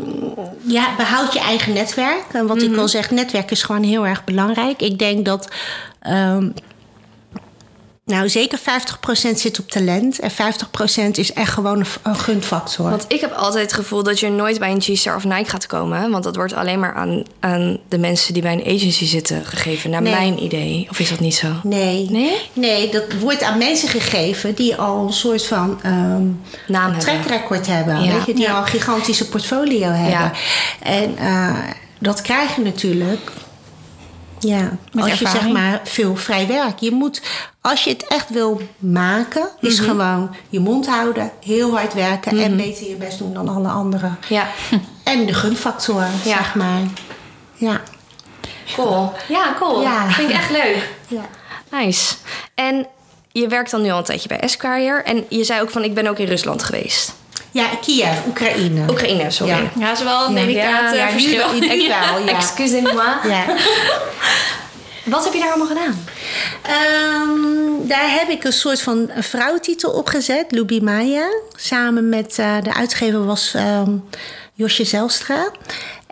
ja, 0.68 0.96
behoud 0.98 1.34
je 1.34 1.40
eigen 1.40 1.74
netwerk. 1.74 2.24
En 2.32 2.48
wat 2.48 2.58
Mhm. 2.58 2.72
ik 2.72 2.78
al 2.78 2.88
zeg, 2.88 3.12
netwerk 3.12 3.52
is 3.52 3.64
gewoon 3.64 3.84
heel 3.84 4.06
erg 4.08 4.24
belangrijk. 4.24 4.82
Ik 4.82 5.00
denk 5.00 5.26
dat... 5.26 5.48
ehm, 6.02 6.50
nou, 8.06 8.30
zeker 8.30 8.60
50% 8.60 8.62
zit 9.36 9.60
op 9.60 9.70
talent. 9.70 10.20
En 10.20 10.32
50% 10.32 10.36
is 11.12 11.34
echt 11.34 11.52
gewoon 11.54 11.86
een, 12.04 12.16
gunfactor. 12.16 12.90
Want 12.90 13.06
ik 13.08 13.22
heb 13.22 13.32
altijd 13.34 13.64
het 13.64 13.74
gevoel 13.74 14.04
dat 14.04 14.20
je 14.20 14.30
nooit 14.30 14.60
bij 14.60 14.72
een 14.72 14.82
G-Star 14.82 15.16
of 15.16 15.24
Nike 15.24 15.50
gaat 15.50 15.66
komen. 15.68 16.12
Want 16.12 16.24
dat 16.24 16.36
wordt 16.36 16.54
alleen 16.54 16.80
maar 16.80 16.94
aan, 16.94 17.24
aan 17.40 17.80
de 17.90 17.98
mensen 17.98 18.34
die 18.34 18.42
bij 18.42 18.54
een 18.54 18.76
agency 18.76 19.06
zitten 19.06 19.46
gegeven. 19.46 19.90
Naar 19.90 20.02
Nee. 20.02 20.14
mijn 20.14 20.44
idee. 20.44 20.88
Of 20.90 21.00
is 21.00 21.10
dat 21.10 21.20
niet 21.20 21.36
zo? 21.36 21.48
Nee. 21.64 22.08
Nee? 22.10 22.38
Nee, 22.54 22.90
dat 22.92 23.04
wordt 23.20 23.44
aan 23.44 23.58
mensen 23.58 23.90
gegeven 23.90 24.56
die 24.56 24.76
al 24.76 25.06
een 25.08 25.14
soort 25.14 25.46
van 25.46 25.80
Naam 25.84 26.36
een 26.68 26.74
hebben. 26.74 27.00
track 27.00 27.26
record 27.28 27.68
hebben. 27.68 28.04
Ja. 28.04 28.12
Weet 28.14 28.26
je, 28.26 28.34
die 28.34 28.44
Ja. 28.44 28.54
al 28.54 28.62
een 28.62 28.68
gigantische 28.68 29.30
portfolio 29.30 29.88
hebben. 29.90 30.10
Ja. 30.10 30.32
En 30.84 31.18
eh, 31.18 31.58
dat 32.00 32.22
krijg 32.22 32.56
je 32.56 32.62
natuurlijk. 32.62 33.32
Ja, 34.40 34.78
Met 34.92 35.04
als 35.04 35.20
je 35.20 35.28
zeg 35.28 35.48
maar 35.48 35.80
veel 35.84 36.16
vrij 36.16 36.48
werk. 36.48 36.80
Je 36.80 36.92
moet, 36.92 37.22
als 37.62 37.84
je 37.84 37.90
het 37.90 38.08
echt 38.08 38.30
wil 38.30 38.62
maken, 38.78 39.48
is 39.62 39.80
Mhm. 39.80 39.90
gewoon 39.90 40.36
je 40.50 40.60
mond 40.60 40.88
houden, 40.88 41.32
heel 41.44 41.72
hard 41.78 41.94
werken 41.94 42.40
en 42.40 42.58
beter 42.58 42.90
je 42.90 42.96
best 42.96 43.18
doen 43.18 43.34
dan 43.34 43.48
alle 43.48 43.68
anderen. 43.68 44.18
Ja, 44.30 44.48
En 45.04 45.26
de 45.26 45.34
gunfactor, 45.34 46.02
Ja. 46.02 46.10
zeg 46.24 46.56
maar. 46.56 46.80
Ja. 47.56 47.82
cool. 48.76 49.12
Ja, 49.28 49.56
cool. 49.60 49.82
Ja. 49.82 50.10
Vind 50.12 50.30
ik 50.30 50.36
echt 50.36 50.50
leuk. 50.50 50.90
ja. 51.08 51.22
Nice. 51.72 52.16
En 52.56 52.88
je 53.32 53.48
werkt 53.48 53.72
dan 53.72 53.82
nu 53.82 53.90
al 53.92 53.98
een 53.98 54.04
tijdje 54.04 54.28
bij 54.28 54.40
Esquire. 54.40 55.02
En 55.04 55.26
je 55.30 55.44
zei 55.44 55.62
ook 55.62 55.70
van, 55.70 55.84
ik 55.84 55.94
ben 55.94 56.08
ook 56.08 56.18
in 56.20 56.28
Rusland 56.28 56.64
geweest. 56.64 57.14
Ja, 57.56 57.70
Kiev, 57.82 58.18
Oekraïne. 58.28 58.90
Oekraïne, 58.90 59.32
sorry. 59.32 59.54
Ja. 59.54 59.72
Ja, 59.80 59.92
is 59.92 60.04
wel 60.04 60.26
een 60.26 60.34
Ja. 60.34 60.40
delicaat 60.40 60.82
Ja, 60.82 60.92
eh, 60.92 60.98
ja, 60.98 61.10
verschil. 61.10 61.54
nu 61.54 61.88
wel, 61.88 62.20
ja. 62.26 62.36
Excusez-moi. 62.38 63.28
Ja. 63.28 63.46
Wat 65.14 65.24
heb 65.24 65.34
je 65.34 65.40
daar 65.40 65.48
allemaal 65.50 65.68
gedaan? 65.68 66.06
Ehm, 66.62 67.88
daar 67.88 68.12
heb 68.12 68.30
ik 68.30 68.44
een 68.44 68.54
soort 68.54 68.82
van 68.82 69.10
vrouwtitel 69.18 69.92
op 69.92 70.08
gezet, 70.08 70.46
Lubi 70.52 70.82
Maya. 70.82 71.28
Samen 71.56 72.10
met 72.10 72.38
uh, 72.40 72.56
de 72.64 72.74
uitgever 72.74 73.26
was 73.26 73.54
um, 73.56 74.04
Josje 74.54 74.84
Zelstra. 74.86 75.52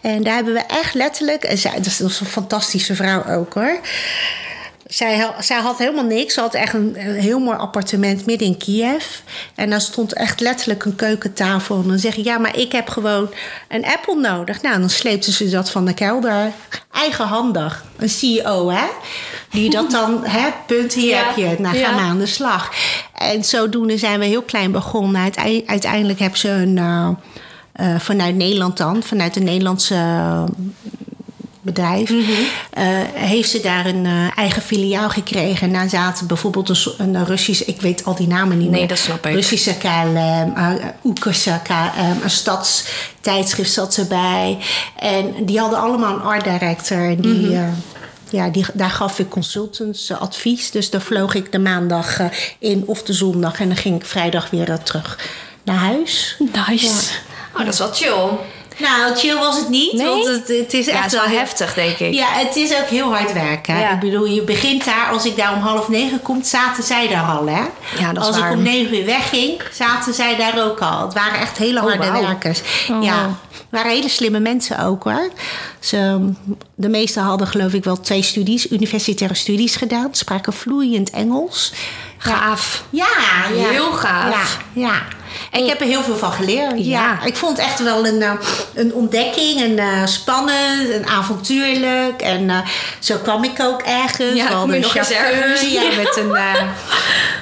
En 0.02 0.24
daar 0.24 0.36
hebben 0.36 0.54
we 0.54 0.60
echt 0.60 0.94
letterlijk, 0.94 1.44
en 1.44 1.58
zij, 1.58 1.72
dat 1.74 1.86
is 1.86 2.00
een 2.00 2.10
fantastische 2.10 2.96
vrouw 2.96 3.24
ook 3.26 3.54
hoor. 3.54 3.80
Zij, 4.94 5.32
zij 5.40 5.60
had 5.60 5.78
helemaal 5.78 6.04
niks. 6.04 6.34
Ze 6.34 6.40
had 6.40 6.54
echt 6.54 6.74
een, 6.74 6.96
een, 6.98 7.16
heel 7.16 7.40
mooi 7.40 7.58
appartement 7.58 8.26
midden 8.26 8.48
in 8.48 8.58
Kiev. 8.58 9.06
En 9.56 9.70
daar 9.70 9.82
stond 9.82 10.14
echt 10.14 10.40
letterlijk 10.40 10.86
een 10.86 10.96
keukentafel. 10.96 11.82
En 11.82 11.88
dan 11.88 12.00
zeg 12.00 12.16
je, 12.16 12.24
ja, 12.24 12.38
maar 12.38 12.58
ik 12.58 12.72
heb 12.72 12.90
gewoon 12.90 13.30
een 13.68 13.86
Apple 13.86 14.16
nodig. 14.16 14.62
Nou, 14.62 14.80
dan 14.80 14.90
sleepte 14.90 15.32
ze 15.32 15.50
dat 15.50 15.70
van 15.70 15.86
de 15.86 15.94
kelder. 15.94 16.52
Eigenhandig. 16.92 17.84
Een 17.98 18.10
CEO, 18.10 18.70
hè? 18.70 18.86
Die 19.50 19.70
dat 19.70 19.92
dan, 19.92 20.26
hè, 20.38 20.50
punt, 20.68 20.94
hier 20.94 21.10
ja. 21.10 21.26
heb 21.26 21.36
je 21.36 21.46
het. 21.46 21.60
Nou, 21.60 21.78
gaan 21.78 21.96
we 21.96 22.02
aan 22.02 22.20
de 22.20 22.26
slag. 22.26 22.72
En 23.14 23.44
zodoende 23.44 23.98
zijn 23.98 24.20
we 24.20 24.26
heel 24.26 24.42
klein 24.42 24.72
begonnen. 24.72 25.32
Uiteindelijk 25.66 26.20
hebben 26.20 26.40
ze 26.40 26.50
een... 26.50 26.78
Uh, 26.78 27.10
uh, 27.82 28.00
vanuit 28.00 28.36
Nederland 28.36 28.78
dan, 28.78 29.04
vanuit 29.04 29.34
de 29.34 29.40
Nederlandse 29.40 29.96
bedrijf, 31.64 32.10
mm 32.10 32.24
-hmm. 32.24 32.34
uh, 32.34 32.86
heeft 33.14 33.50
ze 33.50 33.60
daar 33.60 33.86
een 33.86 34.08
eigen 34.36 34.62
filiaal 34.62 35.10
gekregen. 35.10 35.68
En 35.68 35.74
daar 35.74 35.90
zaten 35.90 36.28
bijvoorbeeld 36.28 36.70
een, 36.70 37.16
een 37.16 37.26
Russische, 37.26 37.66
ik 37.66 37.82
weet 37.82 38.06
al 38.06 38.16
die 38.16 38.28
namen 38.28 38.58
niet 38.58 38.70
nee, 38.70 38.80
meer. 38.80 38.88
dat 38.88 38.98
snap 38.98 39.26
ik. 39.26 39.34
Russische 39.34 39.76
KLM, 39.78 40.54
Oekerse 41.04 41.60
KLM, 41.64 42.24
een 42.24 42.30
stadstijdschrift 42.30 43.72
zat 43.72 43.98
erbij. 43.98 44.58
En 45.00 45.46
die 45.46 45.60
hadden 45.60 45.80
allemaal 45.80 46.16
een 46.16 46.22
art 46.22 46.44
director. 46.44 47.10
En 47.10 47.22
die, 47.22 47.32
mm 47.32 47.56
-hmm 47.56 47.74
ja, 48.34 48.50
die, 48.50 48.66
daar 48.74 48.90
gaf 48.90 49.20
ik 49.20 49.30
consultants 49.30 50.12
advies. 50.12 50.72
Dus 50.72 50.90
daar 50.90 51.02
vloog 51.02 51.34
ik 51.34 51.52
de 51.52 51.60
maandag 51.60 52.20
in 52.60 52.84
of 52.86 53.04
de 53.04 53.14
zondag. 53.14 53.60
En 53.60 53.68
dan 53.68 53.78
ging 53.78 53.96
ik 53.96 54.06
vrijdag 54.06 54.50
weer 54.50 54.80
terug 54.84 55.20
naar 55.64 55.76
huis. 55.76 56.36
Nice. 56.40 56.86
Ja. 56.86 57.00
Oh, 57.54 57.66
dat 57.66 57.74
is 57.74 57.80
wel 57.80 57.94
chill. 57.94 58.38
Nou, 58.78 59.16
chill 59.16 59.36
was 59.36 59.58
het 59.58 59.70
niet. 59.70 59.94
Nee? 59.94 60.08
Want 60.08 60.26
het, 60.26 60.48
het 60.48 60.74
is 60.74 60.86
Ja, 60.86 60.92
echt 60.92 61.04
het 61.04 61.14
is 61.14 61.20
wel 61.20 61.28
heel- 61.28 61.38
heftig, 61.38 61.74
denk 61.74 61.98
ik. 61.98 62.14
Ja, 62.14 62.28
het 62.30 62.56
is 62.56 62.72
ook 62.76 62.88
heel 62.88 63.14
hard 63.16 63.34
werken. 63.34 63.80
Ja. 63.80 63.92
Ik 63.94 64.00
bedoel, 64.00 64.26
je 64.26 64.42
begint 64.42 64.86
daar, 64.86 65.10
als 65.12 65.26
ik 65.26 65.36
daar 65.36 65.54
om 65.54 65.60
half 65.62 65.90
negen 65.90 66.22
kom, 66.22 66.44
zaten 66.44 66.84
zij 66.84 67.08
daar 67.08 67.24
al, 67.24 67.48
hè? 67.48 67.62
Ja, 68.00 68.14
dat 68.14 68.22
is 68.24 68.28
als 68.28 68.40
waar. 68.40 68.52
ik 68.52 68.58
om 68.58 68.64
negen 68.64 68.98
uur 69.00 69.06
wegging, 69.06 69.62
zaten 69.72 70.14
zij 70.14 70.36
daar 70.36 70.66
ook 70.66 70.80
al. 70.80 71.02
Het 71.02 71.14
waren 71.14 71.40
echt 71.40 71.58
hele 71.58 71.80
harde 71.80 71.98
wauw. 71.98 72.22
werkers. 72.22 72.62
Oh, 72.92 73.04
ja, 73.04 73.22
het 73.52 73.62
waren 73.70 73.92
hele 73.92 74.10
slimme 74.10 74.40
mensen 74.40 74.80
ook, 74.80 75.04
hoor. 75.04 75.30
Ze, 75.80 76.30
de 76.76 76.90
meesten 76.90 77.24
hadden 77.24 77.48
geloof 77.48 77.74
ik 77.74 77.84
wel 77.84 78.00
twee 78.00 78.22
studies, 78.22 78.72
universitaire 78.72 79.36
studies 79.36 79.76
gedaan. 79.76 80.08
Spraken 80.12 80.54
vloeiend 80.54 81.10
Engels. 81.10 81.74
Gaaf. 82.18 82.84
Ja, 82.90 83.06
ja. 83.56 83.68
Heel 83.70 83.92
gaaf. 83.92 84.60
Ja. 84.74 85.02
En 85.54 85.62
ik 85.64 85.68
heb 85.70 85.80
er 85.82 85.86
heel 85.88 86.04
veel 86.04 86.18
van 86.18 86.32
geleerd. 86.32 86.72
Ja. 86.76 86.84
Ja. 86.84 87.24
Ik 87.26 87.36
vond 87.36 87.58
het 87.58 87.66
echt 87.66 87.84
wel 87.84 88.08
een, 88.08 88.22
eh, 88.22 88.32
een 88.74 88.94
ontdekking. 88.94 89.62
Een 89.62 89.80
eh, 89.80 90.06
spannend, 90.06 90.90
een 90.94 91.08
avontuurlijk. 91.08 92.22
En 92.22 92.50
eh, 92.50 92.58
zo 93.00 93.18
kwam 93.18 93.44
ik 93.44 93.60
ook 93.62 93.82
ergens. 93.82 94.36
Ja, 94.36 94.48
kom 94.48 94.74
je 94.74 94.80
nog 94.80 94.96
eens 94.96 95.08
chauffeur, 95.08 95.42
ergens. 95.44 95.72
Ja, 95.72 95.82
Ja. 95.82 95.96
met 95.98 96.18
een, 96.18 96.36
eh, 96.36 96.54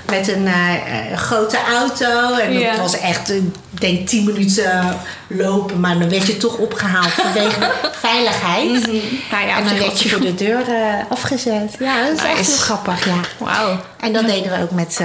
met 0.10 0.28
een 0.28 1.18
grote 1.18 1.58
auto. 1.74 2.34
En 2.38 2.54
dat 2.64 2.78
was 2.78 3.00
echt, 3.00 3.30
ik 3.32 3.42
denk, 3.72 4.08
tien 4.08 4.24
minuten 4.26 4.98
lopen. 5.28 5.80
Maar 5.80 6.00
dan 6.00 6.10
werd 6.10 6.28
je 6.28 6.38
toch 6.38 6.58
opgehaald 6.58 7.12
vanwege 7.12 7.72
veiligheid. 8.08 8.88
Nou 9.32 9.48
ja, 9.48 9.58
en 9.58 9.66
dan 9.66 9.78
werd 9.78 10.02
je 10.02 10.10
voor 10.10 10.22
de 10.22 10.36
deur 10.36 10.64
afgezet. 11.10 11.76
Ja, 11.80 12.04
dat 12.04 12.14
is 12.18 12.24
echt 12.24 12.48
heel 12.48 12.56
grappig, 12.58 13.06
ja. 13.06 13.20
Wauw. 13.38 13.80
En 14.00 14.14
dat 14.14 14.26
deden 14.26 14.52
we 14.52 14.62
ook 14.64 14.72
met, 14.72 15.00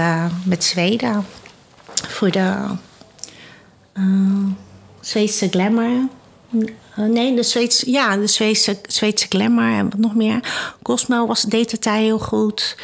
met 0.44 0.64
Zweden. 0.64 1.26
Voor 2.08 2.30
de 2.30 2.52
Zweedse 5.06 5.48
Glamour. 5.48 6.08
Eh, 6.96 7.04
nee, 7.04 7.34
de 7.34 7.42
Zweedse, 7.42 7.90
ja, 7.90 8.16
de 8.16 8.26
Zweedse, 8.26 8.78
Zweedse 8.86 9.26
Glamour 9.28 9.78
en 9.78 9.90
wat 9.90 9.98
nog 9.98 10.14
meer. 10.14 10.40
Cosmo 10.82 11.26
was, 11.26 11.42
deed 11.42 11.70
het 11.70 11.82
daar 11.82 11.96
heel 11.96 12.18
goed. 12.18 12.76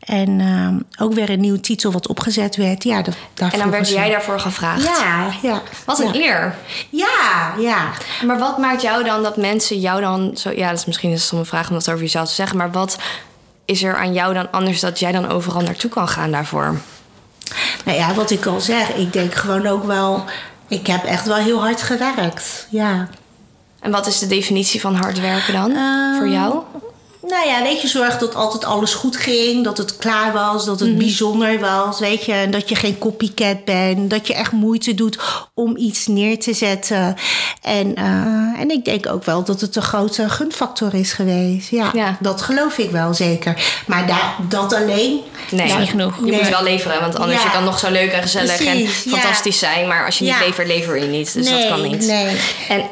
En 0.00 0.40
eh, 0.40 1.04
ook 1.04 1.12
weer 1.12 1.30
een 1.30 1.40
nieuwe 1.40 1.60
titel 1.60 1.92
wat 1.92 2.06
opgezet 2.06 2.56
werd. 2.56 2.84
Ja, 2.84 3.02
dat, 3.02 3.14
En 3.52 3.58
dan 3.58 3.70
werd 3.70 3.88
jij 3.88 4.10
daarvoor 4.10 4.40
gevraagd. 4.40 4.82
Ja, 4.82 5.30
ja. 5.42 5.62
Wat 5.84 5.98
een 5.98 6.12
ja. 6.12 6.20
eer. 6.20 6.54
Ja, 6.90 7.54
ja. 7.58 7.90
Maar 8.24 8.38
wat 8.38 8.58
maakt 8.58 8.82
jou 8.82 9.04
dan 9.04 9.22
dat 9.22 9.36
mensen 9.36 9.80
jou 9.80 10.00
dan 10.00 10.30
zo... 10.36 10.50
Ja, 10.50 10.68
dat 10.70 10.78
is 10.78 10.86
misschien 10.86 11.10
een 11.10 11.18
stomme 11.18 11.44
vraag 11.44 11.68
om 11.68 11.74
dat 11.74 11.88
over 11.88 12.02
jezelf 12.02 12.28
te 12.28 12.34
zeggen. 12.34 12.56
Maar 12.56 12.70
wat 12.70 12.98
is 13.64 13.82
er 13.82 13.96
aan 13.96 14.12
jou 14.12 14.34
dan 14.34 14.50
anders 14.50 14.80
dat 14.80 14.98
jij 14.98 15.12
dan 15.12 15.28
overal 15.28 15.62
naartoe 15.62 15.90
kan 15.90 16.08
gaan 16.08 16.30
daarvoor? 16.30 16.80
Nou 17.84 17.98
ja, 17.98 18.14
wat 18.14 18.30
ik 18.30 18.46
al 18.46 18.60
zeg, 18.60 18.88
ik 18.94 19.12
denk 19.12 19.34
gewoon 19.34 19.66
ook 19.66 19.84
wel... 19.84 20.24
Ik 20.70 20.86
heb 20.86 21.04
echt 21.04 21.26
wel 21.26 21.36
heel 21.36 21.60
hard 21.60 21.82
gewerkt, 21.82 22.66
ja. 22.70 23.08
En 23.80 23.90
wat 23.90 24.06
is 24.06 24.18
de 24.18 24.26
definitie 24.26 24.80
van 24.80 24.94
hard 24.94 25.20
werken 25.20 25.52
dan 25.52 25.70
Ehm, 25.76 26.16
voor 26.16 26.28
jou? 26.28 26.62
Nou 27.28 27.46
ja, 27.48 27.62
weet 27.62 27.80
je, 27.82 27.88
zorg 27.88 28.18
dat 28.18 28.34
altijd 28.34 28.64
alles 28.64 28.94
goed 28.94 29.16
ging. 29.16 29.64
Dat 29.64 29.78
het 29.78 29.96
klaar 29.96 30.32
was, 30.32 30.64
dat 30.64 30.80
het 30.80 30.98
bijzonder 30.98 31.58
was. 31.60 31.98
Weet 32.00 32.24
je, 32.24 32.32
en 32.32 32.50
dat 32.50 32.68
je 32.68 32.74
geen 32.74 32.98
copycat 32.98 33.64
bent. 33.64 34.10
Dat 34.10 34.26
je 34.26 34.34
echt 34.34 34.52
moeite 34.52 34.94
doet 34.94 35.18
om 35.54 35.76
iets 35.76 36.06
neer 36.06 36.38
te 36.38 36.52
zetten. 36.52 37.16
En, 37.62 37.94
eh, 37.94 38.04
en 38.60 38.70
ik 38.70 38.84
denk 38.84 39.06
ook 39.06 39.24
wel 39.24 39.42
dat 39.44 39.60
het 39.60 39.76
een 39.76 39.82
grote 39.82 40.28
gunfactor 40.28 40.94
is 40.94 41.12
geweest. 41.12 41.70
Ja, 41.70 41.90
Ja. 41.94 42.16
dat 42.20 42.42
geloof 42.42 42.78
ik 42.78 42.90
wel 42.90 43.14
zeker. 43.14 43.62
Maar 43.86 44.06
daar, 44.06 44.34
dat 44.48 44.72
alleen... 44.74 45.20
Nee, 45.50 45.68
daar- 45.68 45.78
niet 45.78 45.88
genoeg. 45.88 46.16
Je 46.16 46.30
nee. 46.30 46.40
moet 46.40 46.48
wel 46.48 46.62
leveren, 46.62 47.00
want 47.00 47.18
anders 47.18 47.38
Ja. 47.42 47.46
je 47.46 47.52
kan 47.52 47.64
nog 47.64 47.78
zo 47.78 47.90
leuk 47.90 48.12
en 48.12 48.22
gezellig 48.22 48.56
Precies, 48.56 49.04
en 49.04 49.10
fantastisch 49.10 49.58
zijn. 49.58 49.88
Maar 49.88 50.04
als 50.04 50.18
je 50.18 50.24
niet 50.24 50.38
levert, 50.46 50.66
lever 50.66 51.00
je 51.00 51.06
niet. 51.06 51.32
Dus 51.34 51.48
nee, 51.50 51.60
dat 51.60 51.70
kan 51.70 51.82
niet. 51.90 52.06
Nee. 52.06 52.36
En 52.68 52.82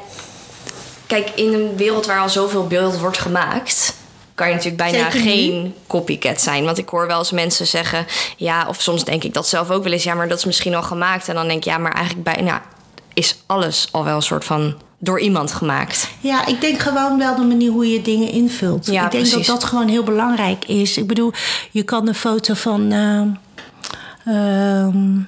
kijk, 1.07 1.31
in 1.35 1.53
een 1.53 1.77
wereld 1.77 2.07
waar 2.07 2.21
al 2.21 2.29
zoveel 2.29 2.67
beeld 2.67 2.99
wordt 2.99 3.19
gemaakt, 3.19 3.95
kan 4.38 4.48
je 4.48 4.55
natuurlijk 4.55 4.83
bijna 4.83 5.11
Zeker 5.11 5.31
geen 5.31 5.74
copycat 5.87 6.40
zijn. 6.40 6.64
Want 6.64 6.79
ik 6.79 6.88
hoor 6.88 7.07
wel 7.07 7.18
eens 7.18 7.31
mensen 7.31 7.66
zeggen, 7.66 8.07
ja, 8.37 8.66
of 8.68 8.83
soms 8.83 9.05
denk 9.05 9.24
ik 9.24 9.35
dat 9.35 9.48
zelf 9.48 9.70
ook 9.70 9.83
wel 9.83 9.92
eens, 9.92 10.03
ja, 10.03 10.14
maar 10.14 10.29
dat 10.29 10.38
is 10.38 10.44
misschien 10.44 10.74
al 10.74 10.83
gemaakt. 10.83 11.29
En 11.29 11.35
dan 11.35 11.46
denk 11.48 11.59
ik, 11.59 11.64
ja, 11.64 11.79
maar 11.79 11.92
eigenlijk 11.92 12.35
bijna 12.35 12.62
is 13.14 13.37
alles 13.46 13.88
al 13.90 14.05
wel 14.05 14.16
een 14.16 14.22
soort 14.22 14.44
van 14.44 14.74
door 14.98 15.20
iemand 15.20 15.53
gemaakt. 15.53 16.09
Ja, 16.20 16.46
ik 16.46 16.61
denk 16.61 16.79
gewoon 16.79 17.18
wel 17.18 17.37
de 17.37 17.42
manier 17.42 17.70
hoe 17.70 17.92
je 17.92 18.03
dingen 18.03 18.29
invult. 18.29 18.87
Ja, 18.87 19.05
ik 19.05 19.11
denk 19.11 19.24
precies. 19.24 19.46
dat 19.46 19.61
dat 19.61 19.64
gewoon 19.64 19.88
heel 19.88 20.03
belangrijk 20.03 20.64
is. 20.64 20.96
Ik 20.96 21.07
bedoel, 21.07 21.33
je 21.70 21.83
kan 21.83 22.09
een 22.09 22.14
foto 22.14 22.55
van. 22.55 22.92
ehm, 22.92 23.29
ehm, 24.24 25.18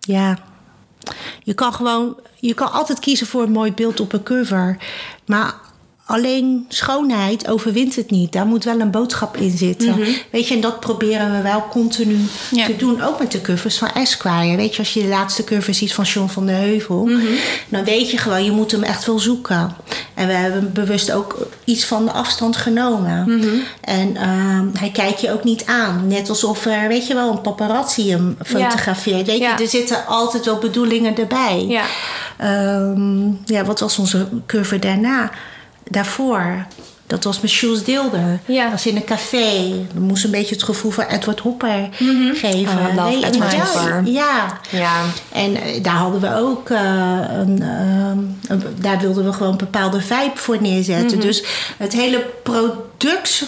ja. 0.00 0.38
Je 1.42 1.54
kan 1.54 1.72
gewoon. 1.72 2.16
Je 2.40 2.54
kan 2.54 2.72
altijd 2.72 2.98
kiezen 2.98 3.26
voor 3.26 3.42
een 3.42 3.52
mooi 3.52 3.72
beeld 3.72 4.00
op 4.00 4.12
een 4.12 4.22
cover. 4.22 4.76
Maar 5.26 5.54
alleen 6.08 6.64
schoonheid 6.68 7.48
overwint 7.48 7.96
het 7.96 8.10
niet. 8.10 8.32
Daar 8.32 8.46
moet 8.46 8.64
wel 8.64 8.80
een 8.80 8.90
boodschap 8.90 9.36
in 9.36 9.56
zitten. 9.56 9.94
Weet 10.30 10.48
je, 10.48 10.54
en 10.54 10.60
dat 10.60 10.80
proberen 10.80 11.32
we 11.36 11.42
wel 11.42 11.64
continu 11.70 12.16
Ja. 12.50 12.66
te 12.66 12.76
doen. 12.76 13.02
Ook 13.02 13.18
met 13.18 13.32
de 13.32 13.40
covers 13.40 13.78
van 13.78 13.88
Esquire. 13.94 14.56
Weet 14.56 14.72
je, 14.72 14.78
als 14.78 14.92
je 14.94 15.02
de 15.02 15.08
laatste 15.08 15.44
cover 15.44 15.74
ziet 15.74 15.94
van 15.94 16.04
John 16.04 16.28
van 16.28 16.46
de 16.46 16.52
Heuvel... 16.52 17.08
dan 17.68 17.84
weet 17.84 18.10
je 18.10 18.18
gewoon, 18.18 18.44
je 18.44 18.50
moet 18.50 18.70
hem 18.70 18.82
echt 18.82 19.04
wel 19.06 19.18
zoeken. 19.18 19.74
En 20.14 20.26
we 20.26 20.32
hebben 20.32 20.72
bewust 20.72 21.12
ook 21.12 21.46
iets 21.64 21.84
van 21.84 22.04
de 22.04 22.10
afstand 22.12 22.56
genomen. 22.56 23.40
En 23.80 24.16
ehm, 24.16 24.66
hij 24.78 24.90
kijkt 24.90 25.20
je 25.20 25.32
ook 25.32 25.44
niet 25.44 25.64
aan. 25.66 26.06
Net 26.06 26.28
alsof 26.28 26.66
er, 26.66 26.88
weet 26.88 27.06
je 27.06 27.14
wel, 27.14 27.30
een 27.30 27.40
paparazzi 27.40 28.10
hem 28.10 28.36
fotografeert. 28.44 29.26
Weet 29.26 29.36
je, 29.36 29.42
Ja. 29.42 29.58
er 29.58 29.68
zitten 29.68 30.06
altijd 30.06 30.44
wel 30.44 30.58
bedoelingen 30.58 31.16
erbij. 31.16 31.64
Ja. 31.68 31.82
Ehm, 32.36 33.26
ja, 33.44 33.64
wat 33.64 33.80
was 33.80 33.98
onze 33.98 34.26
cover 34.46 34.80
daarna? 34.80 35.30
Daarvoor. 35.90 36.66
Dat 37.06 37.24
was 37.24 37.40
met 37.40 37.52
Jules 37.52 37.84
Deelder. 37.84 38.40
Ja. 38.44 38.62
Dat 38.62 38.72
was 38.72 38.86
in 38.86 38.96
een 38.96 39.04
café. 39.04 39.68
We 39.94 40.00
moesten 40.00 40.28
een 40.32 40.38
beetje 40.38 40.54
het 40.54 40.64
gevoel 40.64 40.90
van 40.90 41.04
Edward 41.04 41.40
Hopper 41.40 41.88
geven. 42.34 42.78
Oh, 42.78 42.94
love 42.94 43.16
en 43.24 43.32
Edward 43.32 43.52
ja, 43.52 43.64
Hopper. 43.64 44.02
Ja. 44.04 44.60
Ja. 44.70 45.00
En 45.32 45.54
eh, 45.62 45.82
daar 45.82 45.94
hadden 45.94 46.20
we 46.20 46.34
ook 46.36 46.70
eh, 46.70 46.80
een, 47.30 47.62
ehm, 47.62 48.18
een- 48.52 48.76
Daar 48.80 48.98
wilden 49.00 49.24
we 49.24 49.32
gewoon 49.32 49.52
een 49.52 49.58
bepaalde 49.58 50.00
vibe 50.00 50.30
voor 50.34 50.60
neerzetten. 50.60 51.20
Dus 51.20 51.44
het 51.76 51.92
hele 51.92 52.26
products, 52.42 53.44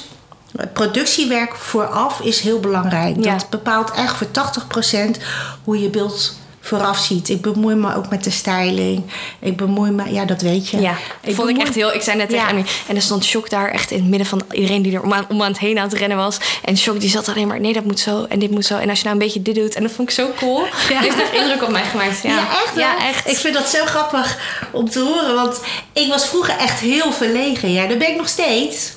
het 0.56 0.72
productiewerk 0.72 1.54
vooraf 1.56 2.20
is 2.20 2.40
heel 2.40 2.60
belangrijk. 2.60 3.24
Ja. 3.24 3.32
Dat 3.36 3.50
bepaalt 3.50 3.90
echt 3.90 4.16
voor 4.16 4.30
80% 4.30 5.18
hoe 5.64 5.80
je 5.82 5.88
beeld 5.88 6.36
vooraf 6.68 6.98
ziet. 6.98 7.28
Ik 7.28 7.40
bemoei 7.40 7.74
me 7.74 7.94
ook 7.94 8.08
met 8.08 8.24
de 8.24 8.30
styling. 8.30 9.02
Ik 9.38 9.56
bemoei 9.56 9.90
me... 9.90 10.12
Ja, 10.12 10.24
dat 10.24 10.42
weet 10.42 10.68
je. 10.68 10.80
Ja, 10.80 10.96
vond 11.22 11.48
ik 11.48 11.58
echt 11.58 11.74
heel... 11.74 11.94
Ik 11.94 12.02
zei 12.02 12.16
net 12.16 12.28
tegen 12.28 12.56
Ja. 12.56 12.64
En 12.86 12.96
er 12.96 13.02
stond 13.02 13.24
Shock 13.24 13.50
daar 13.50 13.70
echt 13.70 13.90
in 13.90 13.98
het 13.98 14.08
midden 14.08 14.26
van 14.26 14.42
iedereen 14.50 14.82
die 14.82 14.94
er 14.94 15.02
om 15.02 15.12
aan, 15.12 15.26
om 15.28 15.42
aan 15.42 15.50
het 15.50 15.58
heen 15.58 15.78
aan 15.78 15.88
het 15.88 15.98
rennen 15.98 16.16
was. 16.16 16.38
En 16.64 16.76
Shock 16.76 17.00
die 17.00 17.10
zat 17.10 17.28
alleen 17.28 17.46
maar... 17.46 17.60
Nee, 17.60 17.72
dat 17.72 17.84
moet 17.84 17.98
zo 17.98 18.26
en 18.28 18.38
dit 18.38 18.50
moet 18.50 18.64
zo. 18.64 18.76
En 18.76 18.88
als 18.88 18.98
je 18.98 19.04
nou 19.04 19.16
een 19.16 19.22
beetje 19.24 19.42
dit 19.42 19.54
doet... 19.54 19.74
En 19.74 19.82
dat 19.82 19.92
vond 19.92 20.08
ik 20.08 20.14
zo 20.14 20.30
cool. 20.38 20.64
Ja. 20.88 21.00
Heeft 21.00 21.20
echt 21.20 21.32
indruk 21.32 21.62
op 21.62 21.70
mij 21.70 21.84
gemaakt. 21.84 22.22
Ja, 22.22 22.30
Ja, 22.30 22.40
echt 22.64 22.74
wel? 22.74 22.84
Ja, 22.84 23.08
echt. 23.08 23.30
Ik 23.30 23.36
vind 23.36 23.54
dat 23.54 23.68
zo 23.68 23.84
grappig 23.84 24.38
om 24.72 24.90
te 24.90 25.00
horen. 25.00 25.34
Want 25.34 25.60
ik 25.92 26.08
was 26.08 26.28
vroeger 26.28 26.56
echt 26.56 26.80
heel 26.80 27.12
verlegen. 27.12 27.72
Ja, 27.72 27.86
dat 27.86 27.98
ben 27.98 28.08
ik 28.08 28.16
nog 28.16 28.28
steeds. 28.28 28.92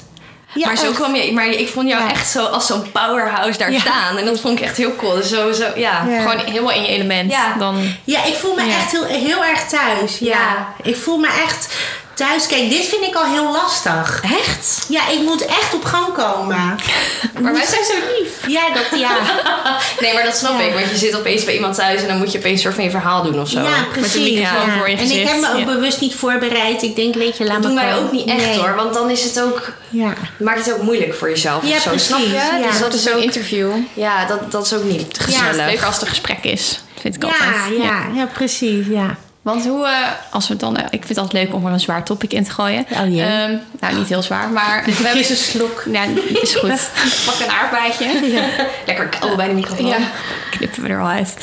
Ja, 0.53 0.67
maar 0.67 0.77
zo 0.77 0.91
kwam 0.91 1.15
je, 1.15 1.33
maar 1.33 1.47
ik 1.47 1.69
vond 1.69 1.87
jou 1.87 2.03
Ja. 2.03 2.09
echt 2.09 2.29
zo 2.29 2.45
als 2.45 2.65
zo'n 2.65 2.91
powerhouse 2.91 3.57
daar 3.57 3.71
Ja. 3.71 3.79
staan. 3.79 4.17
En 4.17 4.25
dat 4.25 4.39
vond 4.39 4.59
ik 4.59 4.65
echt 4.65 4.77
heel 4.77 4.95
cool. 4.95 5.15
Dus 5.15 5.29
zo, 5.29 5.51
zo, 5.51 5.65
ja. 5.75 6.05
Ja. 6.09 6.21
Gewoon 6.21 6.37
helemaal 6.45 6.71
in 6.71 6.81
je 6.81 6.87
element. 6.87 7.31
Ja. 7.31 7.55
Dan, 7.59 7.95
Ja, 8.03 8.23
ik 8.23 8.35
voel 8.35 8.53
me 8.55 8.65
Ja. 8.65 8.73
echt 8.77 8.91
heel, 8.91 9.03
heel 9.05 9.43
erg 9.45 9.67
thuis. 9.67 10.17
Ja. 10.19 10.27
Ja. 10.37 10.67
Ik 10.83 10.95
voel 10.95 11.17
me 11.17 11.27
echt 11.27 11.67
thuis. 12.13 12.47
Kijk, 12.47 12.69
dit 12.69 12.85
vind 12.85 13.03
ik 13.03 13.15
al 13.15 13.25
heel 13.25 13.51
lastig. 13.51 14.23
Echt? 14.39 14.85
Ja, 14.89 15.07
ik 15.09 15.19
moet 15.21 15.45
echt 15.45 15.73
op 15.73 15.83
gang 15.85 16.13
komen. 16.13 16.79
Maar 17.41 17.53
wij 17.53 17.65
zijn 17.65 17.83
zo 17.85 17.93
lief. 18.19 18.47
Ja, 18.47 18.61
dat, 18.73 18.99
ja. 18.99 19.11
Nee, 20.01 20.13
maar 20.13 20.23
dat 20.23 20.35
snap 20.37 20.59
Ja. 20.59 20.65
ik. 20.65 20.73
Want 20.73 20.89
je 20.89 20.97
zit 20.97 21.15
opeens 21.17 21.43
bij 21.43 21.53
iemand 21.53 21.75
thuis 21.75 22.01
en 22.01 22.07
dan 22.07 22.17
moet 22.17 22.31
je 22.31 22.37
opeens 22.37 22.53
een 22.55 22.59
soort 22.61 22.73
van 22.75 22.83
je 22.83 22.89
verhaal 22.89 23.23
doen 23.23 23.39
of 23.41 23.49
zo. 23.49 23.61
Ja, 23.61 23.85
precies. 23.91 24.15
microfoon 24.31 24.69
ja. 24.69 24.77
voor 24.77 24.89
je 24.89 24.95
En 24.97 25.11
ik 25.11 25.27
heb 25.27 25.39
me 25.39 25.51
ook 25.51 25.57
ja. 25.59 25.65
bewust 25.65 25.99
niet 26.01 26.15
voorbereid. 26.15 26.81
Ik 26.81 26.95
denk, 26.95 27.15
weet 27.15 27.37
je, 27.37 27.43
laat 27.43 27.61
Dat 27.63 27.71
me 27.71 27.77
doen 27.77 27.85
wij 27.87 27.97
ook 27.97 28.11
niet 28.11 28.27
echt 28.27 28.45
Nee. 28.45 28.57
hoor. 28.57 28.75
Want 28.75 28.93
dan 28.93 29.09
is 29.09 29.23
het 29.23 29.41
ook, 29.41 29.71
Ja. 29.89 30.13
maakt 30.39 30.65
het 30.65 30.73
ook 30.75 30.81
moeilijk 30.81 31.13
voor 31.13 31.29
jezelf 31.29 31.67
Ja, 31.67 31.75
of 31.75 31.81
zo. 31.81 31.89
precies, 31.89 32.07
Snap 32.07 32.19
je? 32.19 32.27
ja. 32.33 32.57
Dus 32.69 32.79
dat 32.79 32.91
Dat 32.91 32.93
is 32.99 33.09
ook, 33.13 33.21
interview. 33.21 33.71
ja, 33.93 34.25
dat, 34.25 34.51
dat 34.51 34.65
is 34.65 34.73
ook 34.73 34.83
niet 34.83 35.19
gezellig. 35.19 35.55
Leuk 35.65 35.83
als 35.83 35.93
het 35.93 36.01
een 36.03 36.09
gesprek 36.09 36.43
is. 36.43 36.79
Vind 36.99 37.15
ik 37.15 37.23
Ja, 37.23 37.27
altijd. 37.29 37.81
ja, 37.83 38.03
ja, 38.15 38.25
precies. 38.33 38.85
Ja. 38.89 39.15
Want 39.41 39.65
hoe, 39.65 39.85
eh, 39.85 40.07
als 40.31 40.47
we 40.47 40.55
dan, 40.55 40.77
eh, 40.77 40.83
ik 40.83 40.89
vind 40.89 41.07
het 41.07 41.17
altijd 41.17 41.43
leuk 41.43 41.53
om 41.53 41.65
er 41.65 41.73
een 41.73 41.79
zwaar 41.79 42.03
topic 42.03 42.33
in 42.33 42.43
te 42.43 42.51
gooien. 42.51 42.85
Oh. 42.91 42.99
Ehm, 42.99 43.57
nou, 43.79 43.95
niet 43.95 44.07
heel 44.07 44.21
zwaar, 44.21 44.49
maar 44.49 44.83
we 44.85 44.91
hebben 44.91 45.29
een 45.29 45.35
slok. 45.35 45.83
Ja, 45.91 46.03
is 46.41 46.55
goed. 46.55 46.89
Pak 47.25 47.39
een 47.39 47.51
aardbeidje. 47.51 48.07
Lekker 48.85 49.09
kauwen 49.09 49.37
bij 49.37 49.47
de 49.47 49.53
microfoon. 49.53 49.85
Ja, 49.85 49.97
knippen 50.49 50.83
we 50.83 50.89
er 50.89 50.99
al 50.99 51.07
uit. 51.07 51.35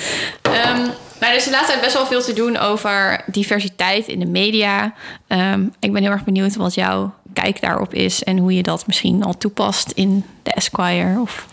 Ehm, 0.42 0.86
maar 1.20 1.28
er 1.28 1.36
is 1.36 1.44
de 1.44 1.50
laatste 1.50 1.70
tijd 1.70 1.80
best 1.80 1.94
wel 1.94 2.06
veel 2.06 2.22
te 2.22 2.32
doen 2.32 2.56
over 2.56 3.20
diversiteit 3.26 4.06
in 4.06 4.18
de 4.18 4.26
media. 4.26 4.92
Ehm, 5.26 5.66
ik 5.78 5.92
ben 5.92 6.02
heel 6.02 6.10
erg 6.10 6.24
benieuwd 6.24 6.56
wat 6.56 6.74
jouw 6.74 7.14
kijk 7.40 7.60
daarop 7.60 7.94
is 7.94 8.22
en 8.22 8.38
hoe 8.38 8.54
je 8.54 8.62
dat 8.62 8.86
misschien 8.86 9.22
al 9.22 9.36
toepast 9.38 9.90
in 9.90 10.24
de 10.42 10.50
Esquire. 10.50 11.20
Of... 11.20 11.46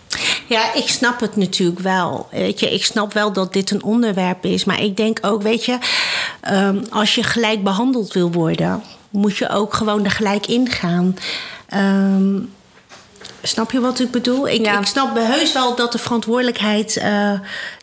Ja, 0.46 0.74
ik 0.74 0.88
snap 0.88 1.20
het 1.20 1.36
natuurlijk 1.36 1.78
wel. 1.78 2.28
Weet 2.30 2.60
je, 2.60 2.74
ik 2.74 2.84
snap 2.84 3.12
wel 3.12 3.32
dat 3.32 3.52
dit 3.52 3.70
een 3.70 3.82
onderwerp 3.82 4.44
is. 4.44 4.64
Maar 4.64 4.82
ik 4.82 4.96
denk 4.96 5.18
ook, 5.22 5.42
weet 5.42 5.64
je, 5.64 5.78
ehm, 6.40 6.84
als 6.90 7.14
je 7.14 7.22
gelijk 7.22 7.62
behandeld 7.62 8.12
wil 8.12 8.32
worden, 8.32 8.82
moet 9.10 9.36
je 9.36 9.48
ook 9.48 9.74
gewoon 9.74 10.04
er 10.04 10.10
gelijk 10.10 10.46
ingaan. 10.46 11.16
Ehm, 11.68 12.34
snap 13.46 13.72
je 13.72 13.80
wat 13.80 14.00
ik 14.00 14.10
bedoel? 14.10 14.48
Ik, 14.48 14.64
Ja. 14.64 14.78
ik 14.78 14.86
snap 14.86 15.16
heus 15.16 15.52
wel 15.52 15.74
dat 15.74 15.92
de 15.92 15.98
verantwoordelijkheid 15.98 16.96
eh, 16.96 17.32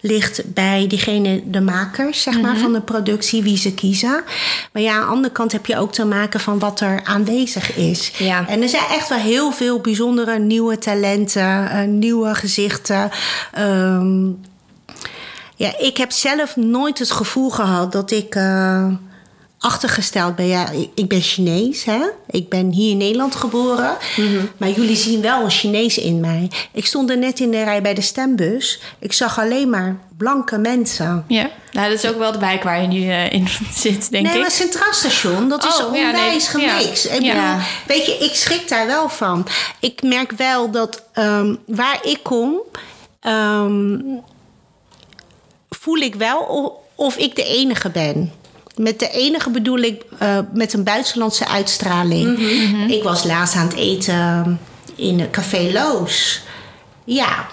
ligt 0.02 0.42
bij 0.54 0.88
diegene, 0.88 1.42
de 1.46 1.62
makers, 1.62 2.22
zeg 2.22 2.42
maar, 2.42 2.58
van 2.58 2.74
de 2.74 2.82
productie, 2.82 3.44
wie 3.44 3.58
ze 3.58 3.74
kiezen. 3.74 4.24
Maar 4.72 4.82
ja, 4.82 4.94
aan 4.94 5.00
de 5.02 5.06
andere 5.06 5.34
kant 5.34 5.52
heb 5.52 5.66
je 5.66 5.78
ook 5.78 5.92
te 5.94 6.06
maken 6.06 6.40
van 6.40 6.60
wat 6.60 6.80
er 6.80 7.02
aanwezig 7.04 7.76
is. 7.76 8.12
Ja. 8.18 8.48
En 8.48 8.62
er 8.62 8.70
zijn 8.70 8.84
echt 8.92 9.10
wel 9.10 9.18
heel 9.18 9.52
veel 9.52 9.80
bijzondere 9.80 10.40
nieuwe 10.40 10.78
talenten, 10.78 11.70
eh, 11.70 11.88
nieuwe 11.88 12.36
gezichten. 12.36 13.10
Ehm, 13.52 14.26
ja, 15.56 15.78
ik 15.78 15.98
heb 15.98 16.12
zelf 16.12 16.56
nooit 16.56 17.00
het 17.00 17.12
gevoel 17.12 17.50
gehad 17.50 17.92
dat 17.92 18.12
ik 18.12 18.36
eh, 18.36 18.88
achtergesteld 19.64 20.36
ben. 20.36 20.48
Ja, 20.48 20.70
ik- 20.96 21.08
ben 21.08 21.22
Chinees, 21.22 21.84
hè? 21.84 22.00
Ik 22.30 22.50
ben 22.50 22.72
hier 22.72 22.92
in 22.92 22.98
Nederland 22.98 23.36
geboren. 23.36 23.98
Maar 24.58 24.70
jullie 24.70 24.96
zien 24.96 25.22
wel 25.22 25.44
een 25.44 25.50
Chinees 25.50 25.98
in 25.98 26.20
mij. 26.20 26.52
Ik 26.72 26.86
stond 26.86 27.10
er 27.10 27.18
net 27.18 27.40
in 27.40 27.52
de 27.52 27.64
rij 27.64 27.82
bij 27.82 27.94
de 27.94 28.02
stembus. 28.02 28.80
Ik 29.00 29.14
zag 29.14 29.40
alleen 29.40 29.70
maar 29.70 29.98
blanke 30.18 30.58
mensen. 30.58 31.26
Ja, 31.28 31.50
nou, 31.72 31.90
dat 31.90 32.04
is 32.04 32.10
ook 32.10 32.18
wel 32.18 32.32
de 32.32 32.40
wijk 32.40 32.64
waar 32.64 32.82
je 32.82 32.88
nu 32.88 33.10
eh, 33.10 33.32
in 33.32 33.48
zit, 33.76 34.12
denk 34.12 34.26
nee, 34.26 34.34
ik. 34.36 34.42
maar 34.42 34.52
Centraal 34.52 34.94
Station, 34.94 35.50
dat 35.50 35.64
is 35.66 35.82
Oh, 35.84 35.96
ja, 35.96 36.12
nee, 36.12 36.22
onwijs 36.22 36.48
gemixt. 36.48 37.04
ja. 37.04 37.12
Ik 37.14 37.20
bedoel, 37.20 37.34
Ja. 37.36 37.60
weet 37.88 38.06
je, 38.06 38.12
ik 38.18 38.34
schrik 38.36 38.68
daar 38.68 38.86
wel 38.88 39.10
van. 39.10 39.48
Ik 39.80 40.02
merk 40.02 40.32
wel 40.32 40.72
dat 40.72 41.04
ehm, 41.14 41.56
waar 41.68 42.00
ik 42.04 42.20
kom, 42.24 42.60
ehm, 43.20 43.98
voel 45.70 45.98
ik 45.98 46.16
wel 46.16 46.82
of 46.96 47.18
ik 47.18 47.36
de 47.36 47.44
enige 47.44 47.90
ben. 47.90 48.32
Met 48.76 49.00
de 49.00 49.10
enige 49.10 49.50
bedoel 49.50 49.78
ik 49.78 50.02
eh, 50.20 50.38
met 50.54 50.74
een 50.74 50.84
buitenlandse 50.84 51.48
uitstraling. 51.48 52.38
Mhm, 52.38 52.90
Ik 52.90 53.04
was 53.04 53.24
laatst 53.24 53.56
aan 53.56 53.68
het 53.68 53.76
eten 53.76 54.60
in 54.96 55.20
een 55.20 55.32
Café 55.32 55.70
Loos. 55.74 56.42
Ja, 57.04 57.48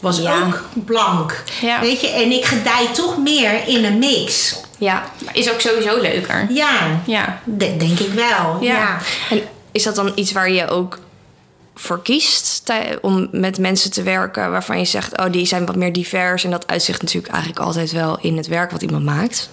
was 0.00 0.18
Ja. 0.18 0.42
ook 0.42 0.64
blank. 0.84 1.42
Ja. 1.60 1.80
Weet 1.80 2.00
je, 2.00 2.08
en 2.08 2.30
ik 2.32 2.44
gedij 2.44 2.86
toch 2.94 3.18
meer 3.18 3.68
in 3.68 3.84
een 3.84 3.98
mix. 3.98 4.56
Ja. 4.78 5.04
Is 5.32 5.52
ook 5.52 5.60
sowieso 5.60 6.00
leuker. 6.00 6.46
Ja, 6.50 7.00
Ja. 7.06 7.40
de- 7.44 7.76
denk 7.76 7.98
ik 7.98 8.12
wel. 8.12 8.56
Ja. 8.60 8.74
Ja. 8.74 8.98
En 9.30 9.42
is 9.72 9.82
dat 9.82 9.94
dan 9.94 10.12
iets 10.14 10.32
waar 10.32 10.50
je 10.50 10.68
ook 10.68 10.98
voor 11.74 12.02
kiest 12.02 12.72
om 13.00 13.28
met 13.32 13.58
mensen 13.58 13.90
te 13.90 14.02
werken 14.02 14.50
waarvan 14.50 14.78
je 14.78 14.84
zegt, 14.84 15.18
oh, 15.18 15.26
die 15.32 15.46
zijn 15.46 15.66
wat 15.66 15.76
meer 15.76 15.92
divers 15.92 16.44
en 16.44 16.50
dat 16.50 16.66
uitzicht 16.66 17.02
natuurlijk 17.02 17.32
eigenlijk 17.32 17.62
altijd 17.64 17.92
wel 17.92 18.18
in 18.20 18.36
het 18.36 18.46
werk 18.46 18.70
wat 18.70 18.82
iemand 18.82 19.04
maakt? 19.04 19.50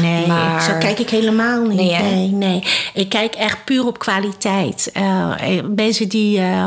Nee, 0.00 0.26
Maar- 0.26 0.62
zo 0.62 0.72
kijk 0.78 0.98
ik 0.98 1.10
helemaal 1.10 1.62
niet. 1.62 1.76
Nee? 1.76 2.02
Nee, 2.02 2.28
nee, 2.28 2.62
Ik 2.94 3.08
kijk 3.08 3.34
echt 3.34 3.64
puur 3.64 3.86
op 3.86 3.98
kwaliteit. 3.98 4.90
Eh, 4.92 5.58
eh, 5.58 5.64
mensen 5.76 6.08
die. 6.08 6.38
eh, 6.40 6.66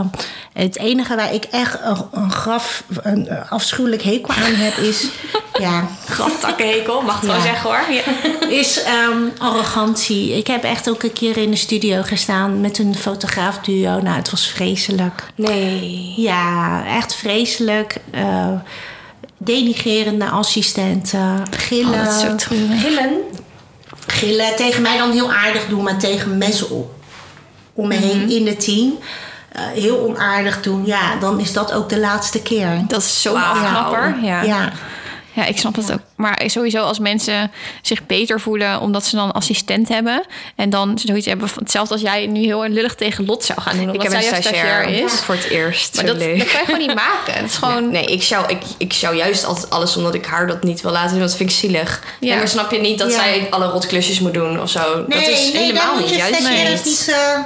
het 0.53 0.77
enige 0.77 1.15
waar 1.15 1.33
ik 1.33 1.43
echt 1.43 1.77
een, 1.83 1.97
een 2.11 2.31
graf, 2.31 2.83
een 3.01 3.29
afschuwelijk 3.49 4.01
hekel 4.03 4.33
aan 4.33 4.53
heb, 4.53 4.77
is. 4.77 5.07
ja, 5.65 5.87
Graftakkenhekel, 6.05 7.01
mag 7.01 7.15
het 7.19 7.25
wel 7.25 7.35
Ja. 7.35 7.41
zeggen 7.41 7.69
hoor. 7.69 7.81
Ja. 7.93 8.01
is 8.61 8.83
ehm, 8.83 9.17
arrogantie. 9.37 10.37
Ik 10.37 10.47
heb 10.47 10.63
echt 10.63 10.89
ook 10.89 11.03
een 11.03 11.13
keer 11.13 11.37
in 11.37 11.49
de 11.51 11.55
studio 11.57 12.01
gestaan 12.01 12.61
met 12.61 12.77
een 12.79 12.95
fotograafduo. 12.95 13.99
Nou, 14.01 14.15
het 14.15 14.29
was 14.31 14.47
vreselijk. 14.47 15.23
Nee. 15.35 16.13
Ja, 16.17 16.83
echt 16.85 17.15
vreselijk. 17.15 17.95
Denigerende 19.43 20.29
assistenten, 20.29 21.43
gillen. 21.51 21.99
Oh, 21.99 22.05
dat 22.05 22.13
is 22.13 22.19
zo 22.21 22.35
treurig. 22.35 22.81
Gillen? 22.81 23.13
gillen. 24.07 24.55
Tegen 24.55 24.81
mij 24.81 24.97
dan 24.97 25.11
heel 25.11 25.33
aardig 25.33 25.67
doen, 25.67 25.83
maar 25.83 25.97
tegen 25.97 26.37
mensen 26.37 26.69
om, 26.69 26.89
om 27.73 27.87
me 27.87 27.95
heen 27.95 28.29
in 28.29 28.47
het 28.47 28.63
team 28.63 28.97
eh, 29.51 29.61
heel 29.73 29.99
onaardig 29.99 30.61
doen. 30.61 30.85
Ja, 30.85 31.15
dan 31.19 31.39
is 31.39 31.53
dat 31.53 31.73
ook 31.73 31.89
de 31.89 31.99
laatste 31.99 32.41
keer. 32.41 32.81
Dat 32.87 33.01
is 33.01 33.21
zo'n 33.21 33.33
Wauw. 33.33 33.53
afknapper. 33.53 34.15
Ja. 34.21 34.41
Ja. 34.41 34.43
Ja, 34.43 34.71
ik 35.33 35.57
snap 35.57 35.75
het 35.75 35.91
ook. 35.91 35.99
Maar 36.15 36.41
sowieso 36.45 36.83
als 36.83 36.99
mensen 36.99 37.51
zich 37.81 38.05
beter 38.05 38.39
voelen 38.39 38.79
omdat 38.79 39.05
ze 39.05 39.15
dan 39.15 39.25
een 39.25 39.31
assistent 39.31 39.87
hebben. 39.87 40.23
En 40.55 40.69
dan 40.69 40.99
zoiets 41.05 41.25
hebben 41.25 41.49
van 41.49 41.63
hetzelfde 41.63 41.93
als 41.93 42.01
jij 42.03 42.25
nu 42.27 42.39
heel 42.43 42.67
lullig 42.67 42.95
tegen 42.95 43.25
Lot 43.25 43.45
zou 43.45 43.61
gaan 43.61 43.77
doen. 43.77 43.93
Ik 43.93 44.01
heb 44.01 44.13
een 44.13 44.21
stagiair 44.21 44.87
is. 44.87 45.13
voor 45.13 45.35
het 45.35 45.49
eerst. 45.49 45.95
Maar 45.95 46.05
Zo 46.05 46.11
dat, 46.13 46.21
leuk. 46.21 46.37
dat 46.37 46.47
kan 46.47 46.59
je 46.59 46.65
gewoon 46.65 46.79
niet 46.79 46.95
maken. 47.07 47.33
Het 47.33 47.49
is 47.49 47.55
gewoon... 47.55 47.91
Nee, 47.91 48.05
ik 48.05 48.23
zou, 48.23 48.45
ik, 48.49 48.61
ik 48.77 48.93
zou 48.93 49.15
juist 49.15 49.45
altijd 49.45 49.69
alles 49.69 49.97
omdat 49.97 50.13
ik 50.13 50.25
haar 50.25 50.47
dat 50.47 50.63
niet 50.63 50.81
wil 50.81 50.91
laten 50.91 51.11
doen. 51.11 51.19
Dat 51.19 51.35
vind 51.35 51.49
ik 51.49 51.55
zielig. 51.55 52.03
Ja. 52.19 52.27
Nee, 52.27 52.37
maar 52.37 52.47
snap 52.47 52.71
je 52.71 52.79
niet 52.79 52.97
dat 52.99 53.09
Ja. 53.09 53.15
zij 53.15 53.47
alle 53.49 53.65
rotklusjes 53.67 54.19
moet 54.19 54.33
doen 54.33 54.61
of 54.61 54.69
zo? 54.69 55.05
dat 55.07 55.27
is 55.27 55.51
nee, 55.53 55.61
helemaal 55.63 55.97
niet. 55.99 56.09
je 56.09 56.15
Juist 56.15 56.35
stagiaires 56.39 56.83
niet. 56.83 56.85
niet 56.85 57.09
eh, 57.15 57.39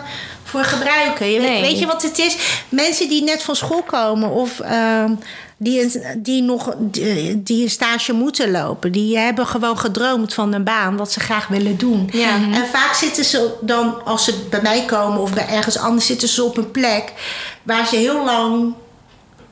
voor 0.44 0.64
gebruiken. 0.64 1.28
Je 1.32 1.40
weet- 1.40 1.50
Nee. 1.50 1.62
Weet 1.62 1.80
je 1.80 1.86
wat 1.86 2.02
het 2.02 2.18
is? 2.18 2.36
Mensen 2.70 3.10
die 3.10 3.24
net 3.24 3.44
van 3.44 3.56
school 3.56 3.82
komen 3.84 4.30
of 4.30 4.60
ehm, 4.60 5.12
die, 5.58 5.82
een, 5.82 6.24
die 6.24 6.42
nog 6.42 6.74
die, 6.78 7.44
die 7.44 7.64
een 7.64 7.70
stage 7.70 8.14
moeten 8.14 8.52
lopen, 8.52 8.92
die 8.92 9.18
hebben 9.18 9.48
gewoon 9.48 9.78
gedroomd 9.78 10.34
van 10.34 10.54
een 10.54 10.64
baan 10.64 10.98
wat 10.98 11.12
ze 11.12 11.20
graag 11.20 11.48
willen 11.48 11.78
doen. 11.78 12.10
Ja. 12.12 12.36
En 12.54 12.66
vaak 12.72 12.94
zitten 12.94 13.26
ze 13.26 13.54
dan, 13.62 14.04
als 14.06 14.24
ze 14.24 14.34
bij 14.50 14.62
mij 14.62 14.86
komen 14.86 15.20
of 15.20 15.34
bij 15.34 15.48
ergens 15.48 15.78
anders, 15.78 16.06
zitten 16.06 16.28
ze 16.28 16.44
op 16.44 16.58
een 16.58 16.72
plek 16.72 17.14
waar 17.64 17.88
ze 17.88 17.96
heel 17.96 18.26
lang 18.26 18.74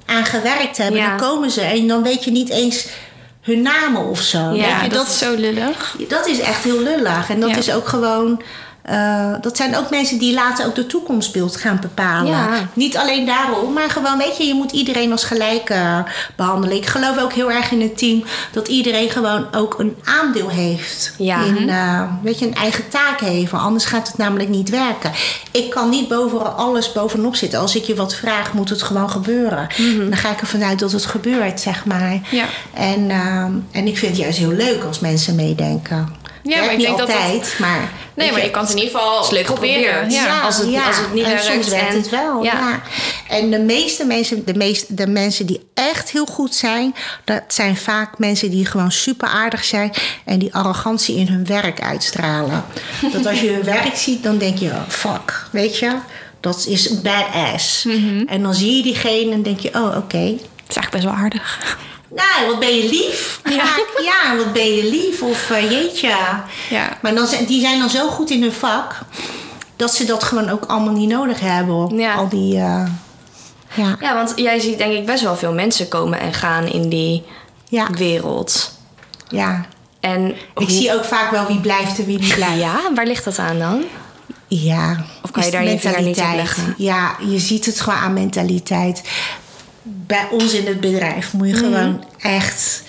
aan 0.06 0.26
gewerkt 0.26 0.78
hebben. 0.78 1.00
Ja. 1.02 1.18
Dan 1.18 1.30
komen 1.30 1.52
ze 1.52 1.62
en 1.62 1.88
dan 1.88 2.04
weet 2.04 2.24
je 2.24 2.32
niet 2.32 2.50
eens 2.50 2.88
hun 3.42 3.62
namen 3.62 4.06
of 4.06 4.22
zo. 4.22 4.38
Ja, 4.38 4.84
je, 4.84 4.90
dat, 4.90 5.08
is 5.08 5.18
zo 5.18 5.36
lullig. 5.36 5.96
dat 6.08 6.28
is 6.28 6.40
echt 6.40 6.64
heel 6.64 6.82
lullig. 6.82 7.30
En 7.30 7.40
dat 7.40 7.50
Ja. 7.50 7.58
is 7.58 7.72
ook 7.72 7.88
gewoon. 7.88 8.42
Eh, 8.84 9.34
dat 9.42 9.58
zijn 9.58 9.78
ook 9.78 9.90
mensen 9.90 10.18
die 10.18 10.34
later 10.34 10.66
ook 10.66 10.76
de 10.76 10.86
toekomstbeeld 10.86 11.56
gaan 11.56 11.78
bepalen. 11.82 12.32
Ja. 12.32 12.50
Niet 12.74 12.98
alleen 12.98 13.26
daarom, 13.26 13.74
maar 13.74 13.90
gewoon, 13.90 14.18
weet 14.18 14.38
je, 14.38 14.44
je 14.44 14.54
moet 14.54 14.72
iedereen 14.72 15.12
als 15.12 15.24
gelijk 15.24 15.70
eh, 15.70 16.00
behandelen. 16.36 16.78
Ik 16.78 16.86
geloof 16.86 17.20
ook 17.20 17.34
heel 17.34 17.52
erg 17.52 17.72
in 17.72 17.82
het 17.82 17.98
team 17.98 18.24
dat 18.52 18.68
iedereen 18.68 19.10
gewoon 19.10 19.56
ook 19.56 19.80
een 19.80 19.96
aandeel 20.04 20.50
heeft. 20.50 21.14
Ja. 21.18 21.44
In, 21.44 21.70
eh, 21.70 22.02
weet 22.24 22.40
je, 22.40 22.46
een 22.46 22.56
eigen 22.56 22.90
taak 22.90 23.20
heeft. 23.20 23.54
Anders 23.54 23.86
gaat 23.86 24.08
het 24.08 24.18
namelijk 24.18 24.50
niet 24.50 24.70
werken. 24.70 25.12
Ik 25.52 25.70
kan 25.70 25.90
niet 25.90 26.08
boven 26.08 26.58
alles 26.58 26.92
bovenop 26.92 27.36
zitten. 27.36 27.60
Als 27.60 27.76
ik 27.76 27.84
je 27.84 27.96
wat 27.96 28.16
vraag, 28.16 28.54
moet 28.54 28.70
het 28.70 28.82
gewoon 28.82 29.10
gebeuren. 29.10 29.68
Dan 30.10 30.18
ga 30.18 30.32
ik 30.32 30.42
ervan 30.42 30.64
uit 30.64 30.80
dat 30.80 30.92
het 30.92 31.06
gebeurt, 31.06 31.60
zeg 31.60 31.86
maar. 31.86 32.20
Ja. 32.32 32.46
En, 32.74 33.10
eh, 33.10 33.44
en 33.72 33.88
ik 33.88 33.98
vind 33.98 34.12
het 34.12 34.22
juist 34.22 34.38
heel 34.38 34.52
leuk 34.52 34.84
als 34.84 35.00
mensen 35.00 35.36
meedenken. 35.36 36.22
Ja, 36.44 36.60
maar 36.60 36.74
ik 36.74 36.80
denk 36.80 36.98
dat 36.98 37.08
dat- 37.08 37.16
altijd, 37.16 37.56
maar... 37.60 37.92
Nee, 38.16 38.32
maar 38.32 38.44
je 38.44 38.50
kan 38.52 38.62
het 38.62 38.72
in 38.72 38.78
ieder 38.78 38.92
geval 39.00 39.32
leuk 39.32 39.46
proberen. 39.46 40.12
Ja. 40.12 40.42
Als 40.42 40.58
het- 40.58 40.76
als 40.88 40.98
het 40.98 41.14
niet 41.14 41.26
en 41.26 41.40
soms 41.44 41.68
werkt 41.68 41.94
het 41.94 42.10
wel. 42.10 42.44
ja. 42.44 42.82
En 43.28 43.50
de 43.52 43.60
meeste 43.60 44.06
mensen, 44.06 44.46
de, 44.46 44.54
meeste, 44.54 44.94
de 44.94 45.08
mensen 45.08 45.46
die 45.46 45.66
echt 45.74 46.12
heel 46.12 46.26
goed 46.26 46.56
zijn, 46.56 46.96
dat 47.24 47.42
zijn 47.48 47.78
vaak 47.78 48.18
mensen 48.18 48.50
die 48.50 48.66
gewoon 48.66 48.92
super 48.92 49.28
aardig 49.28 49.64
zijn 49.64 49.92
en 50.26 50.40
die 50.40 50.54
arrogantie 50.56 51.16
in 51.16 51.28
hun 51.28 51.46
werk 51.46 51.82
uitstralen. 51.82 52.66
dat 53.12 53.26
als 53.26 53.42
je 53.42 53.50
hun 53.52 53.64
werk 53.64 53.96
ziet, 53.96 54.24
dan 54.24 54.38
denk 54.38 54.58
je, 54.58 54.68
oh, 54.70 54.90
fuck, 54.90 55.46
weet 55.52 55.78
je, 55.80 55.92
Dat 56.40 56.66
is 56.68 56.90
een 56.90 57.02
badass. 57.02 57.84
Mhm. 57.84 58.24
En 58.28 58.42
dan 58.44 58.54
zie 58.54 58.76
je 58.78 58.84
diegene 58.84 59.32
en 59.32 59.44
denk 59.44 59.60
je, 59.60 59.70
oh 59.74 59.98
oké. 59.98 60.26
Dat 60.38 60.70
is 60.70 60.76
eigenlijk 60.76 60.92
best 60.92 61.04
wel 61.04 61.14
aardig. 61.14 61.78
Nou, 62.16 62.48
wat 62.48 62.60
ben 62.60 62.76
je 62.76 62.90
lief. 62.90 63.40
Vaak, 63.44 63.86
ja, 64.04 64.36
wat 64.38 64.54
ben 64.54 64.76
je 64.76 64.84
lief. 64.90 65.22
Of 65.22 65.50
eh, 65.50 65.72
jeetje. 65.72 66.08
Ja. 66.70 66.98
Maar 67.02 67.16
dan, 67.16 67.28
zijn- 67.28 67.46
die 67.46 67.62
zijn 67.62 67.80
dan 67.80 67.90
zo 67.90 68.08
goed 68.10 68.30
in 68.30 68.42
hun 68.42 68.54
vak... 68.54 69.00
dat 69.76 69.94
ze 69.94 70.04
dat 70.06 70.24
gewoon 70.24 70.50
ook 70.50 70.66
allemaal 70.66 70.94
niet 70.94 71.10
nodig 71.10 71.40
hebben. 71.40 71.98
Ja. 71.98 72.14
Al 72.14 72.30
die... 72.30 72.56
eh, 72.56 72.86
ja. 73.74 73.96
Ja, 74.00 74.14
want 74.16 74.34
jij 74.36 74.60
ziet 74.60 74.78
denk 74.78 74.94
ik 74.94 75.06
best 75.06 75.24
wel 75.24 75.36
veel 75.36 75.54
mensen 75.54 75.88
komen 75.88 76.20
en 76.20 76.34
gaan 76.34 76.66
in 76.66 76.90
die 76.90 77.24
Ja. 77.70 77.88
wereld. 77.98 78.72
ja. 79.30 79.66
En 80.00 80.28
Ik 80.28 80.38
hoe- 80.54 80.70
zie 80.70 80.94
ook 80.94 81.04
vaak 81.06 81.32
wel 81.32 81.46
wie 81.48 81.60
blijft 81.60 81.98
en 82.00 82.06
wie 82.06 82.20
niet 82.20 82.36
blijft. 82.36 82.60
Ja, 82.60 82.80
waar 82.96 83.06
ligt 83.06 83.24
dat 83.26 83.40
aan 83.40 83.60
dan? 83.60 83.84
Ja. 84.48 85.04
Of 85.24 85.32
kan 85.32 85.46
je 85.46 85.52
daar 85.52 85.64
je 85.64 85.80
vinger 85.80 86.02
niet 86.02 86.18
op 86.20 86.34
leggen? 86.36 86.74
Ja, 86.78 87.16
je 87.28 87.40
ziet 87.40 87.66
het 87.66 87.82
gewoon 87.82 88.00
aan 88.00 88.14
mentaliteit. 88.14 89.02
Bij 89.84 90.28
ons 90.32 90.54
in 90.54 90.66
het 90.68 90.80
bedrijf 90.80 91.34
moet 91.34 91.48
je 91.48 91.54
Mhm. 91.54 91.64
gewoon 91.64 92.04
echt 92.20 92.84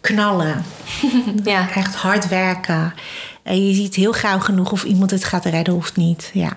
knallen. 0.00 0.64
Ja. 1.44 1.68
Echt 1.74 1.94
hard 1.94 2.28
werken. 2.28 2.94
En 3.42 3.66
je 3.66 3.74
ziet 3.74 3.94
heel 3.94 4.12
gauw 4.12 4.38
genoeg 4.38 4.72
of 4.72 4.84
iemand 4.84 5.10
het 5.10 5.24
gaat 5.24 5.44
redden 5.44 5.74
of 5.74 5.96
niet. 5.96 6.30
Ja, 6.32 6.50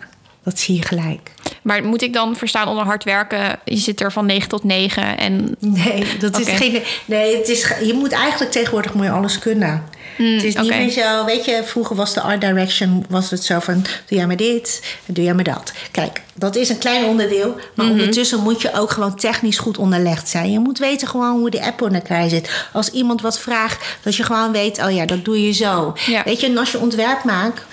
dat 0.43 0.59
zie 0.59 0.75
je 0.75 0.81
gelijk. 0.81 1.31
Maar 1.61 1.83
moet 1.83 2.01
ik 2.01 2.13
dan 2.13 2.35
verstaan 2.35 2.67
onder 2.67 2.85
hard 2.85 3.03
werken? 3.03 3.59
Je 3.65 3.77
zit 3.77 4.01
er 4.01 4.11
van 4.11 4.25
9 4.25 4.49
tot 4.49 4.63
9 4.63 5.17
en 5.17 5.55
Nee, 5.59 6.17
dat 6.19 6.39
is 6.39 6.47
geen. 6.49 6.81
Nee, 7.05 7.37
het 7.37 7.47
is, 7.47 7.73
je 7.83 7.93
moet 7.93 8.11
eigenlijk 8.11 8.51
tegenwoordig 8.51 8.93
moet 8.93 9.05
je 9.05 9.11
alles 9.11 9.39
kunnen. 9.39 9.83
Het 10.17 10.43
is 10.43 10.55
niet 10.55 10.69
meer 10.69 10.89
zo, 10.89 11.25
weet 11.25 11.45
je, 11.45 11.61
vroeger 11.63 11.95
was 11.95 12.13
de 12.13 12.21
art 12.21 12.41
direction 12.41 13.05
was 13.09 13.31
het 13.31 13.43
zo 13.43 13.59
van 13.59 13.81
doe 13.81 14.17
jij 14.17 14.27
maar 14.27 14.37
dit 14.37 14.97
en 15.05 15.13
doe 15.13 15.23
jij 15.23 15.33
maar 15.33 15.43
dat. 15.43 15.71
Kijk, 15.91 16.21
dat 16.33 16.55
is 16.55 16.69
een 16.69 16.77
klein 16.77 17.05
onderdeel, 17.05 17.55
maar 17.73 17.89
ondertussen 17.89 18.43
moet 18.43 18.61
je 18.61 18.73
ook 18.73 18.91
gewoon 18.91 19.15
technisch 19.15 19.57
goed 19.57 19.77
onderlegd 19.77 20.27
zijn. 20.29 20.51
Je 20.51 20.59
moet 20.59 20.79
weten 20.79 21.07
gewoon 21.07 21.39
hoe 21.39 21.49
de 21.49 21.65
app 21.65 21.81
in 21.81 21.95
elkaar 21.95 22.29
zit. 22.29 22.67
Als 22.73 22.89
iemand 22.89 23.21
wat 23.21 23.39
vraagt, 23.39 23.85
dat 24.01 24.15
je 24.15 24.23
gewoon 24.23 24.51
weet, 24.51 24.83
oh 24.83 24.91
ja, 24.91 25.05
dat 25.05 25.25
doe 25.25 25.41
je 25.45 25.51
zo. 25.51 25.93
Ja. 26.05 26.21
Weet 26.25 26.39
je, 26.39 26.47
en 26.47 26.57
als 26.57 26.71
je 26.71 26.79
ontwerp 26.79 27.23
maakt, 27.23 27.65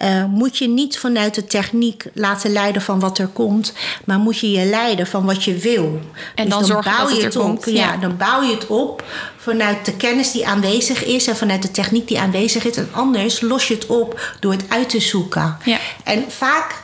eh, 0.00 0.24
moet 0.24 0.58
je 0.58 0.68
niet 0.68 0.98
vanuit 0.98 1.34
de 1.34 1.44
techniek 1.44 2.04
laten 2.14 2.52
leiden 2.52 2.82
van 2.82 3.00
wat 3.00 3.18
er 3.18 3.26
komt, 3.26 3.72
maar 4.04 4.18
moet 4.18 4.38
je 4.38 4.50
je 4.50 4.64
leiden 4.64 5.06
van 5.06 5.24
wat 5.24 5.44
je 5.44 5.56
wil. 5.56 6.00
En 6.34 6.48
dan 6.48 6.64
zorgen 6.64 6.92
dat 6.98 7.22
het 7.22 7.36
op. 7.36 7.64
Ja, 7.64 7.72
ja. 7.72 7.96
dan 7.96 8.16
bouw 8.16 8.42
je 8.42 8.54
het 8.54 8.66
op 8.66 9.04
vanuit 9.36 9.84
de 9.84 9.96
kennis 9.96 10.32
die 10.32 10.46
aanwezig 10.46 11.04
is 11.04 11.26
en 11.26 11.36
vanuit 11.36 11.62
de 11.62 11.70
techniek 11.70 12.08
die 12.08 12.20
aanwezig 12.20 12.64
is. 12.64 12.76
En 12.76 12.88
anders 12.90 13.40
los 13.40 13.68
je 13.68 13.74
het 13.74 13.86
op 13.86 14.20
door 14.40 14.52
het 14.52 14.64
uit 14.68 14.88
te 14.88 15.00
zoeken. 15.00 15.56
Ja. 15.64 15.78
En 16.04 16.24
vaak 16.28 16.74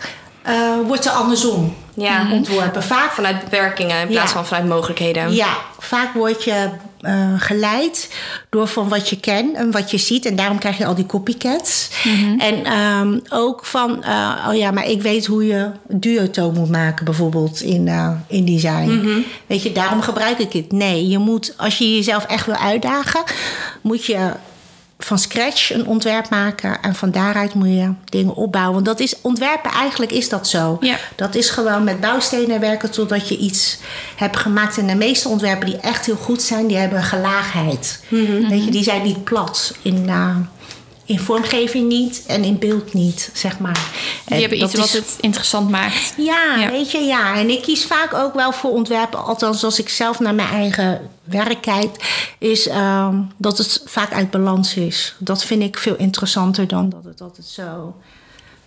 eh, 0.47 0.55
wordt 0.87 1.05
er 1.05 1.11
andersom 1.13 1.75
Ja. 1.95 2.27
ontworpen. 2.33 2.83
Vaak 2.83 3.11
Vanuit 3.13 3.41
beperkingen 3.45 4.01
in 4.01 4.07
plaats 4.07 4.31
Ja. 4.33 4.37
van 4.37 4.47
vanuit 4.47 4.67
mogelijkheden. 4.69 5.35
ja, 5.35 5.49
vaak 5.79 6.15
word 6.15 6.45
je 6.45 6.69
eh, 7.01 7.33
geleid 7.37 8.15
door 8.51 8.67
van 8.67 8.89
wat 8.89 9.09
je 9.09 9.21
kent 9.21 9.57
en 9.57 9.71
wat 9.71 9.91
je 9.91 9.99
ziet. 9.99 10.25
En 10.27 10.37
daarom 10.37 10.59
krijg 10.59 10.79
je 10.79 10.87
al 10.87 10.95
die 10.95 11.07
copycats. 11.07 11.89
En 12.39 12.65
ehm, 12.65 13.19
ook 13.29 13.65
van, 13.65 14.03
eh, 14.05 14.47
oh 14.49 14.55
ja, 14.55 14.71
maar 14.71 14.87
ik 14.89 15.03
weet 15.03 15.27
hoe 15.27 15.47
je 15.47 15.71
duotoon 15.89 16.55
moet 16.55 16.71
maken, 16.71 17.05
bijvoorbeeld 17.05 17.61
in, 17.61 17.89
in 18.27 18.45
design. 18.45 19.25
Weet 19.47 19.63
je, 19.63 19.73
daarom 19.73 20.01
gebruik 20.01 20.39
ik 20.39 20.53
het. 20.53 20.73
Nee, 20.73 21.09
je 21.09 21.19
moet, 21.19 21.55
als 21.57 21.79
je 21.79 21.95
jezelf 21.95 22.25
echt 22.25 22.47
wil 22.47 22.55
uitdagen, 22.57 23.23
moet 23.81 24.05
je 24.05 24.31
van 24.99 25.19
scratch 25.19 25.73
een 25.73 25.87
ontwerp 25.87 26.31
maken. 26.31 26.83
En 26.83 26.95
van 26.95 27.11
daaruit 27.11 27.55
moet 27.55 27.69
je 27.69 27.93
dingen 28.05 28.35
opbouwen. 28.35 28.75
Want 28.75 28.87
dat 28.87 29.01
is, 29.01 29.21
ontwerpen 29.21 29.71
eigenlijk 29.71 30.13
is 30.13 30.29
dat 30.29 30.49
zo. 30.49 30.77
Ja. 30.81 30.97
Dat 31.17 31.35
is 31.35 31.51
gewoon 31.51 31.85
met 31.85 32.01
bouwstenen 32.01 32.61
werken 32.61 32.91
totdat 32.91 33.29
je 33.29 33.37
iets 33.37 33.79
hebt 34.17 34.37
gemaakt. 34.37 34.79
En 34.79 34.87
de 34.87 34.95
meeste 34.95 35.29
ontwerpen 35.29 35.67
die 35.67 35.77
echt 35.77 36.07
heel 36.07 36.17
goed 36.17 36.43
zijn, 36.43 36.67
die 36.67 36.77
hebben 36.77 36.99
een 36.99 37.05
gelaagheid. 37.05 38.01
Weet 38.49 38.65
je, 38.65 38.71
die 38.71 38.83
zijn 38.83 39.03
niet 39.03 39.25
plat. 39.25 39.75
In, 39.83 40.05
eh, 40.09 40.37
in 41.07 41.19
vormgeving 41.21 41.89
niet 41.89 42.25
en 42.27 42.45
in 42.45 42.59
beeld 42.59 42.93
niet, 42.93 43.31
zeg 43.33 43.59
maar. 43.59 43.91
die 44.27 44.35
En 44.35 44.41
hebben 44.41 44.63
iets 44.63 44.73
dat 44.73 44.81
wat 44.81 44.89
is- 44.89 44.95
het 44.95 45.17
interessant 45.21 45.71
maakt. 45.71 46.15
ja, 46.17 46.57
Ja. 46.57 46.71
weet 46.71 46.91
je, 46.91 46.99
ja. 46.99 47.37
En 47.37 47.51
ik 47.51 47.63
kies 47.63 47.85
vaak 47.85 48.15
ook 48.15 48.35
wel 48.35 48.53
voor 48.53 48.71
ontwerpen, 48.71 49.25
althans 49.25 49.65
als 49.65 49.79
ik 49.79 49.89
zelf 49.89 50.21
naar 50.21 50.35
mijn 50.35 50.49
eigen 50.49 51.01
werk 51.25 51.61
kijk, 51.61 52.25
is 52.39 52.69
ehm, 52.69 53.17
dat 53.37 53.59
het 53.59 53.83
vaak 53.85 54.13
uit 54.13 54.31
balans 54.31 54.75
is. 54.75 55.15
Dat 55.19 55.45
vind 55.45 55.63
ik 55.63 55.79
veel 55.79 55.97
interessanter 55.97 56.69
dan 56.69 56.89
dat 56.91 57.05
het 57.05 57.21
altijd 57.21 57.47
zo 57.47 57.95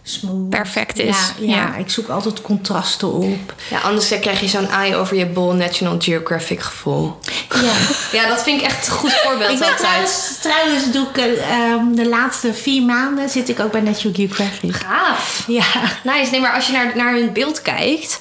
smooth 0.10 0.50
Perfect 0.50 1.00
is, 1.00 1.18
Ja, 1.38 1.46
ja, 1.48 1.56
ja. 1.56 1.76
ik 1.76 1.90
zoek 1.90 2.08
altijd 2.10 2.42
contrasten 2.42 3.12
op. 3.14 3.54
Ja, 3.70 3.80
anders 3.80 4.08
krijg 4.08 4.40
je 4.40 4.48
zo'n 4.48 4.70
eye 4.70 4.96
over 4.96 5.18
je 5.18 5.26
bol 5.26 5.54
National 5.54 5.96
Geographic 6.00 6.62
gevoel. 6.62 7.20
Ja. 7.50 7.72
Ja, 8.20 8.28
dat 8.28 8.44
vind 8.44 8.62
ik 8.62 8.68
echt 8.68 8.88
een 8.88 8.94
goed 8.94 9.14
voorbeeld 9.24 9.52
ik 9.52 9.60
ben 9.60 9.76
trouwens, 9.76 10.38
trouwens 10.42 10.92
doe 10.92 11.08
ik, 11.08 11.18
eh, 11.18 11.52
ehm, 11.52 11.96
de 11.96 12.08
laatste 12.10 12.54
vier 12.54 12.84
maanden 12.84 13.30
zit 13.30 13.50
ik 13.50 13.60
ook 13.60 13.72
bij 13.72 13.82
National 13.82 14.16
Geographic. 14.16 14.76
Gaaf. 14.76 15.44
Ja. 15.48 15.64
Nice. 16.04 16.32
Nee, 16.32 16.40
maar 16.40 16.54
als 16.54 16.68
je 16.68 16.72
naar, 16.74 16.92
naar 16.96 17.14
hun 17.14 17.34
beeld 17.34 17.62
kijkt... 17.62 18.20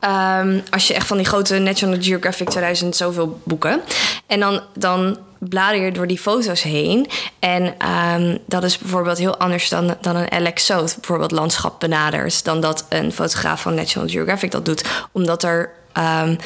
ehm, 0.00 0.60
als 0.70 0.86
je 0.86 0.94
echt 0.94 1.06
van 1.06 1.16
die 1.16 1.26
grote 1.26 1.58
National 1.58 1.98
Geographic 2.00 2.48
2000 2.48 2.96
zoveel 2.96 3.40
boeken... 3.44 3.80
en 4.26 4.40
dan, 4.40 4.60
dan 4.74 5.18
blader 5.38 5.80
je 5.80 5.92
door 5.92 6.06
die 6.06 6.18
foto's 6.18 6.62
heen... 6.62 7.06
en 7.38 7.74
ehm, 7.78 8.38
dat 8.46 8.64
is 8.64 8.78
bijvoorbeeld 8.78 9.18
heel 9.18 9.38
anders 9.38 9.68
dan, 9.68 9.96
dan 10.00 10.16
een 10.16 10.30
Alex 10.30 10.66
Soth... 10.66 10.94
bijvoorbeeld 10.94 11.30
landschap 11.30 11.80
benadert... 11.80 12.44
dan 12.44 12.60
dat 12.60 12.86
een 12.88 13.12
fotograaf 13.12 13.60
van 13.60 13.74
National 13.74 14.08
Geographic 14.08 14.50
dat 14.50 14.64
doet. 14.64 14.84
Omdat 15.12 15.42
er 15.42 15.70
ehm, 15.92 16.36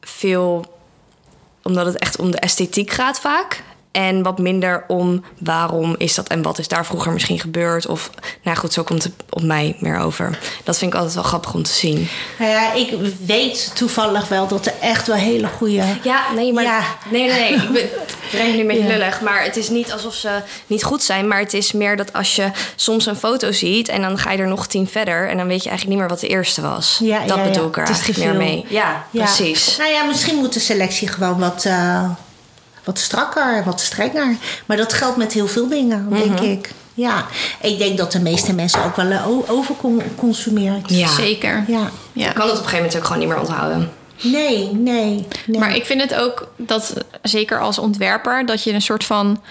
veel... 0.00 0.78
omdat 1.62 1.86
het 1.86 1.98
echt 1.98 2.18
om 2.18 2.30
de 2.30 2.38
esthetiek 2.38 2.90
gaat 2.90 3.20
vaak... 3.20 3.62
En 3.92 4.22
wat 4.22 4.38
minder 4.38 4.84
om 4.88 5.24
waarom 5.38 5.94
is 5.98 6.14
dat 6.14 6.28
en 6.28 6.42
wat 6.42 6.58
is 6.58 6.68
daar 6.68 6.86
vroeger 6.86 7.12
misschien 7.12 7.38
gebeurd. 7.40 7.86
Of 7.86 8.10
nou 8.42 8.56
goed, 8.56 8.72
zo 8.72 8.82
komt 8.82 9.02
het 9.04 9.12
op 9.30 9.42
mij 9.42 9.76
meer 9.80 9.98
over. 9.98 10.38
Dat 10.64 10.78
vind 10.78 10.90
ik 10.92 10.96
altijd 10.96 11.14
wel 11.14 11.24
grappig 11.24 11.54
om 11.54 11.62
te 11.62 11.72
zien. 11.72 12.08
Nou 12.38 12.50
ja, 12.50 12.72
ik 12.72 12.94
weet 13.26 13.70
toevallig 13.74 14.28
wel 14.28 14.46
dat 14.48 14.66
er 14.66 14.72
echt 14.80 15.06
wel 15.06 15.16
hele 15.16 15.46
goede... 15.56 15.82
Ja, 16.02 16.22
nee, 16.34 16.52
maar. 16.52 16.64
Ja. 16.64 16.80
Nee, 17.10 17.28
nee, 17.30 17.40
nee. 17.40 17.52
Ik 17.54 17.70
ben, 17.72 17.88
breng 18.30 18.52
nu 18.54 18.60
een 18.60 18.66
beetje 18.66 18.82
Ja. 18.82 18.88
lullig. 18.88 19.20
Maar 19.20 19.42
het 19.44 19.56
is 19.56 19.68
niet 19.68 19.92
alsof 19.92 20.14
ze 20.14 20.30
niet 20.66 20.84
goed 20.84 21.02
zijn. 21.02 21.28
Maar 21.28 21.38
het 21.38 21.54
is 21.54 21.72
meer 21.72 21.96
dat 21.96 22.12
als 22.12 22.36
je 22.36 22.50
soms 22.76 23.06
een 23.06 23.16
foto 23.16 23.52
ziet. 23.52 23.88
en 23.88 24.00
dan 24.02 24.18
ga 24.18 24.32
je 24.32 24.38
er 24.38 24.48
nog 24.48 24.66
tien 24.66 24.88
verder. 24.88 25.28
en 25.28 25.36
dan 25.36 25.46
weet 25.46 25.62
je 25.62 25.68
eigenlijk 25.68 25.88
niet 25.88 25.98
meer 25.98 26.16
wat 26.16 26.20
de 26.20 26.28
eerste 26.36 26.60
was. 26.60 26.98
Ja, 27.02 27.18
dat 27.26 27.36
ja, 27.36 27.42
bedoel 27.44 27.66
ik 27.68 27.76
er 27.76 27.84
eigenlijk 27.86 28.18
meer 28.18 28.34
mee. 28.34 28.64
Ja, 28.68 29.04
Ja. 29.10 29.24
precies. 29.24 29.76
Nou 29.76 29.90
ja, 29.90 30.02
misschien 30.04 30.36
moet 30.36 30.52
de 30.52 30.60
selectie 30.60 31.08
gewoon 31.08 31.38
wat, 31.38 31.64
eh, 31.64 32.10
wat 32.84 32.98
strakker, 32.98 33.62
wat 33.64 33.80
strenger. 33.80 34.36
Maar 34.66 34.76
dat 34.76 34.92
geldt 34.92 35.16
met 35.16 35.32
heel 35.32 35.46
veel 35.48 35.68
dingen, 35.68 36.06
denk 36.10 36.30
Mhm. 36.40 36.42
ik. 36.44 36.70
Ja, 36.94 37.26
ik 37.60 37.78
denk 37.78 37.98
dat 37.98 38.12
de 38.12 38.20
meeste 38.20 38.52
mensen 38.54 38.84
ook 38.84 38.96
wel 38.96 39.10
eh, 39.10 39.28
o- 39.28 39.44
overconsumeert. 39.48 40.90
Ja. 40.90 41.08
Zeker. 41.08 41.64
Ja. 41.66 41.90
Ja. 42.12 42.28
Ik 42.28 42.34
kan 42.34 42.48
het 42.48 42.58
op 42.58 42.62
een 42.64 42.68
gegeven 42.68 42.76
moment 42.76 42.96
ook 42.96 43.04
gewoon 43.04 43.18
niet 43.18 43.28
meer 43.28 43.38
onthouden. 43.40 43.90
Nee, 44.22 44.72
nee, 44.72 45.26
nee. 45.46 45.58
Maar 45.60 45.76
ik 45.76 45.84
vind 45.86 46.00
het 46.00 46.14
ook 46.14 46.48
dat, 46.56 46.94
zeker 47.22 47.60
als 47.60 47.78
ontwerper, 47.78 48.46
dat 48.46 48.62
je 48.62 48.72
een 48.72 48.82
soort 48.82 49.04
van 49.04 49.42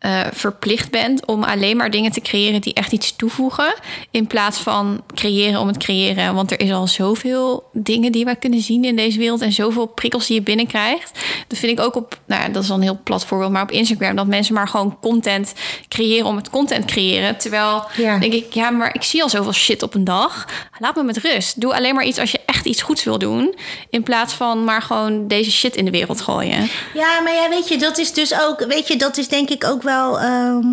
eh, 0.00 0.20
verplicht 0.32 0.90
bent 0.90 1.26
om 1.26 1.42
alleen 1.44 1.76
maar 1.76 1.90
dingen 1.90 2.12
te 2.12 2.20
creëren 2.20 2.60
die 2.60 2.74
echt 2.74 2.92
iets 2.92 3.16
toevoegen. 3.16 3.74
In 4.10 4.26
plaats 4.26 4.58
van 4.58 5.02
creëren 5.14 5.60
om 5.60 5.66
het 5.66 5.76
creëren. 5.76 6.34
Want 6.34 6.50
er 6.50 6.60
is 6.60 6.72
al 6.72 6.86
zoveel 6.86 7.68
dingen 7.72 8.12
die 8.12 8.24
we 8.24 8.34
kunnen 8.36 8.60
zien 8.60 8.84
in 8.84 8.96
deze 8.96 9.18
wereld. 9.18 9.40
En 9.40 9.52
zoveel 9.52 9.86
prikkels 9.86 10.26
die 10.26 10.36
je 10.36 10.42
binnenkrijgt. 10.42 11.10
Dat 11.48 11.58
vind 11.58 11.78
ik 11.78 11.84
ook 11.84 11.94
op, 11.96 12.18
nou 12.26 12.42
ja, 12.42 12.48
dat 12.48 12.62
is 12.62 12.68
dan 12.68 12.76
een 12.76 12.82
heel 12.82 13.00
plat 13.04 13.24
voorbeeld, 13.24 13.50
maar 13.52 13.62
op 13.62 13.70
Instagram. 13.70 14.16
Dat 14.16 14.26
mensen 14.26 14.54
maar 14.54 14.68
gewoon 14.68 14.98
content 15.00 15.52
creëren 15.88 16.26
om 16.26 16.36
het 16.36 16.50
content 16.50 16.84
creëren. 16.84 17.36
Terwijl 17.36 17.84
Ja. 17.96 18.18
denk 18.18 18.32
ik, 18.32 18.52
ja, 18.54 18.70
maar 18.70 18.94
ik 18.94 19.02
zie 19.02 19.22
al 19.22 19.28
zoveel 19.28 19.52
shit 19.52 19.82
op 19.82 19.94
een 19.94 20.04
dag. 20.04 20.46
Laat 20.78 20.96
me 20.96 21.02
met 21.02 21.16
rust. 21.16 21.60
Doe 21.60 21.74
alleen 21.74 21.94
maar 21.94 22.04
iets 22.04 22.18
als 22.18 22.30
je 22.30 22.40
echt 22.46 22.66
iets 22.66 22.82
goeds 22.82 23.04
wil 23.04 23.18
doen. 23.18 23.54
In 23.90 24.02
plaats 24.02 24.32
van 24.34 24.64
maar 24.64 24.82
gewoon 24.82 25.28
deze 25.28 25.50
shit 25.50 25.76
in 25.76 25.84
de 25.84 25.90
wereld 25.90 26.20
gooien. 26.20 26.68
Ja, 26.94 27.20
maar 27.20 27.34
ja, 27.34 27.48
weet 27.48 27.68
je, 27.68 27.76
dat 27.78 27.98
is 27.98 28.12
dus 28.12 28.40
ook, 28.40 28.64
weet 28.68 28.88
je, 28.88 28.96
dat 28.96 29.16
is 29.18 29.28
denk 29.28 29.50
ik 29.50 29.64
ook 29.64 29.82
wel 29.82 29.88
ehm, 29.98 30.66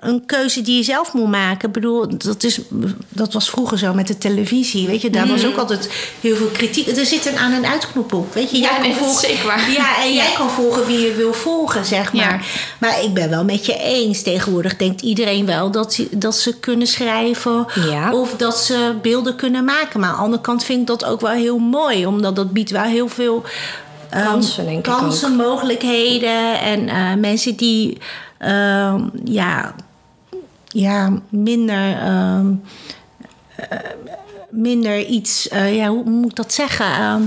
een 0.00 0.26
keuze 0.26 0.62
die 0.62 0.76
je 0.76 0.82
zelf 0.82 1.12
moet 1.12 1.28
maken. 1.30 1.68
Ik 1.68 1.74
bedoel, 1.74 2.18
dat, 2.18 2.42
is, 2.42 2.60
dat 3.08 3.32
was 3.32 3.50
vroeger 3.50 3.78
zo 3.78 3.94
met 3.94 4.06
de 4.06 4.18
televisie, 4.18 4.86
weet 4.86 5.02
je, 5.02 5.10
daar 5.10 5.26
was 5.26 5.46
ook 5.46 5.56
altijd 5.56 5.90
heel 6.20 6.36
veel 6.36 6.46
kritiek. 6.46 6.86
Er 6.86 7.06
zit 7.06 7.26
een 7.26 7.36
aan- 7.38 7.52
en 7.52 7.66
uitknop 7.66 8.12
op, 8.12 8.34
weet 8.34 8.50
je. 8.50 8.56
Ja, 8.58 8.62
Jij 8.70 8.80
nee, 8.80 8.90
kan 8.90 8.98
volgen, 8.98 9.28
zeker. 9.28 9.70
Ja, 9.76 10.02
en 10.02 10.14
jij 10.14 10.32
kan 10.36 10.50
volgen 10.50 10.86
wie 10.86 10.98
je 10.98 11.14
wil 11.14 11.32
volgen, 11.32 11.84
zeg 11.84 12.12
maar. 12.12 12.22
Ja. 12.32 12.40
Maar 12.78 13.02
ik 13.04 13.14
ben 13.14 13.30
wel 13.30 13.44
met 13.44 13.66
je 13.66 13.76
eens. 13.78 14.22
Tegenwoordig 14.22 14.76
denkt 14.76 15.00
iedereen 15.02 15.46
wel 15.46 15.70
dat, 15.70 15.92
ze- 15.94 16.08
dat 16.10 16.34
ze 16.36 16.58
kunnen 16.58 16.86
schrijven 16.86 17.66
Ja. 17.88 18.12
of 18.12 18.34
dat 18.36 18.58
ze 18.58 18.94
beelden 19.02 19.36
kunnen 19.36 19.64
maken. 19.64 20.00
Maar 20.00 20.08
aan 20.10 20.16
de 20.16 20.22
andere 20.22 20.42
kant 20.42 20.64
vind 20.64 20.80
ik 20.80 20.86
dat 20.86 21.04
ook 21.04 21.20
wel 21.20 21.30
heel 21.30 21.58
mooi, 21.58 22.06
omdat 22.06 22.36
dat 22.36 22.52
biedt 22.52 22.70
wel 22.70 22.82
heel 22.82 23.08
veel 23.08 23.42
ehm, 24.10 24.24
Kansen, 24.26 24.64
denk 24.64 24.76
ik 24.76 24.82
kansen, 24.82 25.36
mogelijkheden 25.36 26.60
en 26.60 26.88
eh, 26.88 27.14
mensen 27.14 27.56
die 27.56 27.98
ja, 29.24 29.74
ja, 30.66 31.12
minder 31.28 31.96
ehm, 31.96 32.52
eh, 33.56 33.78
minder 34.50 35.04
iets, 35.04 35.48
eh, 35.48 35.76
ja, 35.76 35.88
hoe 35.88 36.04
moet 36.04 36.30
ik 36.30 36.36
dat 36.36 36.52
zeggen? 36.52 36.86
Ehm, 36.86 37.22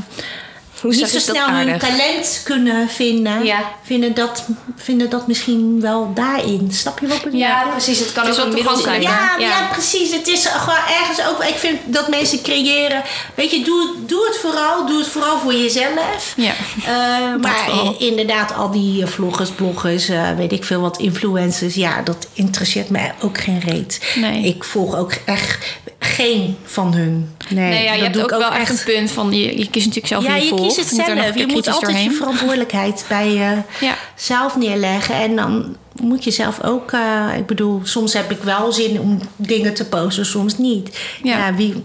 Hoe 0.83 0.95
niet 0.95 1.09
zo 1.09 1.19
snel 1.19 1.49
hun 1.49 1.79
talent 1.79 2.41
kunnen 2.43 2.89
vinden. 2.89 3.45
Ja. 3.45 3.71
Vinden, 3.83 4.13
dat, 4.13 4.45
vinden 4.75 5.09
dat 5.09 5.27
misschien 5.27 5.81
wel 5.81 6.11
daarin. 6.13 6.69
Snap 6.71 6.99
je 6.99 7.07
wat 7.07 7.17
ik 7.17 7.23
bedoel? 7.23 7.39
Ja, 7.39 7.67
precies. 7.71 7.99
Het 7.99 8.11
kan 8.11 8.25
Het 8.25 8.39
ook 8.39 8.45
een 8.45 8.53
middel 8.53 8.75
zijn. 8.75 9.01
Ja, 9.01 9.35
ja. 9.39 9.67
precies. 9.71 10.11
Het 10.11 10.27
is 10.27 10.45
gewoon 10.45 10.79
ergens 11.01 11.27
ook. 11.27 11.43
Ik 11.43 11.55
vind 11.55 11.79
dat 11.85 12.09
mensen 12.09 12.41
creëren. 12.41 13.03
Weet 13.35 13.51
je, 13.51 13.63
doe, 13.63 13.89
doe 14.05 14.25
het 14.25 14.37
vooral. 14.37 14.85
Doe 14.85 14.97
het 14.97 15.07
vooral 15.07 15.39
voor 15.39 15.53
jezelf. 15.53 16.33
Ja. 16.35 16.53
Eh, 16.85 17.41
maar 17.41 17.69
inderdaad, 17.97 18.53
al 18.55 18.71
die 18.71 19.03
eh, 19.03 19.07
vloggers, 19.07 19.49
bloggers, 19.49 20.09
eh, 20.09 20.35
weet 20.35 20.51
ik 20.51 20.63
veel 20.63 20.81
wat, 20.81 20.97
influencers. 20.97 21.75
Ja, 21.75 22.01
dat 22.01 22.27
interesseert 22.33 22.89
mij 22.89 23.13
ook 23.21 23.37
geen 23.37 23.59
reet. 23.59 24.13
Nee. 24.15 24.43
Ik 24.43 24.63
volg 24.63 24.95
ook 24.95 25.13
echt 25.25 25.65
geen 26.03 26.57
van 26.63 26.93
hun. 26.93 27.29
Nee, 27.49 27.69
Nee, 27.69 27.83
ja, 27.83 27.93
je 27.93 28.01
dat 28.01 28.15
hebt 28.15 28.33
ook 28.33 28.39
wel 28.39 28.51
echt 28.53 28.69
een 28.69 28.93
punt 28.93 29.11
van... 29.11 29.31
Je, 29.33 29.57
je 29.57 29.69
kiest 29.69 29.85
natuurlijk 29.85 30.07
zelf 30.07 30.25
ja, 30.25 30.35
je, 30.35 30.41
je 30.43 30.47
volgt. 30.49 30.63
kiest 30.75 30.77
het 30.89 31.05
zelf. 31.05 31.35
Je 31.37 31.47
moet 31.47 31.67
altijd 31.67 32.03
je 32.03 32.11
verantwoordelijkheid 32.11 33.05
bij 33.09 33.33
Ja. 33.33 33.63
jezelf 34.15 34.55
neerleggen. 34.57 35.15
En 35.15 35.35
dan 35.35 35.75
moet 36.01 36.23
je 36.23 36.31
zelf 36.31 36.63
ook... 36.63 36.91
eh, 36.91 37.27
ik 37.37 37.45
bedoel, 37.45 37.79
soms 37.83 38.13
heb 38.13 38.31
ik 38.31 38.43
wel 38.43 38.71
zin 38.71 38.99
om 38.99 39.19
dingen 39.35 39.73
te 39.73 39.85
posten, 39.85 40.25
soms 40.25 40.57
niet. 40.57 40.99
Ja. 41.23 41.37
Ja, 41.37 41.53
wie, 41.55 41.83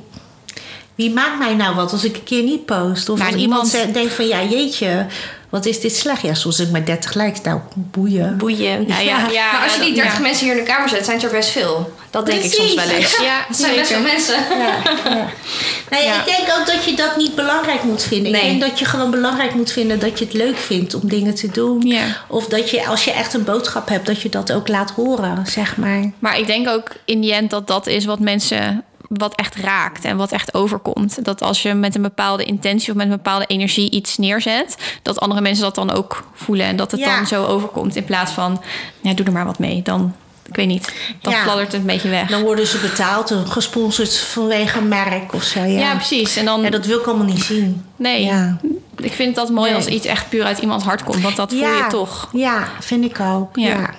wie 0.94 1.10
maakt 1.10 1.38
mij 1.38 1.54
nou 1.54 1.74
wat 1.74 1.92
als 1.92 2.04
ik 2.04 2.16
een 2.16 2.24
keer 2.24 2.42
niet 2.42 2.64
post? 2.64 3.08
Of 3.08 3.18
Nou, 3.18 3.32
als 3.32 3.40
iemand 3.40 3.70
denkt 3.92 4.12
van, 4.14 4.26
ja, 4.26 4.42
jeetje, 4.44 5.06
wat 5.48 5.66
is 5.66 5.80
dit 5.80 5.96
slecht? 5.96 6.22
Ja, 6.22 6.34
soms 6.34 6.60
ik 6.60 6.70
maar 6.70 6.84
30 6.84 7.14
likes. 7.14 7.40
Nou, 7.42 7.60
boeien. 7.74 8.36
Boeien. 8.38 8.86
Ja, 8.88 8.98
ja, 9.00 9.28
ja, 9.30 9.52
maar 9.52 9.62
als 9.62 9.74
je 9.74 9.80
die 9.80 9.88
dat- 9.94 9.96
30 10.02 10.14
ja. 10.14 10.20
mensen 10.26 10.46
hier 10.46 10.56
in 10.58 10.64
de 10.64 10.70
kamer 10.70 10.88
zet, 10.88 11.04
zijn 11.04 11.16
het 11.16 11.26
er 11.26 11.32
best 11.32 11.50
veel. 11.50 11.92
Dat 12.10 12.26
denk 12.26 12.42
ik 12.42 12.52
soms 12.52 12.74
wel 12.74 12.88
eens. 12.88 13.18
Ja, 13.18 13.44
Het 13.48 13.56
zijn 13.56 13.74
best 13.74 13.90
veel 13.92 14.00
mensen. 14.02 14.34
Ja, 14.58 14.76
ja. 15.04 15.26
Nou 15.90 16.02
ja, 16.02 16.12
Ja. 16.12 16.18
Ik 16.20 16.36
denk 16.36 16.58
ook 16.58 16.66
dat 16.66 16.84
je 16.84 16.96
dat 16.96 17.16
niet 17.16 17.34
belangrijk 17.34 17.82
moet 17.82 18.02
vinden. 18.02 18.32
Nee. 18.32 18.40
Ik 18.42 18.48
denk 18.48 18.60
dat 18.70 18.78
je 18.78 18.84
gewoon 18.84 19.10
belangrijk 19.10 19.54
moet 19.54 19.72
vinden 19.72 19.98
dat 19.98 20.18
je 20.18 20.24
het 20.24 20.34
leuk 20.34 20.56
vindt 20.56 20.94
om 20.94 21.08
dingen 21.08 21.34
te 21.34 21.48
doen. 21.50 21.80
Ja. 21.86 22.04
Of 22.28 22.46
dat 22.46 22.70
je, 22.70 22.86
als 22.86 23.04
je 23.04 23.12
echt 23.12 23.34
een 23.34 23.44
boodschap 23.44 23.88
hebt, 23.88 24.06
dat 24.06 24.20
je 24.22 24.28
dat 24.28 24.52
ook 24.52 24.68
laat 24.68 24.90
horen, 24.90 25.44
zeg 25.46 25.76
maar. 25.76 26.10
Maar 26.18 26.38
ik 26.38 26.46
denk 26.46 26.68
ook 26.68 26.90
in 27.04 27.20
die 27.20 27.32
end 27.34 27.50
dat 27.50 27.66
dat 27.66 27.86
is 27.86 28.04
wat 28.04 28.20
mensen 28.20 28.84
wat 29.08 29.34
echt 29.34 29.54
raakt 29.56 30.04
en 30.04 30.16
wat 30.16 30.32
echt 30.32 30.54
overkomt. 30.54 31.24
Dat 31.24 31.42
als 31.42 31.62
je 31.62 31.74
met 31.74 31.94
een 31.94 32.02
bepaalde 32.02 32.44
intentie 32.44 32.90
of 32.90 32.96
met 32.96 33.06
een 33.06 33.12
bepaalde 33.16 33.46
energie 33.46 33.90
iets 33.90 34.16
neerzet, 34.16 34.76
dat 35.02 35.20
andere 35.20 35.40
mensen 35.40 35.64
dat 35.64 35.74
dan 35.74 35.90
ook 35.90 36.24
voelen 36.34 36.66
en 36.66 36.76
dat 36.76 36.90
het 36.90 37.00
Ja. 37.00 37.16
dan 37.16 37.26
zo 37.26 37.44
overkomt 37.44 37.96
in 37.96 38.04
plaats 38.04 38.32
van, 38.32 38.62
ja, 39.00 39.12
doe 39.14 39.26
er 39.26 39.32
maar 39.32 39.44
wat 39.44 39.58
mee. 39.58 39.82
Dan, 39.82 40.14
ik 40.46 40.56
weet 40.56 40.66
niet, 40.66 40.92
dan 41.20 41.32
Ja. 41.32 41.38
fladdert 41.42 41.72
het 41.72 41.80
een 41.80 41.86
beetje 41.86 42.08
weg. 42.08 42.28
Dan 42.28 42.42
worden 42.42 42.66
ze 42.66 42.78
betaald 42.78 43.30
en 43.30 43.46
gesponsord 43.46 44.16
vanwege 44.18 44.78
een 44.78 44.88
merk 44.88 45.32
of 45.34 45.42
zo. 45.42 45.60
Ja, 45.60 45.66
ja. 45.78 45.94
precies. 45.94 46.36
En 46.36 46.44
dan, 46.44 46.60
Ja, 46.62 46.70
dat 46.70 46.86
wil 46.86 46.98
ik 46.98 47.06
allemaal 47.06 47.26
niet 47.26 47.42
zien. 47.44 47.84
nee, 47.96 48.24
Ja. 48.24 48.56
ik 48.96 49.12
vind 49.12 49.34
dat 49.34 49.48
mooi 49.50 49.66
Nee. 49.68 49.76
als 49.76 49.86
iets 49.86 50.06
echt 50.06 50.28
puur 50.28 50.44
uit 50.44 50.58
iemands 50.58 50.84
hart 50.84 51.04
komt, 51.04 51.22
want 51.22 51.36
dat 51.36 51.50
voel 51.50 51.60
je 51.76 51.86
toch. 51.88 52.28
Ja, 52.32 52.68
vind 52.80 53.04
ik 53.04 53.20
ook. 53.20 53.56
Ja. 53.56 53.90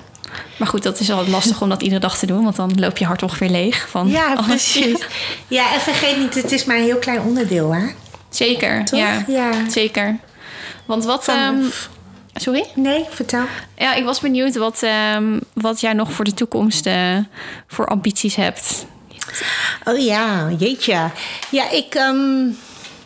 Maar 0.60 0.68
goed, 0.68 0.84
dat 0.84 0.99
is 0.99 1.07
wel 1.07 1.28
lastig 1.28 1.62
om 1.62 1.70
dat 1.70 1.82
iedere 1.82 2.01
dag 2.01 2.18
te 2.18 2.26
doen, 2.26 2.43
want 2.43 2.55
dan 2.55 2.80
loop 2.80 2.97
je 2.97 3.05
hart 3.05 3.24
ongeveer 3.24 3.49
leeg 3.49 3.88
van 3.89 4.10
ja 4.10 4.34
alles. 4.34 4.45
precies. 4.45 5.05
Ja, 5.47 5.74
en 5.74 5.80
vergeet 5.80 6.18
niet, 6.18 6.36
het 6.36 6.51
is 6.51 6.66
maar 6.66 6.78
een 6.78 6.84
heel 6.84 6.97
klein 6.97 7.22
onderdeel, 7.22 7.74
hè? 7.74 7.82
Zeker, 8.30 8.86
Toch? 8.86 8.99
ja. 8.99 9.24
Ja. 9.28 9.51
Zeker. 9.70 10.18
Want 10.86 11.03
wat... 11.05 11.24
Van- 11.24 11.36
ehm, 11.38 11.64
sorry? 12.34 12.66
Nee, 12.76 13.05
vertel. 13.10 13.43
Ja, 13.78 13.93
ik 13.93 14.03
was 14.03 14.20
benieuwd 14.20 14.55
wat, 14.55 14.84
ehm, 14.84 15.39
wat 15.53 15.80
jij 15.82 15.93
nog 15.93 16.12
voor 16.12 16.26
de 16.26 16.34
toekomst 16.34 16.86
eh, 16.86 17.18
voor 17.68 17.88
ambities 17.88 18.36
hebt. 18.36 18.86
Oh 19.84 19.97
ja, 19.99 20.49
jeetje. 20.57 21.10
Ja, 21.49 21.70
ik, 21.70 21.95
ehm, 21.95 22.45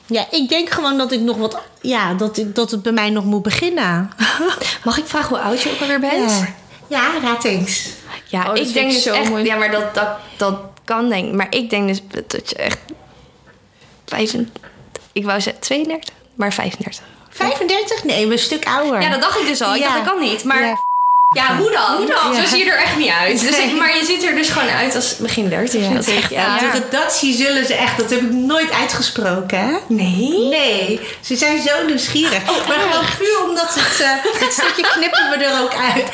ja, 0.06 0.26
ik 0.32 0.50
denk 0.50 0.70
gewoon 0.70 0.98
dat 0.98 1.12
ik 1.12 1.20
nog 1.20 1.38
wat... 1.38 1.58
Ja, 1.82 2.14
dat, 2.14 2.38
ik, 2.38 2.56
dat 2.56 2.72
het 2.72 2.82
bij 2.82 2.92
mij 2.92 3.10
nog 3.10 3.26
moet 3.26 3.42
beginnen. 3.44 4.10
Mag 4.86 4.98
ik 4.98 5.06
vragen 5.06 5.30
hoe 5.30 5.40
oud 5.40 5.62
je 5.62 5.72
ook 5.72 5.80
alweer 5.82 6.00
bent? 6.00 6.32
Ja, 6.32 6.48
ja 6.94 7.38
eens. 7.44 7.90
Ja, 8.26 8.50
Oh, 8.52 8.58
ik 8.58 8.74
denk 8.74 8.88
ik 8.88 8.94
dus 8.94 9.04
zo 9.04 9.14
echt... 9.14 9.30
mooi. 9.30 9.44
Ja, 9.46 9.56
maar 9.56 9.72
dat, 9.72 9.94
dat, 9.96 10.08
dat 10.38 10.56
kan 10.86 11.10
denk 11.10 11.28
ik. 11.28 11.34
Maar 11.34 11.48
ik 11.50 11.70
denk 11.70 11.88
dus 11.88 12.02
dat 12.28 12.50
je 12.50 12.56
echt... 12.56 12.80
25... 14.06 14.64
Ik 15.12 15.26
wou 15.26 15.42
zeggen 15.42 15.62
32, 15.62 16.14
maar 16.36 16.54
35. 16.54 17.04
35? 17.30 18.04
Nee, 18.04 18.32
een 18.32 18.40
stuk 18.40 18.66
ouder. 18.68 19.02
Ja, 19.02 19.10
dat 19.10 19.22
dacht 19.22 19.40
ik 19.40 19.48
dus 19.48 19.62
al. 19.62 19.76
Ik 19.76 19.82
Ja. 19.82 19.88
dacht, 19.94 20.06
dat 20.06 20.14
kan 20.14 20.22
niet. 20.22 20.44
Maar 20.44 20.62
Ja. 20.62 20.78
Ja, 21.34 21.58
hoe 21.58 21.72
dan? 21.72 21.96
Hoe 21.98 22.06
dan? 22.06 22.34
Ja. 22.34 22.42
Zo 22.42 22.48
zie 22.56 22.66
je 22.66 22.72
er 22.72 22.78
echt 22.78 22.98
niet 22.98 23.10
uit. 23.10 23.40
Dus 23.40 23.58
ik, 23.58 23.76
maar 23.76 23.98
je 23.98 24.06
ziet 24.06 24.24
er 24.24 24.36
dus 24.36 24.50
gewoon 24.50 24.70
uit 24.70 24.96
als 24.96 25.18
begin 25.18 25.50
30. 25.50 26.30
Ja, 26.30 26.58
de 26.60 26.70
redactie 26.74 27.34
zullen 27.36 27.66
ze 27.66 27.74
echt... 27.74 27.98
Dat 27.98 28.10
heb 28.10 28.20
ik 28.22 28.32
nooit 28.32 28.72
uitgesproken, 28.72 29.58
hè? 29.60 29.74
Nee? 29.88 30.48
Nee, 30.50 31.00
ze 31.22 31.36
zijn 31.36 31.62
zo 31.62 31.86
nieuwsgierig. 31.86 32.42
Oh, 32.50 32.68
maar 32.68 32.78
gewoon 32.80 33.06
puur 33.18 33.44
omdat 33.50 33.74
het... 33.76 34.02
eh 34.02 34.10
het 34.46 34.54
stukje 34.54 34.86
knippen 34.94 35.30
we 35.30 35.46
er 35.46 35.62
ook 35.62 35.74
uit. 35.94 36.08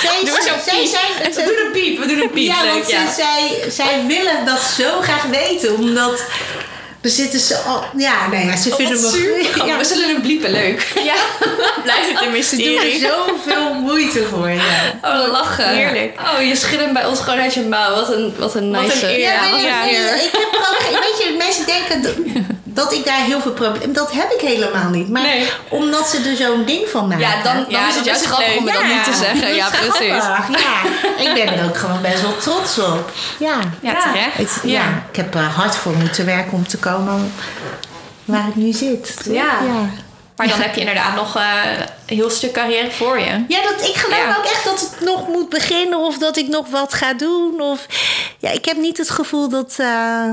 Zij, 0.00 0.18
Doe 0.24 0.38
zij, 0.64 0.86
zij. 0.86 1.30
We 1.34 1.42
doen 1.44 1.66
een 1.66 1.72
piep. 1.72 1.98
We 1.98 2.06
doen 2.06 2.20
een 2.22 2.30
piep. 2.30 2.46
ja, 2.52 2.62
Leuk, 2.62 2.72
want 2.72 2.90
ja. 2.90 3.06
ze- 3.06 3.12
zij, 3.14 3.70
zij 3.70 4.04
willen 4.06 4.44
dat 4.44 4.60
zo 4.60 5.00
graag 5.00 5.22
weten. 5.22 5.74
Omdat... 5.74 6.22
Er 7.06 7.12
zitten 7.12 7.40
ze 7.40 7.56
al... 7.56 7.84
Ja, 7.96 8.28
nee, 8.28 8.46
ja, 8.46 8.56
ze 8.56 8.70
Oh, 8.70 8.76
vinden 8.76 9.00
me... 9.00 9.50
Ja, 9.66 9.78
We 9.78 9.84
zullen 9.84 10.08
hem 10.08 10.20
bliepen. 10.20 10.50
Leuk. 10.50 10.92
Ja, 11.04 11.14
blijft 11.82 12.08
het 12.08 12.20
een 12.34 12.42
ze 12.42 12.56
doen 12.56 12.66
er 12.66 12.72
mysterie. 12.72 12.98
zoveel 13.00 13.74
moeite 13.74 14.24
voor. 14.30 14.50
Ja. 14.50 14.62
Oh, 15.02 15.30
lachen. 15.32 15.68
Heerlijk. 15.68 16.20
Oh, 16.20 16.42
je 16.48 16.54
hem 16.80 16.92
bij 16.92 17.06
ons 17.06 17.20
gewoon 17.20 17.38
uit 17.40 17.54
je 17.54 17.60
mouw. 17.62 17.94
Wat 17.94 18.12
een, 18.12 18.34
wat 18.38 18.54
een 18.54 18.70
Wat 18.72 18.82
nice... 18.82 19.04
een 19.06 19.10
eer. 19.10 19.18
Ja, 19.18 19.56
Ja, 19.56 19.84
ik 20.14 20.30
heb 20.32 20.66
ook. 20.70 21.00
Weet 21.00 21.18
je, 21.18 21.34
mensen 21.38 21.66
denken 21.66 22.02
dat, 22.76 22.84
dat 22.84 22.92
ik 22.92 23.04
daar 23.04 23.20
heel 23.24 23.40
veel 23.40 23.52
problemen... 23.52 23.92
Dat 23.92 24.12
heb 24.12 24.30
ik 24.30 24.40
helemaal 24.40 24.88
niet. 24.90 25.08
Maar 25.08 25.22
Nee. 25.22 25.48
omdat 25.68 26.08
ze 26.08 26.28
er 26.30 26.36
zo'n 26.36 26.64
ding 26.64 26.88
van 26.88 27.08
maken. 27.08 27.24
Ja, 27.26 27.42
dan, 27.42 27.54
dan 27.54 27.64
Ja, 27.68 27.80
is 27.88 27.94
het 27.94 27.94
dat 27.94 28.04
juist 28.04 28.20
is 28.20 28.26
grappig 28.26 28.48
leuk. 28.48 28.58
om 28.58 28.66
Ja. 28.66 28.94
niet 28.94 29.04
te 29.04 29.14
zeggen. 29.14 29.54
Ja, 29.54 29.68
precies. 29.86 30.06
Ja, 30.06 30.44
ik 31.24 31.34
ben 31.34 31.58
er 31.58 31.64
ook 31.64 31.76
gewoon 31.76 32.00
best 32.02 32.22
wel 32.22 32.36
trots 32.36 32.78
op. 32.78 33.10
Ja, 33.38 33.58
Ja, 33.80 33.90
Ja. 33.92 34.00
terecht. 34.12 34.36
Het- 34.36 34.60
ja. 34.64 35.04
ik 35.10 35.16
heb 35.16 35.34
er 35.34 35.40
hard 35.42 35.76
voor 35.76 35.92
moeten 35.96 36.24
werken 36.26 36.52
om 36.52 36.66
te 36.68 36.78
komen 36.78 37.32
waar 38.24 38.48
ik 38.48 38.54
nu 38.54 38.72
zit. 38.72 39.14
Ja. 39.24 39.32
ja. 39.66 39.88
Maar 40.36 40.48
dan 40.48 40.60
heb 40.60 40.74
je 40.74 40.80
inderdaad 40.80 41.14
nog 41.14 41.36
eh, 41.36 41.42
een 42.06 42.16
heel 42.16 42.30
stuk 42.30 42.52
carrière 42.52 42.90
voor 42.90 43.18
je. 43.18 43.44
Ja, 43.48 43.62
dat, 43.62 43.88
ik 43.88 43.94
geloof 43.96 44.18
Ja. 44.18 44.36
ook 44.38 44.44
echt 44.44 44.64
dat 44.64 44.80
het 44.80 45.00
nog 45.00 45.28
moet 45.28 45.48
beginnen 45.48 45.98
of 45.98 46.18
dat 46.18 46.36
ik 46.36 46.48
nog 46.48 46.68
wat 46.70 46.94
ga 46.94 47.14
doen. 47.14 47.60
Of, 47.60 47.86
ja, 48.38 48.50
ik 48.50 48.64
heb 48.64 48.76
niet 48.76 48.98
het 48.98 49.10
gevoel 49.10 49.48
dat, 49.48 49.74
eh, 49.78 50.30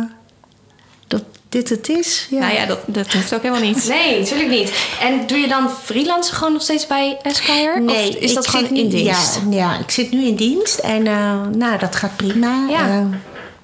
dat 1.07 1.23
dit 1.53 1.69
het 1.69 1.89
is. 1.89 2.27
Ja. 2.29 2.39
Nou 2.39 2.53
ja, 2.53 2.65
dat, 2.65 2.79
dat 2.85 3.13
hoeft 3.13 3.33
ook 3.33 3.41
helemaal 3.41 3.63
niet. 3.63 3.87
Nee, 3.87 4.19
natuurlijk 4.19 4.49
niet. 4.49 4.71
En 5.01 5.27
doe 5.27 5.37
je 5.37 5.47
dan 5.47 5.69
freelance 5.83 6.33
gewoon 6.33 6.53
nog 6.53 6.61
steeds 6.61 6.87
bij 6.87 7.17
Esquire? 7.21 7.79
Nee, 7.79 8.09
of 8.09 8.15
is 8.15 8.33
dat 8.33 8.47
gewoon 8.47 8.73
nu- 8.73 8.79
in 8.79 8.89
dienst? 8.89 9.39
Ja, 9.49 9.55
ja, 9.57 9.77
ik 9.79 9.91
zit 9.91 10.11
nu 10.11 10.25
in 10.25 10.35
dienst 10.35 10.77
en 10.79 11.07
eh, 11.07 11.41
nou, 11.55 11.77
dat 11.79 11.95
gaat 11.95 12.15
prima. 12.15 12.65
Ja. 12.69 12.87
Eh, 12.87 13.01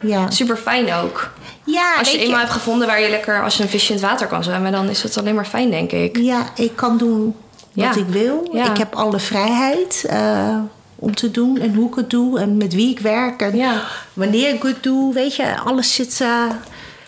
ja. 0.10 0.30
Super 0.32 0.58
fijn 0.58 0.94
ook. 0.94 1.32
ja, 1.64 1.96
Als 2.00 2.12
je 2.12 2.18
eenmaal 2.18 2.40
hebt 2.40 2.52
gevonden 2.52 2.88
waar 2.88 3.02
je 3.02 3.10
lekker 3.10 3.44
als 3.44 3.58
je 3.58 3.64
een 3.64 3.70
visje 3.70 3.94
in 3.94 4.00
het 4.00 4.10
water 4.10 4.28
kan 4.28 4.44
zwemmen, 4.44 4.72
dan 4.72 4.90
is 4.90 5.04
het 5.04 5.18
alleen 5.18 5.36
maar 5.36 5.46
fijn, 5.46 5.70
denk 5.70 5.92
ik. 5.92 6.18
Ja, 6.18 6.46
ik 6.56 6.76
kan 6.76 6.98
doen 6.98 7.36
wat 7.74 7.96
Ja. 7.96 7.96
ik 7.96 8.08
wil. 8.10 8.50
Ja. 8.54 8.70
Ik 8.72 8.78
heb 8.78 8.96
alle 8.96 9.20
vrijheid 9.20 10.06
eh, 10.10 10.58
om 10.96 11.16
te 11.16 11.32
doen 11.32 11.60
en 11.60 11.74
hoe 11.76 11.88
ik 11.90 11.96
het 11.96 12.10
doe 12.10 12.40
en 12.40 12.58
met 12.58 12.74
wie 12.74 12.90
ik 12.90 13.00
werk 13.00 13.42
en 13.42 13.56
Ja. 13.58 13.82
wanneer 14.14 14.54
ik 14.54 14.64
het 14.64 14.84
doe. 14.84 15.14
Weet 15.14 15.36
je, 15.36 15.60
alles 15.66 15.94
zit. 15.94 16.22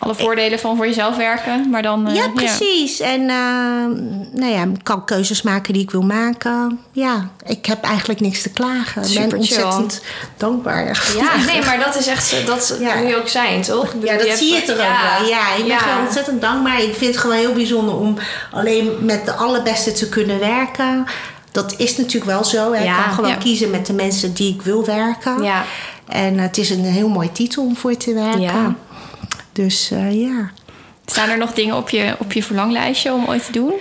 Alle 0.04 0.14
voordelen 0.14 0.58
van 0.58 0.76
voor 0.76 0.86
jezelf 0.86 1.16
werken, 1.16 1.70
maar 1.70 1.82
dan... 1.82 2.08
eh, 2.08 2.14
ja, 2.14 2.28
precies. 2.34 3.00
En 3.00 3.20
eh, 3.20 3.36
nou 4.40 4.52
ja, 4.52 4.62
ik 4.62 4.80
kan 4.82 5.04
keuzes 5.04 5.42
maken 5.42 5.72
die 5.72 5.82
ik 5.82 5.90
wil 5.90 6.02
maken. 6.02 6.78
Ja, 6.92 7.28
ik 7.46 7.66
heb 7.66 7.82
eigenlijk 7.84 8.20
niks 8.20 8.42
te 8.42 8.50
klagen. 8.50 9.02
Ik 9.02 9.14
ben 9.14 9.28
chill. 9.28 9.36
ontzettend 9.38 10.02
dankbaar. 10.36 11.12
Ja, 11.16 11.36
nee, 11.52 11.64
maar 11.64 11.78
dat 11.84 11.96
is 11.98 12.06
echt, 12.06 12.46
dat 12.46 12.76
Ja. 12.80 12.94
moet 12.94 13.08
je 13.08 13.16
ook 13.16 13.28
zijn, 13.28 13.62
toch? 13.62 13.94
Ja, 14.02 14.16
dat 14.16 14.28
zie 14.38 14.52
je 14.54 14.60
er 14.62 14.70
ook 14.72 14.76
wel. 14.76 15.28
Ja, 15.28 15.54
ik 15.54 15.66
ben 15.66 15.78
gewoon 15.78 16.04
ontzettend 16.06 16.40
dankbaar. 16.40 16.82
Ik 16.82 16.94
vind 16.94 17.10
het 17.14 17.20
gewoon 17.22 17.36
heel 17.36 17.52
bijzonder 17.52 17.94
om 17.96 18.16
alleen 18.52 18.90
met 19.00 19.24
de 19.24 19.32
allerbeste 19.32 19.92
te 19.92 20.08
kunnen 20.08 20.38
werken. 20.38 21.04
Dat 21.52 21.74
is 21.76 21.96
natuurlijk 21.96 22.24
wel 22.24 22.44
zo. 22.44 22.72
hè. 22.72 22.84
Ik 22.84 22.92
kan 23.04 23.14
gewoon 23.14 23.38
kiezen 23.38 23.70
met 23.70 23.86
de 23.86 23.92
mensen 23.92 24.34
die 24.34 24.54
ik 24.54 24.62
wil 24.62 24.84
werken. 24.84 25.42
Ja. 25.42 25.64
En 26.08 26.38
het 26.38 26.58
is 26.58 26.70
een 26.70 26.84
heel 26.84 27.08
mooi 27.08 27.32
titel 27.32 27.64
om 27.64 27.76
voor 27.76 27.96
te 27.96 28.14
werken. 28.14 28.76
Dus 29.52 29.90
eh, 29.90 30.20
ja. 30.22 30.50
Staan 31.06 31.28
er 31.28 31.38
nog 31.38 31.52
dingen 31.52 31.76
op 31.76 31.90
je, 31.90 32.16
op 32.18 32.32
je 32.32 32.42
verlanglijstje 32.42 33.12
om 33.12 33.24
ooit 33.26 33.44
te 33.44 33.52
doen? 33.52 33.72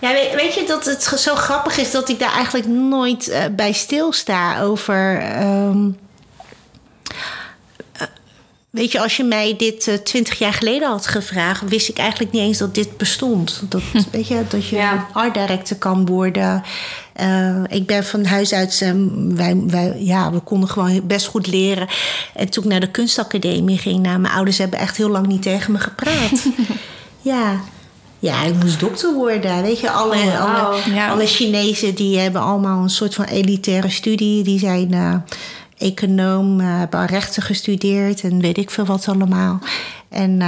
Ja, 0.00 0.12
weet, 0.12 0.34
weet 0.34 0.54
je 0.54 0.64
dat 0.66 0.84
het 0.84 1.02
zo 1.02 1.34
grappig 1.34 1.76
is 1.78 1.90
dat 1.90 2.08
ik 2.08 2.18
daar 2.18 2.32
eigenlijk 2.32 2.66
nooit 2.66 3.28
eh, 3.28 3.44
bij 3.56 3.72
stilsta 3.72 4.60
over. 4.62 5.18
ehm, 5.20 5.88
eh, 7.92 8.02
weet 8.70 8.92
je, 8.92 9.00
als 9.00 9.16
je 9.16 9.24
mij 9.24 9.54
dit 9.56 10.00
twintig 10.04 10.38
jaar 10.38 10.52
geleden 10.52 10.88
had 10.88 11.06
gevraagd, 11.06 11.62
wist 11.68 11.88
ik 11.88 11.98
eigenlijk 11.98 12.32
niet 12.32 12.42
eens 12.42 12.58
dat 12.58 12.74
dit 12.74 12.96
bestond. 12.96 13.62
Dat, 13.68 13.82
weet 14.12 14.28
je, 14.28 14.42
dat 14.48 14.68
je 14.68 14.76
Ja. 14.76 15.06
art 15.12 15.34
director 15.34 15.76
kan 15.76 16.06
worden. 16.06 16.62
Eh, 17.18 17.62
ik 17.68 17.86
ben 17.86 18.04
van 18.04 18.24
huis 18.24 18.52
uit, 18.52 18.80
eh, 18.82 18.92
wij, 19.28 19.62
wij, 19.66 19.94
ja, 19.98 20.32
we 20.32 20.38
konden 20.40 20.68
gewoon 20.68 21.06
best 21.06 21.26
goed 21.26 21.46
leren. 21.46 21.88
En 22.34 22.50
toen 22.50 22.64
ik 22.64 22.70
naar 22.70 22.80
de 22.80 22.90
kunstacademie 22.90 23.78
ging, 23.78 24.02
nou, 24.02 24.18
mijn 24.18 24.34
ouders 24.34 24.58
hebben 24.58 24.78
echt 24.78 24.96
heel 24.96 25.08
lang 25.08 25.26
niet 25.26 25.42
tegen 25.42 25.72
me 25.72 25.78
gepraat. 25.78 26.46
ja. 27.22 27.60
Ja, 28.18 28.42
ik 28.42 28.54
moest 28.54 28.80
dokter 28.80 29.14
worden. 29.14 29.62
Weet 29.62 29.80
je, 29.80 29.90
alle, 29.90 30.16
Oh, 30.16 30.64
alle, 30.64 30.92
Ja. 30.94 31.08
alle 31.08 31.26
Chinezen 31.26 31.94
die 31.94 32.18
hebben 32.18 32.40
allemaal 32.42 32.82
een 32.82 32.90
soort 32.90 33.14
van 33.14 33.24
elitaire 33.24 33.90
studie. 33.90 34.42
Die 34.44 34.58
zijn 34.58 34.92
eh, 34.94 35.14
econoom, 35.78 36.60
eh, 36.60 36.66
hebben 36.78 37.06
rechten 37.06 37.42
gestudeerd 37.42 38.20
en 38.20 38.40
weet 38.40 38.58
ik 38.58 38.70
veel 38.70 38.84
wat 38.84 39.08
allemaal. 39.08 39.58
En 40.08 40.38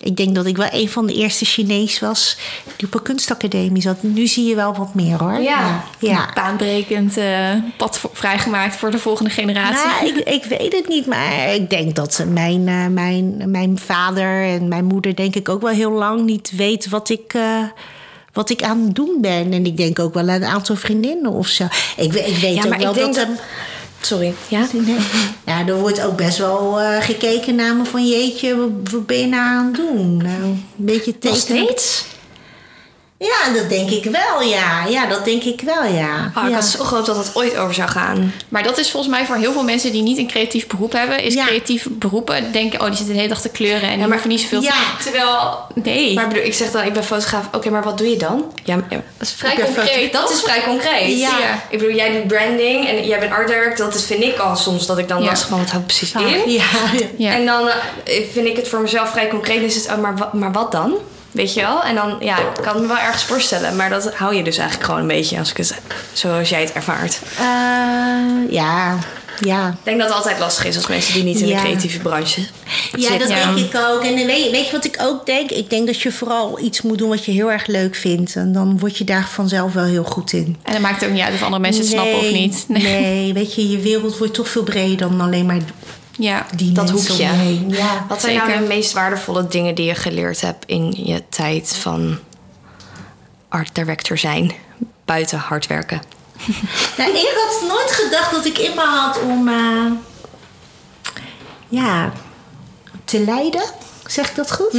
ik 0.00 0.16
denk 0.16 0.34
dat 0.34 0.46
ik 0.46 0.56
wel 0.56 0.68
een 0.70 0.88
van 0.88 1.06
de 1.06 1.14
eerste 1.14 1.44
Chinees 1.44 2.00
was 2.00 2.36
die 2.76 2.86
op 2.86 2.94
een 2.94 3.02
kunstacademie 3.02 3.82
zat. 3.82 4.02
Nu 4.02 4.26
zie 4.26 4.44
je 4.46 4.54
wel 4.54 4.74
wat 4.74 4.94
meer 4.94 5.18
hoor. 5.18 5.40
Ja. 5.40 5.84
ja. 5.98 6.28
Baanbrekend 6.34 7.16
eh, 7.16 7.50
pad 7.76 8.00
vrijgemaakt 8.12 8.76
voor 8.76 8.90
de 8.90 8.98
volgende 8.98 9.30
generatie. 9.30 9.88
Nou, 10.12 10.18
ik, 10.20 10.28
ik 10.28 10.44
weet 10.58 10.72
het 10.72 10.88
niet, 10.88 11.06
maar 11.06 11.54
ik 11.54 11.70
denk 11.70 11.94
dat 11.94 12.24
mijn, 12.28 12.68
eh, 12.68 12.86
mijn, 12.86 13.50
mijn 13.50 13.78
vader 13.78 14.44
en 14.44 14.68
mijn 14.68 14.84
moeder, 14.84 15.16
denk 15.16 15.34
ik, 15.34 15.48
ook 15.48 15.62
wel 15.62 15.72
heel 15.74 15.92
lang 15.92 16.24
niet 16.24 16.52
weet 16.56 16.88
wat 16.88 17.08
ik. 17.08 17.34
eh, 17.34 17.62
wat 18.32 18.50
ik 18.50 18.62
aan 18.62 18.80
het 18.84 18.94
doen 18.94 19.18
ben. 19.20 19.52
En 19.52 19.66
ik 19.66 19.76
denk 19.76 19.98
ook 19.98 20.14
wel 20.14 20.22
aan 20.22 20.28
een 20.28 20.44
aantal 20.44 20.76
vriendinnen 20.76 21.30
of 21.32 21.46
zo. 21.46 21.64
Ik, 21.96 22.12
we- 22.12 22.26
ik 22.26 22.36
weet 22.36 22.54
Ja, 22.54 22.62
ook 22.62 22.68
maar 22.68 22.78
wel 22.78 22.88
ik 22.90 22.94
denk 22.94 23.14
dat... 23.14 23.26
dat... 23.26 23.36
Sorry, 24.00 24.34
ja? 24.48 24.66
Nee. 24.86 24.96
Ja, 25.46 25.66
er 25.66 25.80
wordt 25.80 26.02
ook 26.04 26.16
best 26.16 26.38
wel 26.38 26.80
eh, 26.80 27.02
gekeken 27.02 27.54
naar 27.54 27.74
me 27.76 27.84
van... 27.84 28.08
jeetje, 28.08 28.56
wat, 28.56 28.70
wat 28.90 29.06
ben 29.06 29.18
je 29.18 29.26
nou 29.26 29.42
aan 29.42 29.64
het 29.66 29.74
doen? 29.76 30.16
Nou, 30.16 30.42
een 30.42 30.64
beetje 30.76 31.14
Nog 31.20 31.34
tekenen. 31.34 31.64
steeds? 31.66 32.04
Ja, 33.18 33.52
dat 33.54 33.68
denk 33.68 33.90
ik 33.90 34.04
wel, 34.04 34.42
ja. 34.42 34.86
Ja, 34.88 35.06
dat 35.06 35.24
denk 35.24 35.42
ik 35.42 35.60
wel, 35.60 35.84
ja. 35.84 36.32
Oh, 36.36 36.42
ik 36.44 36.48
ja. 36.48 36.54
had 36.54 36.64
zo 36.64 36.84
gehoopt 36.84 37.06
dat 37.06 37.16
het 37.16 37.30
ooit 37.34 37.56
over 37.56 37.74
zou 37.74 37.88
gaan. 37.88 38.32
Maar 38.48 38.62
dat 38.62 38.78
is 38.78 38.90
volgens 38.90 39.12
mij 39.12 39.26
voor 39.26 39.36
heel 39.36 39.52
veel 39.52 39.62
mensen 39.62 39.92
die 39.92 40.02
niet 40.02 40.18
een 40.18 40.26
creatief 40.26 40.66
beroep 40.66 40.92
hebben, 40.92 41.22
is 41.22 41.34
Ja. 41.34 41.44
creatief 41.44 41.86
beroepen 41.90 42.52
denken, 42.52 42.80
oh, 42.80 42.86
die 42.86 42.96
zitten 42.96 43.14
de 43.14 43.20
hele 43.20 43.32
dag 43.32 43.40
te 43.42 43.48
kleuren 43.48 43.88
en 43.88 43.98
die 43.98 44.06
maar- 44.06 44.26
niet 44.26 44.40
zoveel 44.40 44.62
Ja. 44.62 44.72
te 44.98 45.02
Terwijl, 45.02 45.58
nee. 45.74 46.14
Maar 46.14 46.22
ik 46.24 46.28
bedoel, 46.30 46.44
ik 46.44 46.54
zeg 46.54 46.70
dan, 46.70 46.82
ik 46.84 46.92
ben 46.92 47.04
fotograaf. 47.04 47.48
Oké, 47.52 47.70
maar 47.70 47.82
wat 47.82 47.98
doe 47.98 48.08
je 48.10 48.16
dan? 48.16 48.44
Ja, 48.64 48.74
ja. 48.74 49.02
dat 49.16 49.26
is 49.28 49.32
vrij 49.32 49.52
Ik 49.52 49.64
concreet. 49.64 50.12
Dat 50.12 50.30
is 50.30 50.40
vrij 50.40 50.62
concreet. 50.62 51.18
Ja. 51.18 51.62
Ik 51.70 51.78
bedoel, 51.78 51.94
jij 51.94 52.12
doet 52.12 52.26
branding 52.26 52.88
en 52.88 53.06
jij 53.06 53.18
bent 53.18 53.32
art 53.32 53.48
director. 53.48 53.86
Dat 53.86 53.94
is, 53.94 54.04
vind 54.04 54.22
ik 54.22 54.38
al 54.38 54.56
soms 54.56 54.86
dat 54.86 54.98
ik 54.98 55.08
dan 55.08 55.22
Ja. 55.22 55.26
lastig 55.28 55.48
van 55.48 55.58
wat 55.58 55.70
houdt 55.70 55.86
precies 55.86 56.12
in. 56.12 56.50
Ja, 56.50 56.62
Ja. 57.16 57.32
En 57.32 57.46
dan 57.46 57.68
eh, 57.68 58.22
vind 58.32 58.46
ik 58.46 58.56
het 58.56 58.68
voor 58.68 58.80
mezelf 58.80 59.10
vrij 59.10 59.28
concreet. 59.28 59.62
Is 59.62 59.74
het, 59.74 59.86
oh, 59.90 59.98
maar, 59.98 60.14
maar 60.32 60.52
wat 60.52 60.72
dan? 60.72 60.94
Weet 61.36 61.54
je 61.54 61.60
wel? 61.60 61.82
En 61.82 61.94
dan, 61.94 62.16
ja, 62.20 62.38
ik 62.38 62.62
kan 62.62 62.80
me 62.80 62.86
wel 62.86 62.98
ergens 62.98 63.24
voorstellen. 63.24 63.76
Maar 63.76 63.90
dat 63.90 64.14
hou 64.14 64.34
je 64.34 64.42
dus 64.42 64.56
eigenlijk 64.56 64.86
gewoon 64.88 65.00
een 65.02 65.16
beetje 65.16 65.38
als 65.38 65.50
ik 65.50 65.56
het, 65.56 65.74
zoals 66.12 66.48
jij 66.48 66.60
het 66.60 66.72
ervaart. 66.72 67.18
Eh, 67.38 68.52
ja, 68.52 68.98
ja. 69.40 69.68
Ik 69.68 69.74
denk 69.82 69.98
dat 69.98 70.06
het 70.08 70.16
altijd 70.16 70.38
lastig 70.38 70.64
is 70.64 70.76
als 70.76 70.86
mensen 70.86 71.14
die 71.14 71.22
niet 71.22 71.40
in 71.40 71.46
Ja. 71.48 71.56
de 71.56 71.62
creatieve 71.62 71.98
branche 71.98 72.40
Ja, 72.40 72.46
zitten. 73.08 73.18
dat 73.18 73.28
Ja. 73.28 73.54
denk 73.54 73.58
ik 73.72 73.80
ook. 73.90 74.02
En 74.04 74.14
weet 74.14 74.44
je, 74.44 74.50
weet 74.50 74.66
je 74.66 74.72
wat 74.72 74.84
ik 74.84 74.96
ook 75.00 75.26
denk? 75.26 75.50
Ik 75.50 75.70
denk 75.70 75.86
dat 75.86 76.00
je 76.00 76.12
vooral 76.12 76.58
iets 76.60 76.82
moet 76.82 76.98
doen 76.98 77.08
wat 77.08 77.24
je 77.24 77.32
heel 77.32 77.50
erg 77.52 77.66
leuk 77.66 77.94
vindt. 77.94 78.36
En 78.36 78.52
dan 78.52 78.78
word 78.78 78.96
je 78.98 79.04
daar 79.04 79.28
vanzelf 79.32 79.72
wel 79.72 79.84
heel 79.84 80.04
goed 80.04 80.32
in. 80.32 80.56
En 80.62 80.72
dan 80.72 80.80
maakt 80.80 81.00
het 81.00 81.04
ook 81.08 81.14
niet 81.14 81.24
uit 81.24 81.34
of 81.34 81.42
andere 81.42 81.62
mensen 81.62 81.82
het 81.82 81.90
snappen 81.92 82.14
of 82.16 82.20
Nee, 82.22 82.32
niet. 82.32 82.64
Nee. 82.82 83.32
weet 83.32 83.54
je, 83.54 83.70
je 83.70 83.78
wereld 83.78 84.18
wordt 84.18 84.34
toch 84.34 84.48
veel 84.48 84.62
breder 84.62 84.96
dan 84.96 85.20
alleen 85.20 85.46
maar 85.46 85.58
Ja. 86.18 86.46
die 86.56 86.72
Dat 86.72 86.90
hoekje. 86.90 87.68
Ja. 87.68 88.04
Wat 88.08 88.20
zijn 88.20 88.36
nou 88.36 88.52
de 88.58 88.66
meest 88.66 88.92
waardevolle 88.92 89.46
dingen 89.46 89.74
die 89.74 89.86
je 89.86 89.94
geleerd 89.94 90.40
hebt 90.40 90.64
in 90.66 91.04
je 91.04 91.22
tijd 91.28 91.76
van 91.76 92.18
art 93.48 93.74
director 93.74 94.18
zijn? 94.18 94.52
Buiten 95.04 95.38
hard 95.38 95.66
werken. 95.66 96.02
Nou, 96.96 97.10
ik 97.10 97.32
had 97.46 97.68
nooit 97.68 97.90
gedacht 97.90 98.30
dat 98.30 98.44
ik 98.44 98.58
in 98.58 98.74
me 98.74 98.80
had 98.80 99.20
om 99.20 99.48
eh, 99.48 99.92
ja, 101.68 102.12
te 103.04 103.20
leiden. 103.20 103.62
Zeg 104.06 104.28
ik 104.28 104.36
dat 104.36 104.52
goed? 104.52 104.72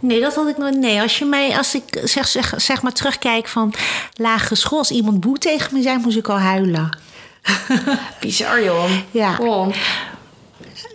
Nee, 0.00 0.20
dat 0.20 0.34
had 0.34 0.48
ik 0.48 0.58
nooit. 0.58 0.76
Nee, 0.76 1.00
als 1.00 1.18
je 1.18 1.24
mij, 1.24 1.56
als 1.56 1.74
ik 1.74 2.00
zeg, 2.04 2.28
zeg, 2.28 2.54
zeg 2.56 2.82
maar 2.82 2.92
terugkijk 2.92 3.48
van 3.48 3.74
lagere 4.14 4.54
school, 4.54 4.78
als 4.78 4.90
iemand 4.90 5.20
boe 5.20 5.38
tegen 5.38 5.74
me 5.74 5.82
zei, 5.82 5.98
moest 5.98 6.16
ik 6.16 6.28
al 6.28 6.38
huilen. 6.38 6.98
Bizar, 8.20 8.64
joh. 8.64 8.90
Ja. 9.10 9.38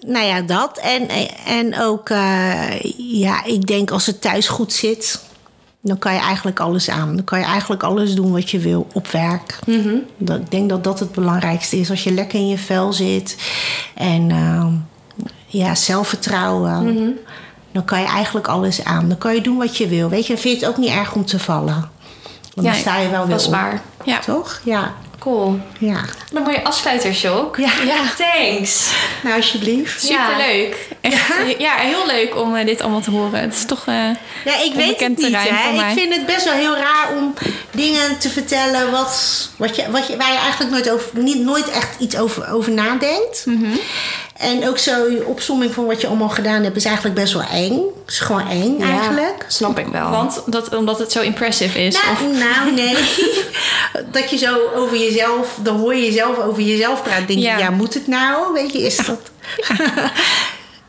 Nou 0.05 0.25
ja, 0.25 0.41
dat. 0.41 0.77
En, 0.77 1.07
en 1.45 1.79
ook, 1.79 2.09
eh, 2.09 2.81
ja, 2.97 3.43
ik 3.43 3.67
denk 3.67 3.91
als 3.91 4.05
het 4.05 4.21
thuis 4.21 4.47
goed 4.47 4.73
zit, 4.73 5.23
dan 5.81 5.97
kan 5.99 6.13
je 6.13 6.19
eigenlijk 6.19 6.59
alles 6.59 6.89
aan. 6.89 7.15
Dan 7.15 7.23
kan 7.23 7.39
je 7.39 7.45
eigenlijk 7.45 7.83
alles 7.83 8.15
doen 8.15 8.31
wat 8.31 8.49
je 8.49 8.59
wil 8.59 8.87
op 8.93 9.07
werk. 9.07 9.59
dat, 10.17 10.37
ik 10.39 10.51
denk 10.51 10.69
dat 10.69 10.83
dat 10.83 10.99
het 10.99 11.11
belangrijkste 11.11 11.77
is. 11.79 11.89
Als 11.89 12.03
je 12.03 12.11
lekker 12.11 12.39
in 12.39 12.47
je 12.47 12.57
vel 12.57 12.93
zit 12.93 13.37
en 13.95 14.31
ehm, 14.31 14.67
ja, 15.47 15.75
zelfvertrouwen, 15.75 17.17
dan 17.71 17.85
kan 17.85 17.99
je 17.99 18.05
eigenlijk 18.07 18.47
alles 18.47 18.83
aan. 18.83 19.07
Dan 19.09 19.17
kan 19.17 19.35
je 19.35 19.41
doen 19.41 19.57
wat 19.57 19.77
je 19.77 19.87
wil. 19.87 20.09
Weet 20.09 20.27
je, 20.27 20.33
dan 20.33 20.41
vind 20.41 20.59
je 20.59 20.65
het 20.65 20.75
ook 20.75 20.81
niet 20.81 20.91
erg 20.91 21.13
om 21.15 21.25
te 21.25 21.39
vallen. 21.39 21.89
Want 22.53 22.67
Ja, 22.67 22.71
dan 22.73 22.81
sta 22.81 22.97
je 22.97 23.09
wel 23.09 23.21
weer 23.21 23.29
Dat 23.29 23.39
is 23.39 23.45
op. 23.47 23.51
waar. 23.53 23.81
Ja. 24.03 24.19
Toch? 24.19 24.61
Ja. 24.63 24.93
Cool. 25.19 25.59
ja. 25.79 26.01
Dan 26.31 26.43
moet 26.43 26.53
je 26.53 26.63
afsluiter, 26.63 27.13
Shock. 27.13 27.57
Ja. 27.57 27.69
Thanks. 28.17 28.91
Nou, 29.23 29.35
alsjeblieft. 29.35 30.01
Superleuk. 30.05 30.87
Echt, 31.01 31.27
ja. 31.57 31.75
heel 31.75 32.05
leuk 32.05 32.35
om 32.35 32.55
eh, 32.55 32.65
dit 32.65 32.81
allemaal 32.81 33.01
te 33.01 33.11
horen. 33.11 33.39
Het 33.39 33.53
is 33.53 33.65
toch... 33.65 33.83
eh, 33.87 33.93
Ja, 34.45 34.61
ik 34.63 34.73
weet 34.73 34.99
het 34.99 35.17
niet. 35.17 35.35
Hè. 35.35 35.75
mij. 35.75 35.91
Ik 35.93 35.99
vind 35.99 36.15
het 36.15 36.25
best 36.25 36.43
wel 36.45 36.53
heel 36.53 36.75
raar 36.75 37.07
om 37.17 37.33
dingen 37.71 38.17
te 38.19 38.29
vertellen 38.29 38.91
wat, 38.91 39.49
wat 39.55 39.75
je, 39.75 39.91
wat 39.91 40.07
je, 40.07 40.17
waar 40.17 40.31
je 40.31 40.37
eigenlijk 40.37 40.71
nooit, 40.71 40.89
over, 40.89 41.09
niet, 41.19 41.39
nooit 41.39 41.69
echt 41.69 41.99
iets 41.99 42.17
over, 42.17 42.51
over 42.51 42.71
nadenkt. 42.71 43.45
Mhm. 43.45 43.75
En 44.39 44.67
ook 44.67 44.77
zo 44.77 45.09
je 45.09 45.25
opsomming 45.25 45.73
van 45.73 45.85
wat 45.85 46.01
je 46.01 46.07
allemaal 46.07 46.29
gedaan 46.29 46.63
hebt 46.63 46.75
is 46.75 46.85
eigenlijk 46.85 47.15
best 47.15 47.33
wel 47.33 47.43
eng. 47.53 47.71
Het 47.73 48.13
is 48.13 48.19
gewoon 48.19 48.49
eng 48.49 48.81
eigenlijk. 48.81 49.45
Snap 49.47 49.79
ik 49.79 49.87
wel. 49.87 50.09
Want 50.09 50.41
dat, 50.45 50.75
omdat 50.75 50.99
het 50.99 51.11
zo 51.11 51.21
impressive 51.21 51.83
is. 51.83 51.93
Nou, 52.03 52.07
of, 52.11 52.21
nou, 52.47 52.71
nee. 52.73 52.95
dat 54.11 54.29
je 54.29 54.37
zo 54.37 54.57
over 54.75 54.97
jezelf, 54.97 55.57
dan 55.61 55.77
hoor 55.79 55.95
je 55.95 56.05
jezelf 56.05 56.39
over 56.39 56.61
jezelf 56.63 57.03
praten. 57.03 57.27
Denk 57.27 57.39
je, 57.39 57.45
Ja. 57.45 57.57
ja, 57.57 57.69
moet 57.69 57.93
het 57.93 58.07
nou? 58.07 58.53
Weet 58.53 58.71
je, 58.73 58.81
is 58.85 58.95
dat. 58.97 59.19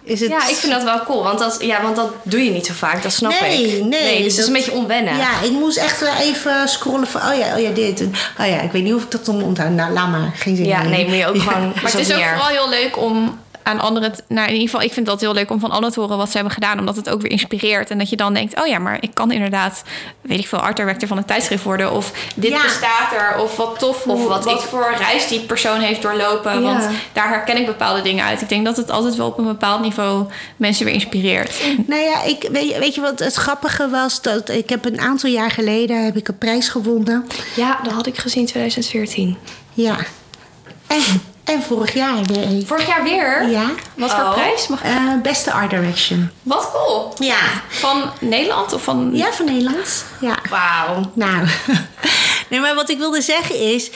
is 0.06 0.20
het... 0.20 0.30
Ja, 0.30 0.48
ik 0.48 0.54
vind 0.56 0.72
dat 0.72 0.82
wel 0.82 1.00
cool. 1.04 1.22
Want 1.22 1.38
dat, 1.38 1.56
ja, 1.60 1.82
want 1.82 1.96
dat 1.96 2.10
doe 2.22 2.44
je 2.44 2.50
niet 2.50 2.66
zo 2.66 2.72
vaak. 2.72 3.02
Dat 3.02 3.12
snap 3.12 3.40
Nee, 3.40 3.76
ik. 3.76 3.84
nee, 3.84 4.16
dus 4.16 4.16
het 4.22 4.26
is 4.26 4.36
dat- 4.36 4.46
een 4.46 4.52
beetje 4.52 4.72
onwennen. 4.72 5.16
Ja, 5.16 5.40
ik 5.42 5.50
moest 5.50 5.76
echt 5.76 6.00
wel 6.00 6.14
even 6.14 6.68
scrollen 6.68 7.06
van, 7.06 7.20
oh 7.20 7.38
ja, 7.38 7.54
oh 7.56 7.60
ja, 7.62 7.70
dit. 7.70 8.00
En, 8.00 8.12
oh 8.40 8.46
ja, 8.46 8.60
ik 8.60 8.72
weet 8.72 8.82
niet 8.82 8.94
of 8.94 9.02
ik 9.02 9.10
dat 9.10 9.24
dan 9.24 9.42
onthoud. 9.42 9.70
Nou, 9.70 9.92
laat 9.92 10.08
maar, 10.10 10.32
geen 10.34 10.56
zin 10.56 10.66
Ja, 10.66 10.80
meer. 10.80 10.88
nee, 10.90 11.06
moet 11.06 11.16
je 11.16 11.26
ook 11.26 11.38
gewoon... 11.38 11.72
Maar 11.82 11.92
het 11.92 12.00
is 12.08 12.12
ook 12.14 12.22
vooral 12.22 12.46
heel 12.48 12.68
leuk 12.68 12.96
om 12.98 13.38
aan 13.66 13.80
anderen... 13.80 14.12
Nou, 14.28 14.46
in 14.46 14.52
ieder 14.52 14.68
geval, 14.68 14.84
ik 14.86 14.92
vind 14.92 15.06
dat 15.06 15.20
heel 15.20 15.34
leuk 15.34 15.50
om 15.50 15.60
van 15.60 15.70
anderen 15.70 15.94
te 15.94 16.00
horen 16.00 16.16
wat 16.16 16.28
ze 16.28 16.34
hebben 16.34 16.52
gedaan. 16.54 16.78
Omdat 16.78 16.96
het 16.96 17.08
ook 17.08 17.20
weer 17.22 17.30
inspireert. 17.30 17.90
En 17.90 17.98
dat 17.98 18.10
je 18.10 18.16
dan 18.16 18.34
denkt, 18.34 18.60
oh 18.60 18.66
ja, 18.66 18.78
maar 18.78 18.96
ik 19.00 19.10
kan 19.14 19.30
inderdaad... 19.32 19.82
weet 20.20 20.38
ik 20.38 20.46
veel, 20.48 20.58
art 20.58 20.76
director 20.76 21.08
van 21.08 21.16
een 21.16 21.24
tijdschrift 21.24 21.62
worden. 21.62 21.92
Of 21.92 22.12
dit 22.34 22.50
Ja. 22.50 22.62
bestaat 22.62 23.12
er. 23.12 23.38
Of 23.42 23.56
wat 23.56 23.78
tof. 23.78 24.06
Of 24.06 24.26
wat, 24.26 24.44
wat- 24.44 24.54
ik 24.54 24.66
voor 24.68 24.86
een 24.92 24.98
reis 24.98 25.28
die 25.28 25.40
persoon 25.40 25.80
heeft 25.80 26.02
doorlopen. 26.02 26.52
Ja. 26.52 26.60
Want 26.60 26.88
daar 27.12 27.28
herken 27.28 27.56
ik 27.56 27.66
bepaalde 27.66 28.02
dingen 28.02 28.24
uit. 28.24 28.40
Ik 28.40 28.48
denk 28.48 28.64
dat 28.64 28.76
het 28.76 28.90
altijd 28.90 29.14
wel 29.16 29.26
op 29.26 29.38
een 29.38 29.44
bepaald 29.46 29.80
niveau 29.80 30.26
mensen 30.56 30.84
weer 30.84 30.94
inspireert. 30.94 31.54
Nou 31.86 32.02
ja, 32.02 32.22
ik, 32.22 32.48
weet, 32.52 32.68
je, 32.68 32.78
weet 32.78 32.94
je 32.94 33.00
wat 33.00 33.18
het 33.18 33.34
grappige 33.34 33.88
was? 33.88 34.22
Dat 34.22 34.48
ik 34.48 34.68
heb 34.68 34.84
een 34.84 35.00
aantal 35.00 35.30
jaar 35.30 35.50
geleden 35.50 36.04
heb 36.04 36.16
ik 36.16 36.28
een 36.28 36.38
prijs 36.38 36.68
gewonnen. 36.68 37.26
Ja, 37.56 37.78
dat 37.82 37.92
had 37.92 38.06
ik 38.06 38.18
gezien 38.18 38.40
in 38.42 38.46
2014. 38.48 39.36
Ja. 39.74 39.96
En, 40.86 41.00
en 41.46 41.62
vorig 41.62 41.94
jaar 41.94 42.22
weer. 42.22 42.66
Vorig 42.66 42.86
jaar 42.86 43.02
weer? 43.02 43.48
Ja. 43.48 43.70
Wat 43.94 44.10
voor 44.10 44.24
Oh. 44.24 44.32
prijs? 44.32 44.66
Mag... 44.68 44.82
Eh, 44.82 44.92
beste 45.22 45.52
art 45.52 45.70
direction. 45.70 46.30
Wat 46.42 46.70
cool. 46.72 47.14
Ja. 47.18 47.38
Van 47.68 48.10
Nederland 48.20 48.72
of 48.72 48.82
van... 48.82 49.10
Ja, 49.12 49.32
van 49.32 49.46
Nederland. 49.46 50.04
Ja. 50.20 50.38
Wauw. 50.50 51.10
Nou, 51.14 51.46
nee, 52.50 52.60
maar 52.60 52.74
wat 52.74 52.88
ik 52.88 52.98
wilde 52.98 53.20
zeggen 53.20 53.60
is... 53.60 53.90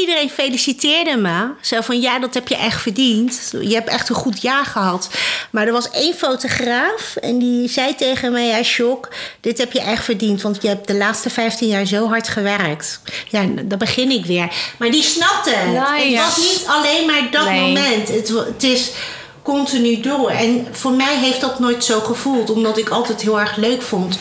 Iedereen 0.00 0.30
feliciteerde 0.30 1.16
me. 1.16 1.46
Zo 1.60 1.80
van, 1.80 2.00
ja, 2.00 2.18
dat 2.18 2.34
heb 2.34 2.48
je 2.48 2.56
echt 2.56 2.80
verdiend. 2.82 3.52
Je 3.60 3.74
hebt 3.74 3.88
echt 3.88 4.08
een 4.08 4.14
goed 4.14 4.42
jaar 4.42 4.64
gehad. 4.64 5.08
Maar 5.50 5.66
er 5.66 5.72
was 5.72 5.90
één 5.90 6.14
fotograaf 6.14 7.16
en 7.16 7.38
die 7.38 7.68
zei 7.68 7.94
tegen 7.94 8.32
mij... 8.32 8.46
Ja, 8.46 8.62
Shock, 8.62 9.08
dit 9.40 9.58
heb 9.58 9.72
je 9.72 9.80
echt 9.80 10.04
verdiend. 10.04 10.42
Want 10.42 10.62
je 10.62 10.68
hebt 10.68 10.86
de 10.86 10.94
laatste 10.94 11.30
15 11.30 11.68
jaar 11.68 11.86
zo 11.86 12.08
hard 12.08 12.28
gewerkt. 12.28 13.00
Ja, 13.28 13.44
dan 13.62 13.78
begin 13.78 14.10
ik 14.10 14.26
weer. 14.26 14.48
Maar 14.78 14.90
die 14.90 15.02
snapte 15.02 15.50
het. 15.50 15.88
Nice. 15.88 16.16
Het 16.16 16.24
was 16.24 16.36
niet 16.36 16.64
alleen 16.66 17.06
maar 17.06 17.28
dat 17.30 17.44
Nee. 17.44 17.60
moment. 17.60 18.08
Het 18.08 18.62
is 18.62 18.90
continu 19.42 20.00
door. 20.00 20.30
En 20.30 20.66
voor 20.70 20.92
mij 20.92 21.16
heeft 21.18 21.40
dat 21.40 21.58
nooit 21.58 21.84
zo 21.84 22.00
gevoeld. 22.00 22.50
Omdat 22.50 22.78
ik 22.78 22.88
altijd 22.88 23.20
heel 23.20 23.40
erg 23.40 23.56
leuk 23.56 23.82
vond 23.82 24.18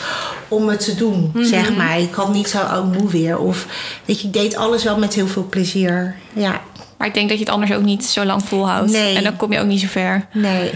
om 0.48 0.70
het 0.70 0.80
te 0.86 0.96
doen, 0.96 1.32
zeg 1.42 1.76
maar. 1.76 2.00
Ik 2.00 2.14
had 2.14 2.34
niet 2.34 2.50
zo, 2.50 2.58
oh, 2.58 2.92
moe 2.98 3.10
weer. 3.10 3.38
Of, 3.40 3.66
weet 4.06 4.22
je, 4.22 4.28
ik 4.28 4.34
deed 4.34 4.56
alles 4.56 4.84
wel 4.84 4.98
met 4.98 5.14
heel 5.14 5.28
veel 5.28 5.46
plezier. 5.50 6.16
Ja, 6.34 6.62
Maar 6.98 7.08
ik 7.08 7.14
denk 7.14 7.30
dat 7.30 7.38
je 7.38 7.44
het 7.44 7.54
anders 7.54 7.74
ook 7.74 7.84
niet 7.84 8.06
zo 8.06 8.26
lang 8.26 8.44
volhoudt. 8.46 8.92
Nee. 8.92 9.16
En 9.16 9.24
dan 9.24 9.36
kom 9.38 9.52
je 9.54 9.60
ook 9.60 9.66
niet 9.68 9.82
zo 9.82 9.88
ver. 9.88 10.26
nee. 10.34 10.72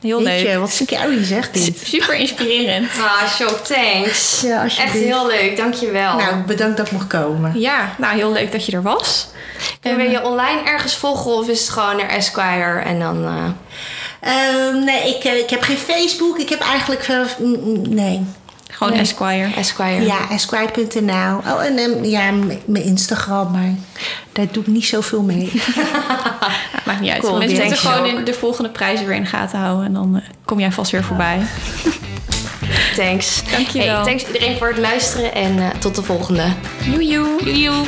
Heel 0.00 0.22
Weet 0.22 0.40
je, 0.40 0.46
leuk. 0.46 0.58
wat 0.58 0.72
scary 0.72 1.24
zegt 1.24 1.54
dit. 1.54 1.76
Super 1.84 2.14
inspirerend. 2.14 2.88
Ah, 3.00 3.28
Shock, 3.28 3.56
thanks. 3.58 4.40
Ja. 4.40 4.62
Echt 4.64 4.92
heel 4.92 5.26
leuk, 5.26 5.56
dankjewel. 5.56 6.16
Nou, 6.16 6.36
bedankt 6.46 6.76
dat 6.76 6.86
ik 6.86 6.92
mocht 6.92 7.06
komen. 7.06 7.60
Ja, 7.60 7.94
nou 7.98 8.16
heel 8.16 8.32
leuk 8.32 8.52
dat 8.52 8.66
je 8.66 8.72
er 8.72 8.82
was. 8.82 9.26
Kunnen 9.80 10.06
we 10.06 10.12
je 10.12 10.24
online 10.24 10.62
ergens 10.64 10.96
volgen 10.96 11.30
of 11.30 11.48
is 11.48 11.60
het 11.60 11.70
gewoon 11.70 11.96
naar 11.96 12.08
Esquire 12.08 12.80
en 12.80 12.98
dan... 12.98 13.24
eh, 13.24 13.44
Ehm, 14.22 14.84
nee, 14.84 15.08
ik, 15.16 15.24
eh, 15.24 15.38
ik 15.38 15.50
heb 15.50 15.62
geen 15.62 15.76
Facebook. 15.76 16.38
Ik 16.38 16.48
heb 16.48 16.60
eigenlijk... 16.60 17.08
nee. 17.88 18.24
Gewoon 18.70 18.92
Esquire. 18.92 19.54
Esquire. 19.54 20.04
Ja, 20.04 20.30
esquire.nl. 20.30 21.36
Oh, 21.36 21.64
en 21.64 21.78
ehm, 21.78 22.04
ja, 22.04 22.30
mijn 22.64 22.84
Instagram, 22.84 23.50
maar 23.50 23.74
daar 24.32 24.46
doe 24.52 24.62
ik 24.62 24.68
niet 24.68 24.84
zoveel 24.84 25.22
mee. 25.22 25.52
Maakt 26.86 27.00
niet 27.00 27.10
uit. 27.10 27.20
Cool, 27.20 27.38
Mensen 27.38 27.58
moeten 27.58 27.78
gewoon 27.78 28.06
in 28.06 28.24
de 28.24 28.34
volgende 28.34 28.70
prijzen 28.70 29.06
weer 29.06 29.16
in 29.16 29.22
de 29.22 29.28
gaten 29.28 29.58
houden. 29.58 29.86
En 29.86 29.92
dan 29.92 30.16
eh, 30.16 30.28
kom 30.44 30.60
jij 30.60 30.72
vast 30.72 30.90
weer 30.90 31.04
voorbij. 31.04 31.40
Thanks. 32.96 33.42
Dankjewel. 33.50 33.94
Hey, 33.94 34.04
thanks 34.04 34.26
iedereen 34.26 34.56
voor 34.58 34.68
het 34.68 34.78
luisteren 34.78 35.34
en 35.34 35.58
eh, 35.58 35.68
tot 35.80 35.94
de 35.94 36.02
volgende. 36.02 36.44
Joejoe. 36.84 37.44
Joejoe. 37.44 37.84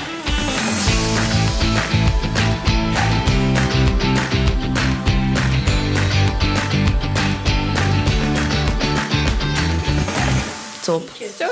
Top. 10.85 11.03
Zo 11.17 11.49